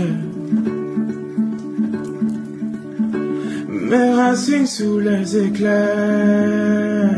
Mes 3.69 4.11
racines 4.15 4.67
sous 4.67 4.99
les 4.99 5.37
éclairs, 5.37 7.09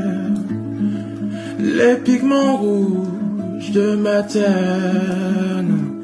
les 1.59 1.97
pigments 2.05 2.59
rouges 2.59 3.73
de 3.73 3.97
ma 3.97 4.23
terne, 4.23 6.03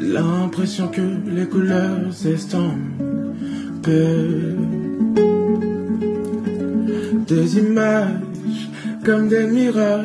l'impression 0.00 0.88
que 0.88 1.02
les 1.30 1.44
couleurs 1.44 2.10
s'estompent 2.10 3.18
des 7.26 7.58
images 7.58 8.68
comme 9.04 9.28
des 9.28 9.46
mirages, 9.46 10.04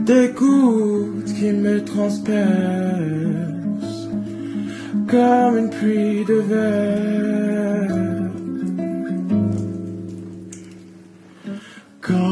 des 0.00 0.28
gouttes 0.36 1.32
qui 1.38 1.52
me 1.52 1.84
transpercent 1.84 2.32
comme 5.08 5.58
une 5.58 5.70
pluie 5.70 6.24
de 6.24 6.34
verre. 6.34 7.98
Quand 12.00 12.22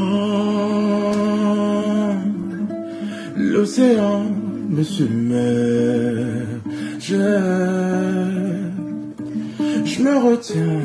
l'océan 3.36 4.24
me 4.68 4.82
submerge, 4.82 6.40
me 10.02 10.16
retiens 10.18 10.80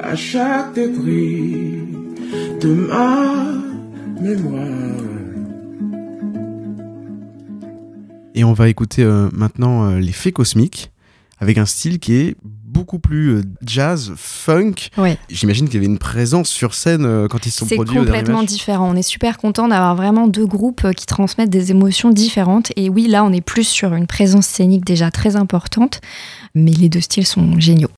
à 0.00 0.14
chaque 0.16 0.74
débris 0.74 1.80
de 2.60 2.68
ma 2.68 3.34
mémoire. 4.20 4.96
Et 8.34 8.44
on 8.44 8.52
va 8.52 8.68
écouter 8.68 9.02
euh, 9.02 9.28
maintenant 9.32 9.88
euh, 9.88 9.98
les 9.98 10.12
Fées 10.12 10.32
Cosmiques 10.32 10.92
avec 11.38 11.58
un 11.58 11.64
style 11.64 11.98
qui 11.98 12.14
est 12.14 12.36
beaucoup 12.76 12.98
plus 12.98 13.36
euh, 13.36 13.42
jazz, 13.64 14.12
funk. 14.16 14.74
Ouais. 14.98 15.16
J'imagine 15.30 15.66
qu'il 15.66 15.76
y 15.76 15.78
avait 15.78 15.86
une 15.86 15.98
présence 15.98 16.50
sur 16.50 16.74
scène 16.74 17.06
euh, 17.06 17.26
quand 17.26 17.46
ils 17.46 17.50
se 17.50 17.60
sont 17.60 17.66
C'est 17.66 17.76
produits 17.76 17.94
dernier 17.94 18.10
complètement 18.10 18.42
différent. 18.42 18.90
On 18.90 18.96
est 18.96 19.02
super 19.02 19.38
content 19.38 19.66
d'avoir 19.68 19.96
vraiment 19.96 20.28
deux 20.28 20.46
groupes 20.46 20.84
euh, 20.84 20.92
qui 20.92 21.06
transmettent 21.06 21.50
des 21.50 21.70
émotions 21.70 22.10
différentes. 22.10 22.72
Et 22.76 22.90
oui, 22.90 23.08
là, 23.08 23.24
on 23.24 23.32
est 23.32 23.40
plus 23.40 23.66
sur 23.66 23.94
une 23.94 24.06
présence 24.06 24.46
scénique 24.46 24.84
déjà 24.84 25.10
très 25.10 25.36
importante. 25.36 26.00
Mais 26.54 26.72
les 26.72 26.90
deux 26.90 27.00
styles 27.00 27.26
sont 27.26 27.58
géniaux. 27.58 27.90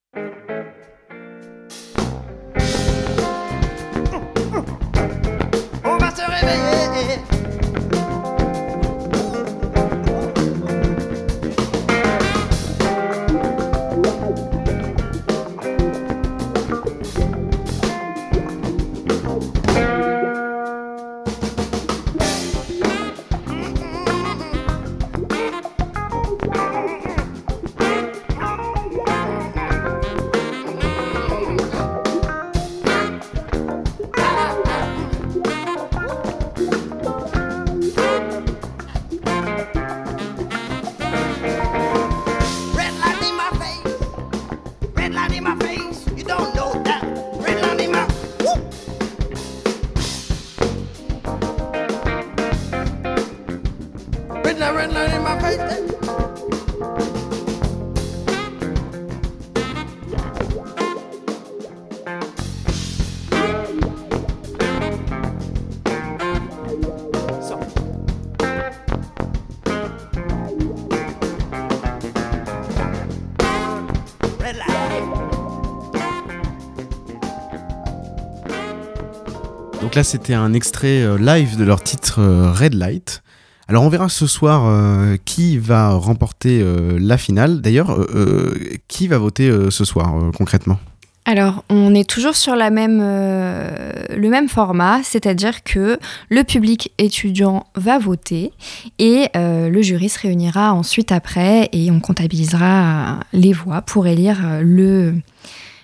Là, 79.98 80.04
c'était 80.04 80.34
un 80.34 80.52
extrait 80.52 81.02
euh, 81.02 81.18
live 81.18 81.56
de 81.56 81.64
leur 81.64 81.82
titre 81.82 82.20
euh, 82.20 82.52
Red 82.52 82.74
Light. 82.74 83.20
Alors 83.66 83.82
on 83.82 83.88
verra 83.88 84.08
ce 84.08 84.28
soir 84.28 84.64
euh, 84.64 85.16
qui 85.24 85.58
va 85.58 85.90
remporter 85.90 86.60
euh, 86.62 86.98
la 87.00 87.18
finale. 87.18 87.60
D'ailleurs, 87.60 87.90
euh, 87.90 88.54
qui 88.86 89.08
va 89.08 89.18
voter 89.18 89.50
ce 89.70 89.84
soir 89.84 90.14
concrètement? 90.36 90.78
Alors, 91.24 91.64
on 91.68 91.96
est 91.96 92.08
toujours 92.08 92.36
sur 92.36 92.54
la 92.54 92.70
même, 92.70 93.00
le 93.00 94.28
même 94.30 94.48
format, 94.48 95.02
c'est-à-dire 95.02 95.64
que 95.64 95.98
le 96.30 96.44
public 96.44 96.92
étudiant 96.98 97.66
va 97.74 97.98
voter 97.98 98.52
et 98.98 99.26
le 99.34 99.82
jury 99.82 100.08
se 100.08 100.20
réunira 100.20 100.72
ensuite 100.72 101.12
après 101.12 101.68
et 101.72 101.90
on 101.90 102.00
comptabilisera 102.00 103.18
les 103.34 103.52
voix 103.52 103.82
pour 103.82 104.06
élire 104.06 104.38
le, 104.62 105.16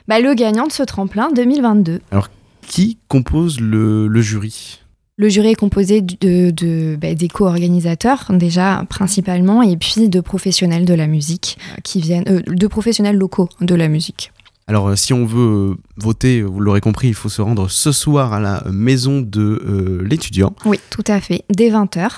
bah, 0.08 0.18
le 0.18 0.32
gagnant 0.32 0.66
de 0.66 0.72
ce 0.72 0.84
tremplin 0.84 1.30
2022. 1.32 2.00
Qui 2.68 2.98
compose 3.08 3.60
le, 3.60 4.06
le 4.08 4.20
jury 4.22 4.80
Le 5.16 5.28
jury 5.28 5.48
est 5.48 5.54
composé 5.54 6.00
de, 6.02 6.50
de- 6.50 6.96
bah, 7.00 7.14
des 7.14 7.28
co-organisateurs, 7.28 8.26
déjà 8.30 8.84
principalement, 8.88 9.62
et 9.62 9.76
puis 9.76 10.08
de 10.08 10.20
professionnels 10.20 10.84
de 10.84 10.94
la 10.94 11.06
musique 11.06 11.58
euh, 11.72 11.80
qui 11.82 12.00
viennent, 12.00 12.24
euh, 12.28 12.42
de 12.46 12.66
professionnels 12.66 13.16
locaux 13.16 13.48
de 13.60 13.74
la 13.74 13.88
musique. 13.88 14.32
Alors 14.66 14.88
euh, 14.88 14.96
si 14.96 15.12
on 15.12 15.26
veut 15.26 15.76
voter, 15.98 16.42
vous 16.42 16.58
l'aurez 16.58 16.80
compris, 16.80 17.08
il 17.08 17.14
faut 17.14 17.28
se 17.28 17.42
rendre 17.42 17.68
ce 17.68 17.92
soir 17.92 18.32
à 18.32 18.40
la 18.40 18.64
maison 18.72 19.20
de 19.20 19.40
euh, 19.66 20.02
l'étudiant. 20.08 20.54
Oui, 20.64 20.80
tout 20.90 21.04
à 21.06 21.20
fait, 21.20 21.44
dès 21.50 21.70
20h. 21.70 22.08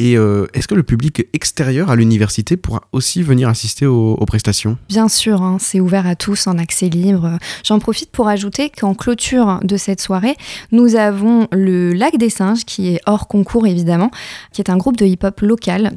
Et 0.00 0.16
euh, 0.16 0.46
est-ce 0.54 0.68
que 0.68 0.76
le 0.76 0.84
public 0.84 1.26
extérieur 1.32 1.90
à 1.90 1.96
l'université 1.96 2.56
pourra 2.56 2.82
aussi 2.92 3.24
venir 3.24 3.48
assister 3.48 3.84
aux, 3.84 4.14
prestations? 4.28 4.78
Bien 4.88 5.08
sûr, 5.08 5.42
hein, 5.42 5.56
c'est 5.58 5.80
ouvert 5.80 6.06
à 6.06 6.14
tous 6.14 6.46
en 6.46 6.56
accès 6.56 6.88
libre. 6.88 7.36
J'en 7.64 7.80
profite 7.80 8.12
pour 8.12 8.28
ajouter 8.28 8.70
qu'en 8.70 8.94
clôture 8.94 9.58
de 9.64 9.76
cette 9.76 10.00
soirée, 10.00 10.36
nous 10.70 10.94
avons 10.94 11.48
le 11.50 11.94
Lac 11.94 12.16
des 12.16 12.30
Singes, 12.30 12.64
qui 12.64 12.94
est 12.94 13.00
hors 13.06 13.26
concours 13.26 13.66
évidemment, 13.66 14.12
qui 14.52 14.60
est 14.60 14.70
un 14.70 14.76
groupe 14.76 14.96
de 14.96 15.04
hip-hop 15.04 15.40
local 15.40 15.90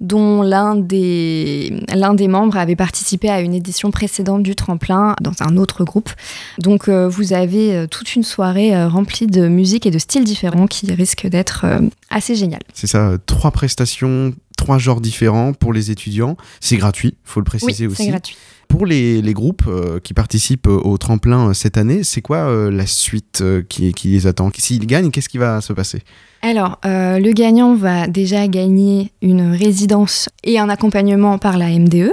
dont 0.00 0.42
l'un 0.42 0.74
des, 0.76 1.84
l'un 1.94 2.14
des 2.14 2.28
membres 2.28 2.56
avait 2.56 2.76
participé 2.76 3.28
à 3.30 3.40
une 3.40 3.54
édition 3.54 3.90
précédente 3.90 4.42
du 4.42 4.54
tremplin 4.54 5.14
dans 5.20 5.32
un 5.40 5.56
autre 5.56 5.84
groupe. 5.84 6.10
Donc 6.58 6.88
euh, 6.88 7.08
vous 7.08 7.32
avez 7.32 7.74
euh, 7.74 7.86
toute 7.86 8.14
une 8.14 8.22
soirée 8.22 8.74
euh, 8.74 8.88
remplie 8.88 9.26
de 9.26 9.48
musique 9.48 9.86
et 9.86 9.90
de 9.90 9.98
styles 9.98 10.24
différents 10.24 10.66
qui 10.66 10.92
risque 10.92 11.26
d'être 11.26 11.64
euh, 11.64 11.80
assez 12.10 12.34
génial. 12.34 12.60
C'est 12.72 12.86
ça, 12.86 13.12
trois 13.26 13.50
prestations, 13.50 14.34
trois 14.56 14.78
genres 14.78 15.00
différents 15.00 15.52
pour 15.52 15.72
les 15.72 15.90
étudiants. 15.90 16.36
C'est 16.60 16.76
gratuit, 16.76 17.14
faut 17.24 17.40
le 17.40 17.44
Oui, 17.44 17.58
préciser 17.58 17.84
c'est 17.84 17.86
aussi. 17.90 18.08
gratuit. 18.08 18.36
Pour 18.76 18.86
les, 18.86 19.22
groupes 19.34 19.68
euh, 19.68 20.00
qui 20.00 20.14
participent 20.14 20.66
au 20.66 20.98
tremplin 20.98 21.50
euh, 21.50 21.54
cette 21.54 21.78
année, 21.78 22.02
c'est 22.02 22.20
quoi 22.20 22.38
euh, 22.38 22.72
la 22.72 22.86
suite 22.86 23.44
qui, 23.68 23.94
les 24.02 24.26
attend? 24.26 24.50
S'ils 24.58 24.84
gagnent, 24.88 25.12
qu'est-ce 25.12 25.28
qui 25.28 25.38
va 25.38 25.60
se 25.60 25.72
passer? 25.72 26.02
Alors, 26.42 26.80
le 26.82 27.32
gagnant 27.32 27.76
va 27.76 28.08
déjà 28.08 28.48
gagner 28.48 29.12
une 29.22 29.52
résidence 29.52 30.28
et 30.42 30.58
un 30.58 30.68
accompagnement 30.68 31.38
par 31.38 31.56
la 31.56 31.68
MDE, 31.68 32.10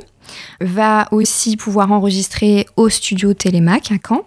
va 0.62 1.08
aussi 1.12 1.58
pouvoir 1.58 1.92
enregistrer 1.92 2.68
au 2.76 2.90
studio 2.90 3.34
Télémac 3.34 3.92
à 3.92 3.96
Caen. 4.08 4.22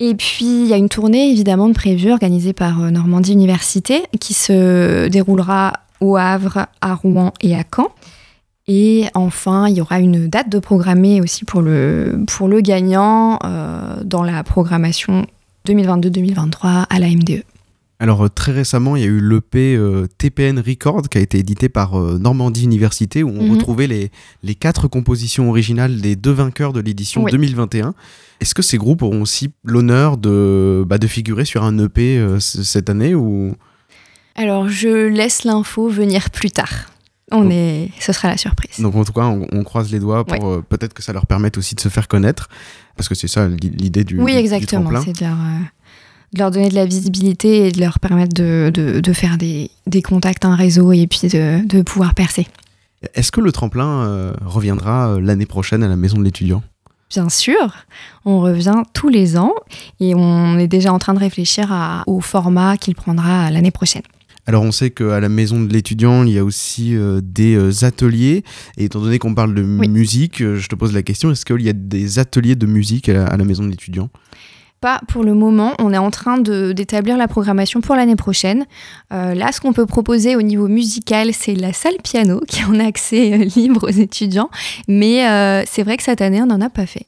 Et 0.00 0.14
puis, 0.14 0.62
il 0.62 0.66
y 0.66 0.72
a 0.72 0.78
une 0.78 0.88
tournée 0.88 1.30
évidemment 1.30 1.68
de 1.68 1.74
prévue 1.74 2.10
organisée 2.10 2.54
par 2.54 2.78
Normandie 2.90 3.34
Université 3.34 4.04
qui 4.18 4.32
se 4.32 5.08
déroulera 5.08 5.74
au 6.00 6.16
Havre, 6.16 6.68
à 6.80 6.94
Rouen 6.94 7.34
et 7.42 7.54
à 7.54 7.64
Caen. 7.70 7.90
Et 8.66 9.04
enfin, 9.14 9.68
il 9.68 9.76
y 9.76 9.80
aura 9.82 10.00
une 10.00 10.26
date 10.28 10.48
de 10.48 10.58
programmée 10.58 11.20
aussi 11.20 11.44
pour 11.44 11.60
le, 11.60 12.24
pour 12.26 12.48
le 12.48 12.60
gagnant 12.62 13.38
euh, 13.44 14.02
dans 14.04 14.22
la 14.22 14.42
programmation 14.42 15.26
2022-2023 15.68 16.86
à 16.88 16.98
la 16.98 17.08
MDE. 17.08 17.42
Alors 18.00 18.24
euh, 18.24 18.28
très 18.28 18.52
récemment, 18.52 18.96
il 18.96 19.02
y 19.02 19.04
a 19.04 19.08
eu 19.08 19.20
l'EP 19.20 19.76
euh, 19.76 20.06
TPN 20.18 20.58
Record 20.58 21.02
qui 21.08 21.18
a 21.18 21.20
été 21.20 21.38
édité 21.38 21.68
par 21.68 21.98
euh, 21.98 22.18
Normandie 22.18 22.64
Université 22.64 23.22
où 23.22 23.28
on 23.28 23.44
Mhm. 23.44 23.52
retrouvait 23.52 23.86
les, 23.86 24.10
les 24.42 24.54
quatre 24.54 24.88
compositions 24.88 25.48
originales 25.48 26.00
des 26.00 26.16
deux 26.16 26.32
vainqueurs 26.32 26.72
de 26.72 26.80
l'édition 26.80 27.22
Oui. 27.24 27.30
2021. 27.32 27.94
Est-ce 28.40 28.54
que 28.54 28.62
ces 28.62 28.78
groupes 28.78 29.02
auront 29.02 29.22
aussi 29.22 29.52
l'honneur 29.62 30.16
de, 30.16 30.84
bah, 30.86 30.98
de 30.98 31.06
figurer 31.06 31.44
sur 31.44 31.62
un 31.64 31.78
EP 31.78 32.20
cette 32.40 32.90
année 32.90 33.14
ou... 33.14 33.54
Alors, 34.34 34.68
je 34.68 35.06
laisse 35.06 35.44
l'info 35.44 35.88
venir 35.88 36.30
plus 36.30 36.50
tard. 36.50 36.90
On 37.34 37.42
Donc- 37.44 37.52
est, 37.52 37.90
ce 38.00 38.12
sera 38.12 38.28
la 38.28 38.36
surprise. 38.36 38.80
Donc 38.80 38.94
en 38.94 39.04
tout 39.04 39.12
cas, 39.12 39.22
on, 39.26 39.46
on 39.52 39.64
croise 39.64 39.90
les 39.92 39.98
doigts 40.00 40.24
pour 40.24 40.46
euh, 40.48 40.64
peut-être 40.68 40.94
que 40.94 41.02
ça 41.02 41.12
leur 41.12 41.26
permette 41.26 41.58
aussi 41.58 41.74
de 41.74 41.80
se 41.80 41.88
faire 41.88 42.08
connaître 42.08 42.48
parce 42.96 43.08
que 43.08 43.14
c'est 43.14 43.28
ça 43.28 43.48
l'i- 43.48 43.70
l'idée 43.70 44.04
du, 44.04 44.20
oui, 44.20 44.34
exactement. 44.36 44.90
C'est 45.04 45.12
de 45.18 45.24
leur, 45.24 45.32
euh, 45.34 45.58
de 46.32 46.38
leur 46.38 46.50
donner 46.50 46.68
de 46.68 46.74
la 46.74 46.86
visibilité 46.86 47.66
et 47.68 47.72
de 47.72 47.80
leur 47.80 47.98
permettre 47.98 48.34
de, 48.34 48.70
de- 48.72 49.00
de 49.00 49.12
faire 49.12 49.36
des, 49.38 49.70
des 49.86 50.02
contacts, 50.02 50.44
un 50.44 50.54
réseau 50.56 50.92
et 50.92 51.06
puis 51.06 51.28
de, 51.28 51.82
pouvoir 51.82 52.14
percer. 52.14 52.46
Est-ce 53.14 53.30
que 53.32 53.40
le 53.40 53.52
tremplin 53.52 53.86
euh, 54.06 54.32
reviendra 54.44 55.18
l'année 55.20 55.46
prochaine 55.46 55.82
à 55.82 55.88
la 55.88 55.96
maison 55.96 56.18
de 56.18 56.24
l'étudiant? 56.24 56.62
Bien 57.10 57.28
sûr, 57.28 57.74
on 58.24 58.40
revient 58.40 58.82
tous 58.92 59.08
les 59.08 59.36
ans 59.36 59.52
et 60.00 60.14
on 60.14 60.58
est 60.58 60.66
déjà 60.66 60.92
en 60.92 60.98
train 60.98 61.14
de 61.14 61.18
réfléchir 61.18 61.70
à- 61.72 62.02
au 62.06 62.20
format 62.20 62.76
qu'il 62.76 62.94
prendra 62.94 63.50
l'année 63.50 63.70
prochaine. 63.70 64.02
Alors 64.46 64.62
on 64.62 64.72
sait 64.72 64.90
qu'à 64.90 65.20
la 65.20 65.28
maison 65.28 65.60
de 65.60 65.72
l'étudiant, 65.72 66.24
il 66.24 66.32
y 66.32 66.38
a 66.38 66.44
aussi 66.44 66.94
euh, 66.96 67.20
des 67.22 67.54
euh, 67.56 67.84
ateliers. 67.84 68.44
Et 68.76 68.84
étant 68.84 69.00
donné 69.00 69.18
qu'on 69.18 69.34
parle 69.34 69.54
de 69.54 69.62
Oui. 69.62 69.88
musique, 69.88 70.42
euh, 70.42 70.56
je 70.56 70.68
te 70.68 70.74
pose 70.74 70.92
la 70.92 71.02
question, 71.02 71.30
est-ce 71.30 71.44
qu'il 71.44 71.62
y 71.62 71.68
a 71.68 71.72
des 71.72 72.18
ateliers 72.18 72.54
de 72.54 72.66
musique 72.66 73.08
à 73.08 73.14
la, 73.14 73.26
à 73.26 73.36
la 73.36 73.44
maison 73.44 73.62
de 73.64 73.70
l'étudiant? 73.70 74.10
Pas 74.80 75.00
pour 75.08 75.24
le 75.24 75.32
moment, 75.32 75.72
on 75.78 75.94
est 75.94 75.98
en 75.98 76.10
train 76.10 76.36
d'établir 76.36 77.16
la 77.16 77.26
programmation 77.26 77.80
pour 77.80 77.94
l'année 77.96 78.16
prochaine. 78.16 78.66
Euh, 79.14 79.32
là, 79.32 79.50
ce 79.50 79.62
qu'on 79.62 79.72
peut 79.72 79.86
proposer 79.86 80.36
au 80.36 80.42
niveau 80.42 80.68
musical, 80.68 81.32
c'est 81.32 81.54
la 81.54 81.72
salle 81.72 81.96
piano 82.04 82.42
qui 82.46 82.62
en 82.64 82.78
a 82.78 82.84
accès 82.84 83.32
euh, 83.32 83.44
libre 83.56 83.88
aux 83.88 83.92
étudiants. 83.92 84.50
Mais 84.86 85.26
euh, 85.26 85.62
c'est 85.66 85.84
vrai 85.84 85.96
que 85.96 86.02
cette 86.02 86.20
année, 86.20 86.42
on 86.42 86.46
n'en 86.46 86.60
a 86.60 86.68
pas 86.68 86.84
fait. 86.84 87.06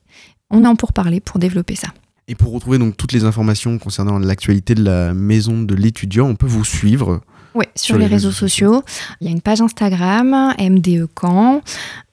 On 0.51 0.65
est 0.65 0.67
en 0.67 0.75
pour 0.75 0.95
parler 0.95 1.21
pour 1.21 1.39
développer 1.39 1.75
ça. 1.75 1.89
Et 2.29 2.35
pour 2.35 2.53
retrouver 2.53 2.79
donc 2.79 2.97
toutes 2.97 3.13
les 3.13 3.25
informations 3.25 3.79
concernant 3.79 4.19
l'actualité 4.19 4.75
de 4.75 4.83
la 4.83 5.15
maison 5.15 5.63
de 5.63 5.75
l'étudiant, 5.75 6.27
on 6.27 6.35
peut 6.35 6.47
vous 6.47 6.65
suivre. 6.65 7.21
Oui, 7.55 7.65
sur, 7.75 7.97
les, 7.97 8.07
réseaux, 8.07 8.33
sociaux. 8.33 8.83
Il 9.21 9.27
y 9.27 9.31
a 9.31 9.33
une 9.33 9.41
page 9.41 9.63
Instagram, 9.63 10.53
MDE 10.59 11.07
Camp, 11.15 11.63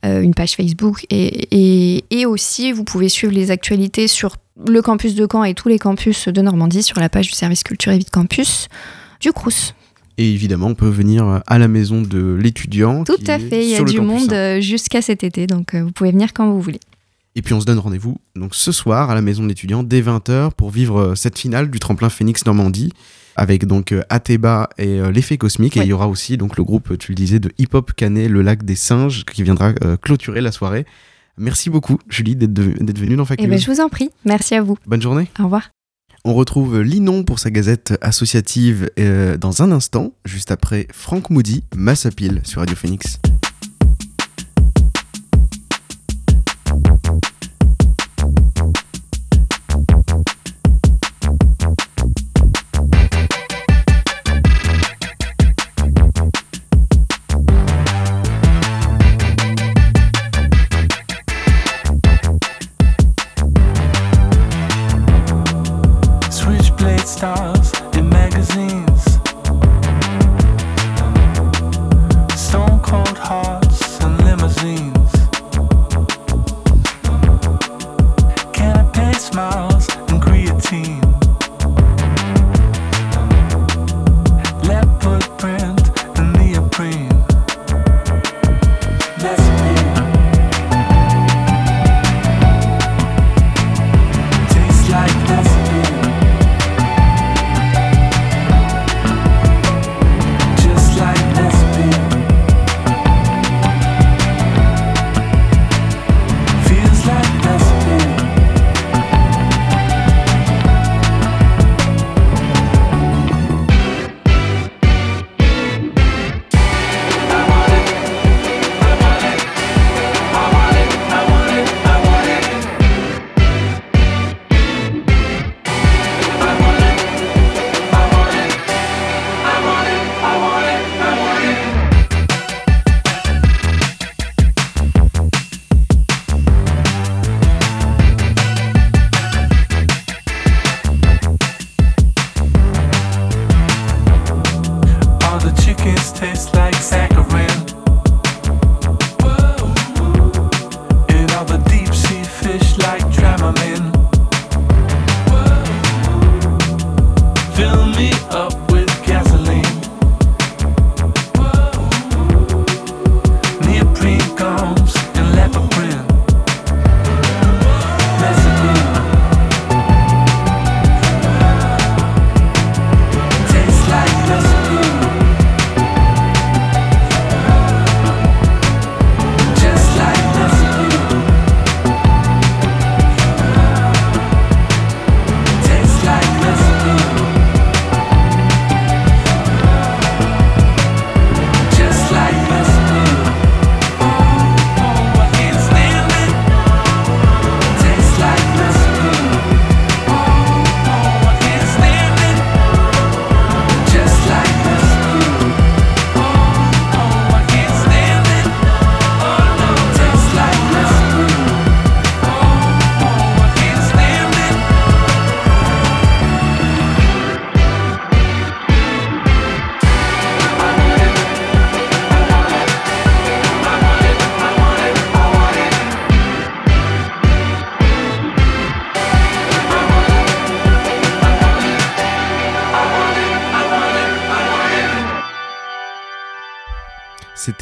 euh, 0.05 0.21
une 0.21 0.33
page 0.33 0.55
Facebook 0.55 1.05
et, 1.09 1.47
et, 1.51 2.05
et 2.11 2.25
aussi 2.25 2.71
vous 2.71 2.85
pouvez 2.85 3.09
suivre 3.09 3.33
les 3.33 3.51
actualités 3.51 4.07
sur 4.07 4.37
le 4.67 4.81
campus 4.81 5.15
de 5.15 5.27
Caen 5.29 5.43
et 5.43 5.53
tous 5.53 5.67
les 5.67 5.79
campus 5.79 6.29
de 6.29 6.41
Normandie 6.41 6.83
sur 6.83 6.99
la 6.99 7.09
page 7.09 7.27
du 7.27 7.33
service 7.33 7.63
culture 7.63 7.91
et 7.91 7.97
vie 7.97 8.05
de 8.05 8.09
campus 8.09 8.69
du 9.19 9.33
Crous. 9.33 9.73
Et 10.17 10.31
évidemment, 10.31 10.67
on 10.67 10.75
peut 10.75 10.87
venir 10.89 11.41
à 11.47 11.57
la 11.57 11.67
maison 11.67 12.01
de 12.01 12.37
l'étudiant. 12.39 13.03
Tout 13.03 13.17
qui 13.17 13.31
à 13.31 13.39
fait, 13.39 13.65
il 13.65 13.71
y 13.71 13.75
a 13.75 13.79
du 13.79 13.97
campus, 13.97 13.99
monde 14.01 14.33
hein. 14.33 14.57
euh, 14.57 14.61
jusqu'à 14.61 15.01
cet 15.01 15.23
été, 15.23 15.47
donc 15.47 15.73
euh, 15.73 15.83
vous 15.83 15.91
pouvez 15.91 16.11
venir 16.11 16.33
quand 16.33 16.49
vous 16.51 16.61
voulez. 16.61 16.79
Et 17.35 17.41
puis 17.41 17.53
on 17.53 17.59
se 17.59 17.65
donne 17.65 17.79
rendez-vous 17.79 18.17
donc 18.35 18.53
ce 18.55 18.71
soir 18.71 19.09
à 19.09 19.15
la 19.15 19.21
maison 19.21 19.43
de 19.43 19.47
l'étudiant 19.47 19.83
dès 19.83 20.01
20h 20.01 20.51
pour 20.51 20.69
vivre 20.69 20.99
euh, 20.99 21.15
cette 21.15 21.37
finale 21.37 21.71
du 21.71 21.79
tremplin 21.79 22.09
Phoenix 22.09 22.45
Normandie 22.45 22.91
avec 23.35 23.65
donc 23.65 23.91
euh, 23.91 24.03
Ateba 24.09 24.69
et 24.77 24.99
euh, 24.99 25.11
l'effet 25.11 25.37
cosmique 25.37 25.77
et 25.77 25.81
il 25.81 25.87
y 25.87 25.93
aura 25.93 26.07
aussi 26.07 26.37
donc 26.37 26.57
le 26.57 26.63
groupe 26.63 26.97
tu 26.97 27.11
le 27.11 27.15
disais 27.15 27.39
de 27.39 27.51
hip-hop 27.57 27.93
canet 27.93 28.29
le 28.29 28.41
lac 28.41 28.63
des 28.63 28.75
singes 28.75 29.25
qui 29.25 29.43
viendra 29.43 29.73
euh, 29.83 29.97
clôturer 29.97 30.41
la 30.41 30.51
soirée. 30.51 30.85
Merci 31.37 31.69
beaucoup 31.69 31.97
Julie 32.09 32.35
d'être 32.35 32.99
venue 32.99 33.15
dans 33.15 33.25
Faculté. 33.25 33.49
ben, 33.49 33.59
je 33.59 33.71
vous 33.71 33.79
en 33.79 33.89
prie, 33.89 34.11
merci 34.23 34.53
à 34.53 34.61
vous. 34.61 34.77
Bonne 34.85 35.01
journée. 35.01 35.27
Au 35.39 35.45
revoir. 35.45 35.69
On 36.25 36.35
retrouve 36.35 36.79
Linon 36.79 37.23
pour 37.23 37.39
sa 37.39 37.49
gazette 37.49 37.97
associative 38.01 38.89
euh, 38.99 39.35
dans 39.35 39.61
un 39.61 39.71
instant 39.71 40.13
juste 40.25 40.51
après 40.51 40.87
Franck 40.93 41.29
Moody 41.31 41.63
Massapile 41.75 42.41
sur 42.43 42.59
Radio 42.59 42.75
Phoenix. 42.75 43.19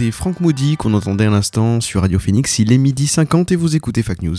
C'était 0.01 0.11
Franck 0.11 0.39
Maudit 0.39 0.77
qu'on 0.77 0.95
entendait 0.95 1.27
à 1.27 1.29
l'instant 1.29 1.79
sur 1.79 2.01
Radio 2.01 2.17
Phoenix. 2.17 2.57
Il 2.57 2.73
est 2.73 2.79
midi 2.79 3.05
50 3.05 3.51
et 3.51 3.55
vous 3.55 3.75
écoutez 3.75 4.01
Fact 4.01 4.23
News. 4.23 4.35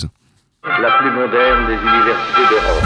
La 0.65 0.99
plus 0.99 1.13
moderne 1.13 1.69
des 1.69 1.75
universités 1.75 2.43
d'Europe. 2.51 2.83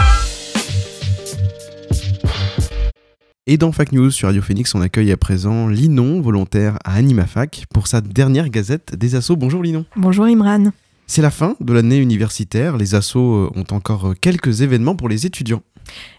Et 3.47 3.57
dans 3.57 3.73
Fact 3.73 3.93
News 3.93 4.11
sur 4.11 4.29
Radio 4.29 4.43
Phoenix, 4.43 4.75
on 4.75 4.83
accueille 4.83 5.11
à 5.11 5.17
présent 5.17 5.69
Linon, 5.69 6.21
volontaire 6.21 6.77
à 6.85 6.97
AnimaFac, 6.97 7.65
pour 7.73 7.87
sa 7.87 8.03
dernière 8.03 8.51
gazette 8.51 8.95
des 8.95 9.15
assos. 9.15 9.37
Bonjour 9.37 9.63
Linon. 9.63 9.87
Bonjour 9.97 10.27
Imran. 10.27 10.65
C'est 11.07 11.23
la 11.23 11.31
fin 11.31 11.57
de 11.61 11.73
l'année 11.73 11.99
universitaire. 11.99 12.77
Les 12.77 12.95
assos 12.95 13.51
ont 13.55 13.75
encore 13.75 14.15
quelques 14.21 14.63
événements 14.63 14.97
pour 14.97 15.09
les 15.09 15.27
étudiants. 15.27 15.63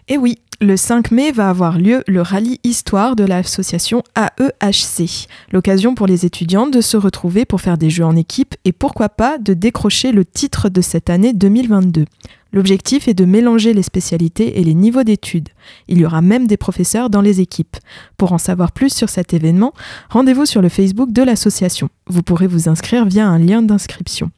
Et 0.08 0.16
oui, 0.16 0.38
le 0.60 0.76
5 0.76 1.10
mai 1.10 1.30
va 1.30 1.50
avoir 1.50 1.78
lieu 1.78 2.02
le 2.06 2.22
rallye 2.22 2.58
histoire 2.64 3.14
de 3.14 3.24
l'association 3.24 4.02
AEHC, 4.16 5.28
l'occasion 5.52 5.94
pour 5.94 6.06
les 6.06 6.24
étudiants 6.26 6.66
de 6.66 6.80
se 6.80 6.96
retrouver 6.96 7.44
pour 7.44 7.60
faire 7.60 7.78
des 7.78 7.90
jeux 7.90 8.04
en 8.04 8.16
équipe 8.16 8.56
et 8.64 8.72
pourquoi 8.72 9.08
pas 9.08 9.38
de 9.38 9.54
décrocher 9.54 10.10
le 10.10 10.24
titre 10.24 10.68
de 10.68 10.80
cette 10.80 11.10
année 11.10 11.32
2022. 11.32 12.06
L'objectif 12.52 13.08
est 13.08 13.14
de 13.14 13.26
mélanger 13.26 13.74
les 13.74 13.82
spécialités 13.82 14.58
et 14.58 14.64
les 14.64 14.72
niveaux 14.72 15.04
d'études. 15.04 15.50
Il 15.86 15.98
y 15.98 16.06
aura 16.06 16.22
même 16.22 16.46
des 16.46 16.56
professeurs 16.56 17.10
dans 17.10 17.20
les 17.20 17.42
équipes. 17.42 17.76
Pour 18.16 18.32
en 18.32 18.38
savoir 18.38 18.72
plus 18.72 18.92
sur 18.92 19.10
cet 19.10 19.34
événement, 19.34 19.74
rendez-vous 20.08 20.46
sur 20.46 20.62
le 20.62 20.70
Facebook 20.70 21.12
de 21.12 21.22
l'association. 21.22 21.90
Vous 22.06 22.22
pourrez 22.22 22.46
vous 22.46 22.70
inscrire 22.70 23.04
via 23.04 23.28
un 23.28 23.38
lien 23.38 23.60
d'inscription. 23.60 24.30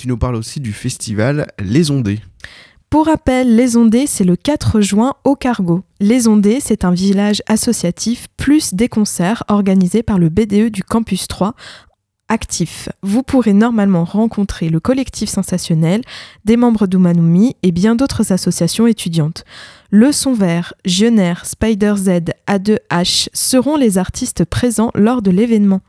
Tu 0.00 0.08
nous 0.08 0.16
parles 0.16 0.36
aussi 0.36 0.60
du 0.60 0.72
festival 0.72 1.46
Les 1.58 1.90
Ondées. 1.90 2.20
Pour 2.88 3.04
rappel, 3.04 3.54
Les 3.54 3.76
Ondées, 3.76 4.06
c'est 4.06 4.24
le 4.24 4.34
4 4.34 4.80
juin 4.80 5.12
au 5.24 5.36
Cargo. 5.36 5.82
Les 6.00 6.26
Ondées, 6.26 6.58
c'est 6.58 6.86
un 6.86 6.90
village 6.90 7.42
associatif 7.46 8.28
plus 8.38 8.72
des 8.72 8.88
concerts 8.88 9.44
organisés 9.48 10.02
par 10.02 10.18
le 10.18 10.30
BDE 10.30 10.70
du 10.70 10.82
Campus 10.82 11.28
3 11.28 11.54
actif. 12.30 12.88
Vous 13.02 13.22
pourrez 13.22 13.52
normalement 13.52 14.04
rencontrer 14.04 14.70
le 14.70 14.80
collectif 14.80 15.28
sensationnel, 15.28 16.00
des 16.46 16.56
membres 16.56 16.86
d'Umanumi 16.86 17.56
et 17.62 17.70
bien 17.70 17.94
d'autres 17.94 18.32
associations 18.32 18.86
étudiantes. 18.86 19.44
Le 19.90 20.12
Son 20.12 20.32
Vert, 20.32 20.72
Jeuner, 20.84 21.34
Spider 21.42 21.94
Z, 21.96 22.20
A2H 22.46 23.28
seront 23.32 23.76
les 23.76 23.98
artistes 23.98 24.44
présents 24.44 24.92
lors 24.94 25.20
de 25.20 25.32
l'événement. 25.32 25.80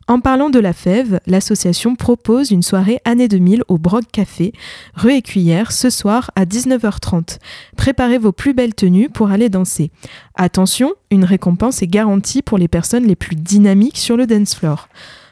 En 0.08 0.20
parlant 0.20 0.50
de 0.50 0.60
la 0.60 0.74
FEV, 0.74 1.20
l'association 1.26 1.96
propose 1.96 2.52
une 2.52 2.64
soirée 2.64 3.00
année 3.06 3.28
2000 3.28 3.64
au 3.68 3.78
Broc 3.78 4.04
Café, 4.12 4.52
rue 4.94 5.14
Écuyère, 5.14 5.72
ce 5.72 5.90
soir 5.90 6.32
à 6.36 6.46
19h30. 6.46 7.38
Préparez 7.78 8.18
vos 8.18 8.32
plus 8.32 8.54
belles 8.54 8.76
tenues 8.76 9.10
pour 9.10 9.32
aller 9.32 9.48
danser. 9.48 9.92
Attention, 10.36 10.92
une 11.12 11.24
récompense 11.24 11.82
est 11.82 11.88
garantie 11.88 12.42
pour 12.42 12.58
les 12.58 12.68
personnes 12.68 13.06
les 13.06 13.16
plus 13.16 13.36
dynamiques 13.36 13.98
sur 13.98 14.18
le 14.18 14.28
dance 14.28 14.56
floor. 14.56 14.90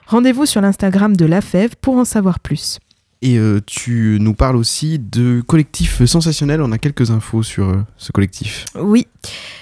Rendez-vous 0.10 0.47
sur 0.47 0.60
l'Instagram 0.60 1.16
de 1.16 1.26
La 1.26 1.39
Fève 1.39 1.76
pour 1.80 1.95
en 1.97 2.03
savoir 2.03 2.39
plus. 2.39 2.80
Et 3.22 3.38
euh, 3.38 3.60
tu 3.64 4.18
nous 4.20 4.34
parles 4.34 4.55
aussi 4.55 4.97
de 4.97 5.41
collectif 5.41 6.03
sensationnel. 6.05 6.64
On 6.64 6.72
a 6.72 6.80
quelques 6.80 7.12
infos 7.12 7.43
sur 7.43 7.70
euh, 7.70 7.86
ce 7.97 8.12
collectif. 8.12 8.66
Oui. 8.74 9.05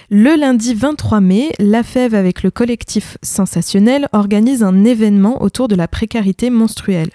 Le 0.10 0.39
lundi 0.39 0.74
23 0.74 1.20
mai, 1.20 1.52
La 1.60 1.84
Fève 1.84 2.16
avec 2.16 2.43
le 2.43 2.52
collectif 2.52 3.18
Sensationnel 3.24 4.08
organise 4.14 4.64
un 4.64 4.86
événement 4.86 5.41
autour 5.41 5.68
de 5.68 5.76
la 5.76 5.89
précarité 5.89 6.50
menstruelle. 6.50 7.10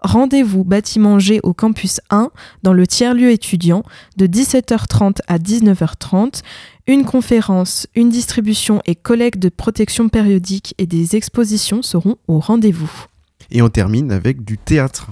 Rendez-vous 0.00 0.62
bâtiment 0.62 1.18
G 1.18 1.40
au 1.42 1.54
campus 1.54 2.00
1 2.10 2.30
dans 2.62 2.72
le 2.72 2.86
tiers-lieu 2.86 3.32
étudiant 3.32 3.82
de 4.16 4.28
17h30 4.28 5.18
à 5.26 5.38
19h30. 5.38 6.42
Une 6.88 7.04
conférence, 7.04 7.88
une 7.96 8.10
distribution 8.10 8.80
et 8.86 8.94
collecte 8.94 9.40
de 9.40 9.48
protection 9.48 10.08
périodique 10.08 10.72
et 10.78 10.86
des 10.86 11.16
expositions 11.16 11.82
seront 11.82 12.14
au 12.28 12.38
rendez-vous. 12.38 12.90
Et 13.50 13.60
on 13.60 13.68
termine 13.68 14.12
avec 14.12 14.44
du 14.44 14.56
théâtre. 14.56 15.08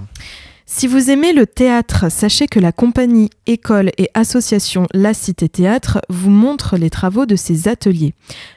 Si 0.67 0.87
vous 0.87 1.11
aimez 1.11 1.31
le 1.31 1.45
théâtre, 1.45 2.09
sachez 2.09 2.47
que 2.47 2.59
la 2.59 2.71
compagnie, 2.71 3.29
école 3.45 3.91
et 3.97 4.09
association 4.13 4.87
La 4.93 5.13
Cité 5.13 5.47
Théâtre 5.47 5.99
vous 6.09 6.31
montre 6.31 6.75
les 6.75 6.89
travaux 6.89 7.27
de 7.27 7.35
ses 7.35 7.67
ateliers. 7.67 8.15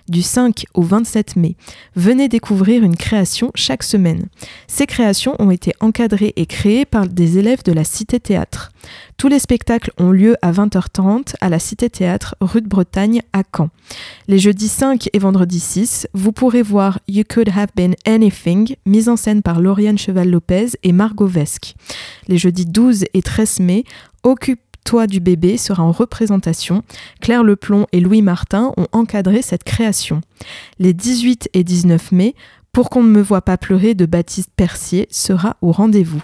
Du 0.08 0.22
5 0.22 0.64
au 0.72 0.82
27 0.82 1.36
mai, 1.36 1.56
venez 1.96 2.28
découvrir 2.28 2.82
une 2.82 2.96
création 2.96 3.50
chaque 3.54 3.82
semaine. 3.82 4.26
Ces 4.68 4.86
créations 4.86 5.36
ont 5.38 5.50
été 5.50 5.74
encadrées 5.80 6.32
et 6.36 6.46
créées 6.46 6.86
par 6.86 7.08
des 7.08 7.36
élèves 7.36 7.62
de 7.62 7.72
la 7.72 7.84
Cité 7.84 8.20
Théâtre. 8.20 8.72
Tous 9.18 9.26
les 9.26 9.40
spectacles 9.40 9.90
ont 9.98 10.12
lieu 10.12 10.36
à 10.42 10.52
20h30 10.52 11.34
à 11.40 11.48
la 11.48 11.58
Cité 11.58 11.90
Théâtre, 11.90 12.36
rue 12.40 12.62
de 12.62 12.68
Bretagne, 12.68 13.22
à 13.32 13.42
Caen. 13.42 13.68
Les 14.28 14.38
jeudis 14.38 14.68
5 14.68 15.08
et 15.12 15.18
vendredi 15.18 15.58
6, 15.58 16.06
vous 16.14 16.30
pourrez 16.30 16.62
voir 16.62 17.00
You 17.08 17.24
Could 17.28 17.48
Have 17.48 17.70
Been 17.74 17.96
Anything, 18.06 18.76
mise 18.86 19.08
en 19.08 19.16
scène 19.16 19.42
par 19.42 19.60
Lauriane 19.60 19.98
Cheval-Lopez 19.98 20.78
et 20.84 20.92
Margot 20.92 21.26
Vesque. 21.26 21.74
Les 22.28 22.38
jeudis 22.38 22.64
12 22.64 23.06
et 23.12 23.20
13 23.20 23.58
mai, 23.58 23.82
Occupe-toi 24.22 25.08
du 25.08 25.18
bébé 25.18 25.56
sera 25.56 25.82
en 25.82 25.90
représentation. 25.90 26.84
Claire 27.20 27.42
Leplon 27.42 27.88
et 27.90 27.98
Louis 27.98 28.22
Martin 28.22 28.72
ont 28.76 28.86
encadré 28.92 29.42
cette 29.42 29.64
création. 29.64 30.20
Les 30.78 30.92
18 30.92 31.50
et 31.54 31.64
19 31.64 32.12
mai, 32.12 32.36
Pour 32.70 32.88
qu'on 32.88 33.02
ne 33.02 33.10
me 33.10 33.20
voit 33.22 33.42
pas 33.42 33.58
pleurer 33.58 33.94
de 33.94 34.06
Baptiste 34.06 34.52
Percier 34.54 35.08
sera 35.10 35.56
au 35.60 35.72
rendez-vous. 35.72 36.22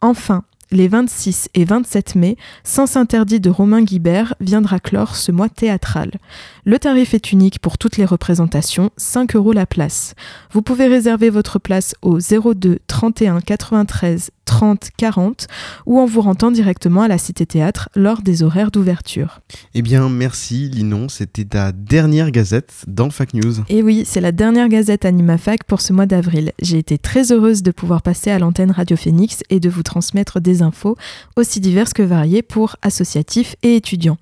Enfin, 0.00 0.44
les 0.70 0.88
26 0.88 1.48
et 1.54 1.64
27 1.64 2.14
mai, 2.14 2.36
Sens 2.64 2.96
interdit 2.96 3.40
de 3.40 3.50
Romain 3.50 3.82
Guibert 3.82 4.34
viendra 4.40 4.78
clore 4.78 5.16
ce 5.16 5.32
mois 5.32 5.48
théâtral. 5.48 6.12
Le 6.64 6.78
tarif 6.78 7.14
est 7.14 7.32
unique 7.32 7.60
pour 7.60 7.78
toutes 7.78 7.96
les 7.96 8.04
représentations, 8.04 8.90
5 8.96 9.36
euros 9.36 9.52
la 9.52 9.66
place. 9.66 10.14
Vous 10.52 10.62
pouvez 10.62 10.86
réserver 10.86 11.30
votre 11.30 11.58
place 11.58 11.94
au 12.02 12.18
02 12.18 12.78
31 12.86 13.40
93 13.40 14.30
30 14.48 14.88
40 14.96 15.46
ou 15.84 16.00
en 16.00 16.06
vous 16.06 16.22
rendant 16.22 16.50
directement 16.50 17.02
à 17.02 17.08
la 17.08 17.18
Cité 17.18 17.44
Théâtre 17.44 17.90
lors 17.94 18.22
des 18.22 18.42
horaires 18.42 18.70
d'ouverture. 18.70 19.40
Eh 19.74 19.82
bien, 19.82 20.08
merci 20.08 20.70
Linon, 20.70 21.10
c'était 21.10 21.44
ta 21.44 21.70
dernière 21.70 22.30
gazette 22.30 22.72
dans 22.86 23.10
Fac 23.10 23.34
News. 23.34 23.56
Et 23.68 23.82
oui, 23.82 24.04
c'est 24.06 24.22
la 24.22 24.32
dernière 24.32 24.68
gazette 24.68 25.04
AnimaFac 25.04 25.64
pour 25.64 25.82
ce 25.82 25.92
mois 25.92 26.06
d'avril. 26.06 26.52
J'ai 26.62 26.78
été 26.78 26.96
très 26.96 27.30
heureuse 27.30 27.62
de 27.62 27.70
pouvoir 27.70 28.00
passer 28.00 28.30
à 28.30 28.38
l'antenne 28.38 28.70
Radio 28.70 28.96
Phoenix 28.96 29.42
et 29.50 29.60
de 29.60 29.68
vous 29.68 29.82
transmettre 29.82 30.40
des 30.40 30.62
infos 30.62 30.96
aussi 31.36 31.60
diverses 31.60 31.92
que 31.92 32.02
variées 32.02 32.42
pour 32.42 32.76
associatifs 32.80 33.54
et 33.62 33.76
étudiants. 33.76 34.16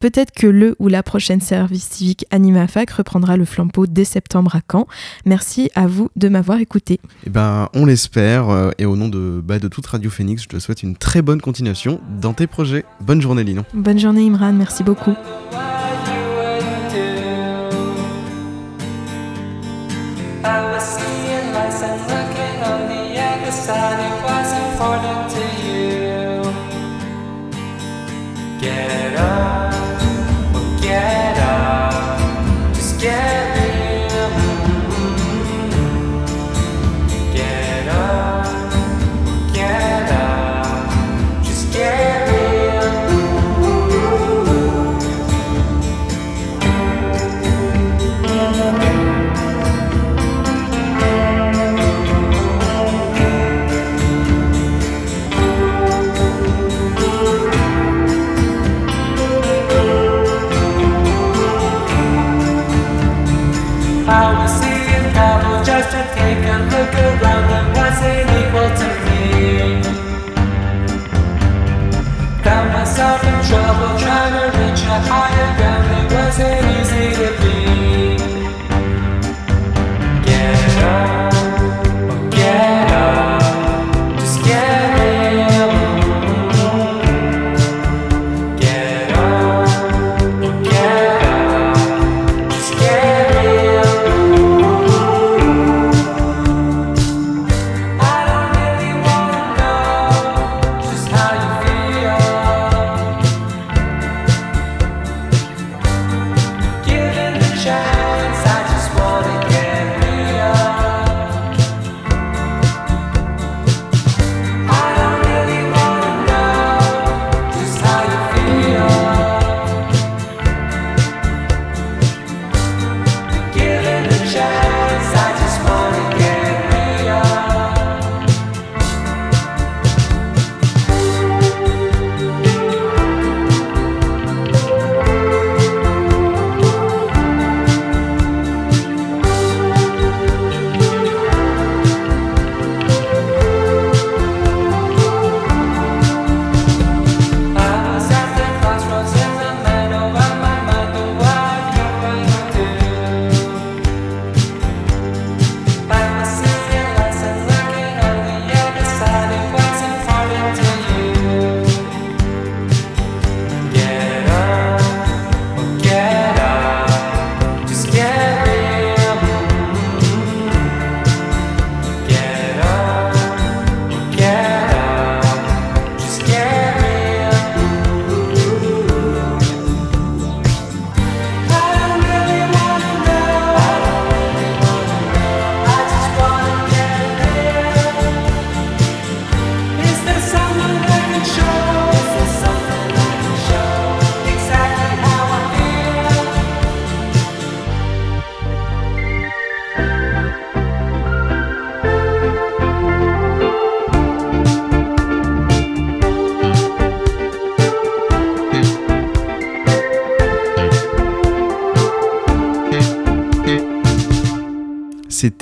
Peut-être 0.00 0.32
que 0.32 0.46
le 0.46 0.76
ou 0.78 0.88
la 0.88 1.02
prochaine 1.02 1.40
service 1.40 1.88
civique 1.88 2.26
AnimaFac 2.30 2.90
reprendra 2.90 3.38
le 3.38 3.46
flambeau 3.46 3.86
dès 3.86 4.04
septembre 4.04 4.54
à 4.54 4.60
Caen. 4.70 4.86
Merci 5.24 5.70
à 5.74 5.86
vous 5.86 6.10
de 6.16 6.28
m'avoir 6.28 6.58
écouté. 6.58 7.00
Eh 7.26 7.30
ben, 7.30 7.70
on 7.74 7.86
l'espère, 7.86 8.50
euh, 8.50 8.70
et 8.78 8.84
au 8.84 8.96
nom 8.96 9.08
de, 9.08 9.40
bah, 9.42 9.58
de 9.62 9.68
toute 9.68 9.86
Radio 9.86 10.10
Phoenix, 10.10 10.42
je 10.42 10.48
te 10.48 10.58
souhaite 10.58 10.82
une 10.82 10.96
très 10.96 11.22
bonne 11.22 11.40
continuation 11.40 12.00
dans 12.20 12.34
tes 12.34 12.48
projets. 12.48 12.84
Bonne 13.00 13.22
journée 13.22 13.44
Linon. 13.44 13.64
Bonne 13.72 13.98
journée 13.98 14.26
Imran, 14.26 14.52
merci 14.52 14.82
beaucoup. 14.82 15.14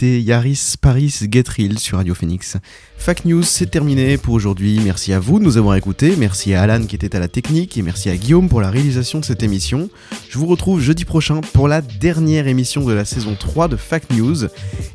Yaris 0.02 0.74
Paris 0.80 1.14
Get 1.30 1.44
sur 1.78 1.98
Radio 1.98 2.14
Phoenix. 2.14 2.56
Fact 2.96 3.24
News, 3.24 3.42
c'est 3.42 3.70
terminé 3.70 4.18
pour 4.18 4.34
aujourd'hui. 4.34 4.80
Merci 4.84 5.12
à 5.12 5.20
vous 5.20 5.38
de 5.38 5.44
nous 5.44 5.56
avoir 5.56 5.76
écoutés, 5.76 6.16
merci 6.16 6.54
à 6.54 6.62
Alan 6.62 6.84
qui 6.84 6.96
était 6.96 7.16
à 7.16 7.18
la 7.18 7.28
technique 7.28 7.76
et 7.78 7.82
merci 7.82 8.10
à 8.10 8.16
Guillaume 8.16 8.48
pour 8.48 8.60
la 8.60 8.70
réalisation 8.70 9.20
de 9.20 9.24
cette 9.24 9.42
émission. 9.42 9.88
Je 10.28 10.38
vous 10.38 10.46
retrouve 10.46 10.80
jeudi 10.80 11.04
prochain 11.04 11.40
pour 11.52 11.68
la 11.68 11.80
dernière 11.80 12.46
émission 12.46 12.84
de 12.84 12.92
la 12.92 13.04
saison 13.04 13.36
3 13.38 13.68
de 13.68 13.76
Fact 13.76 14.12
News 14.12 14.46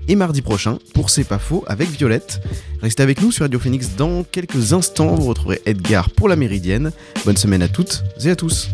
et 0.07 0.15
mardi 0.15 0.41
prochain 0.41 0.77
pour 0.93 1.09
C'est 1.09 1.23
pas 1.23 1.39
faux 1.39 1.63
avec 1.67 1.89
Violette. 1.89 2.41
Restez 2.81 3.03
avec 3.03 3.21
nous 3.21 3.31
sur 3.31 3.43
Radio 3.43 3.59
Phoenix 3.59 3.95
dans 3.97 4.23
quelques 4.23 4.73
instants, 4.73 5.15
vous 5.15 5.27
retrouverez 5.27 5.61
Edgar 5.65 6.09
pour 6.09 6.29
la 6.29 6.35
Méridienne. 6.35 6.91
Bonne 7.25 7.37
semaine 7.37 7.61
à 7.61 7.67
toutes 7.67 8.03
et 8.23 8.29
à 8.29 8.35
tous. 8.35 8.69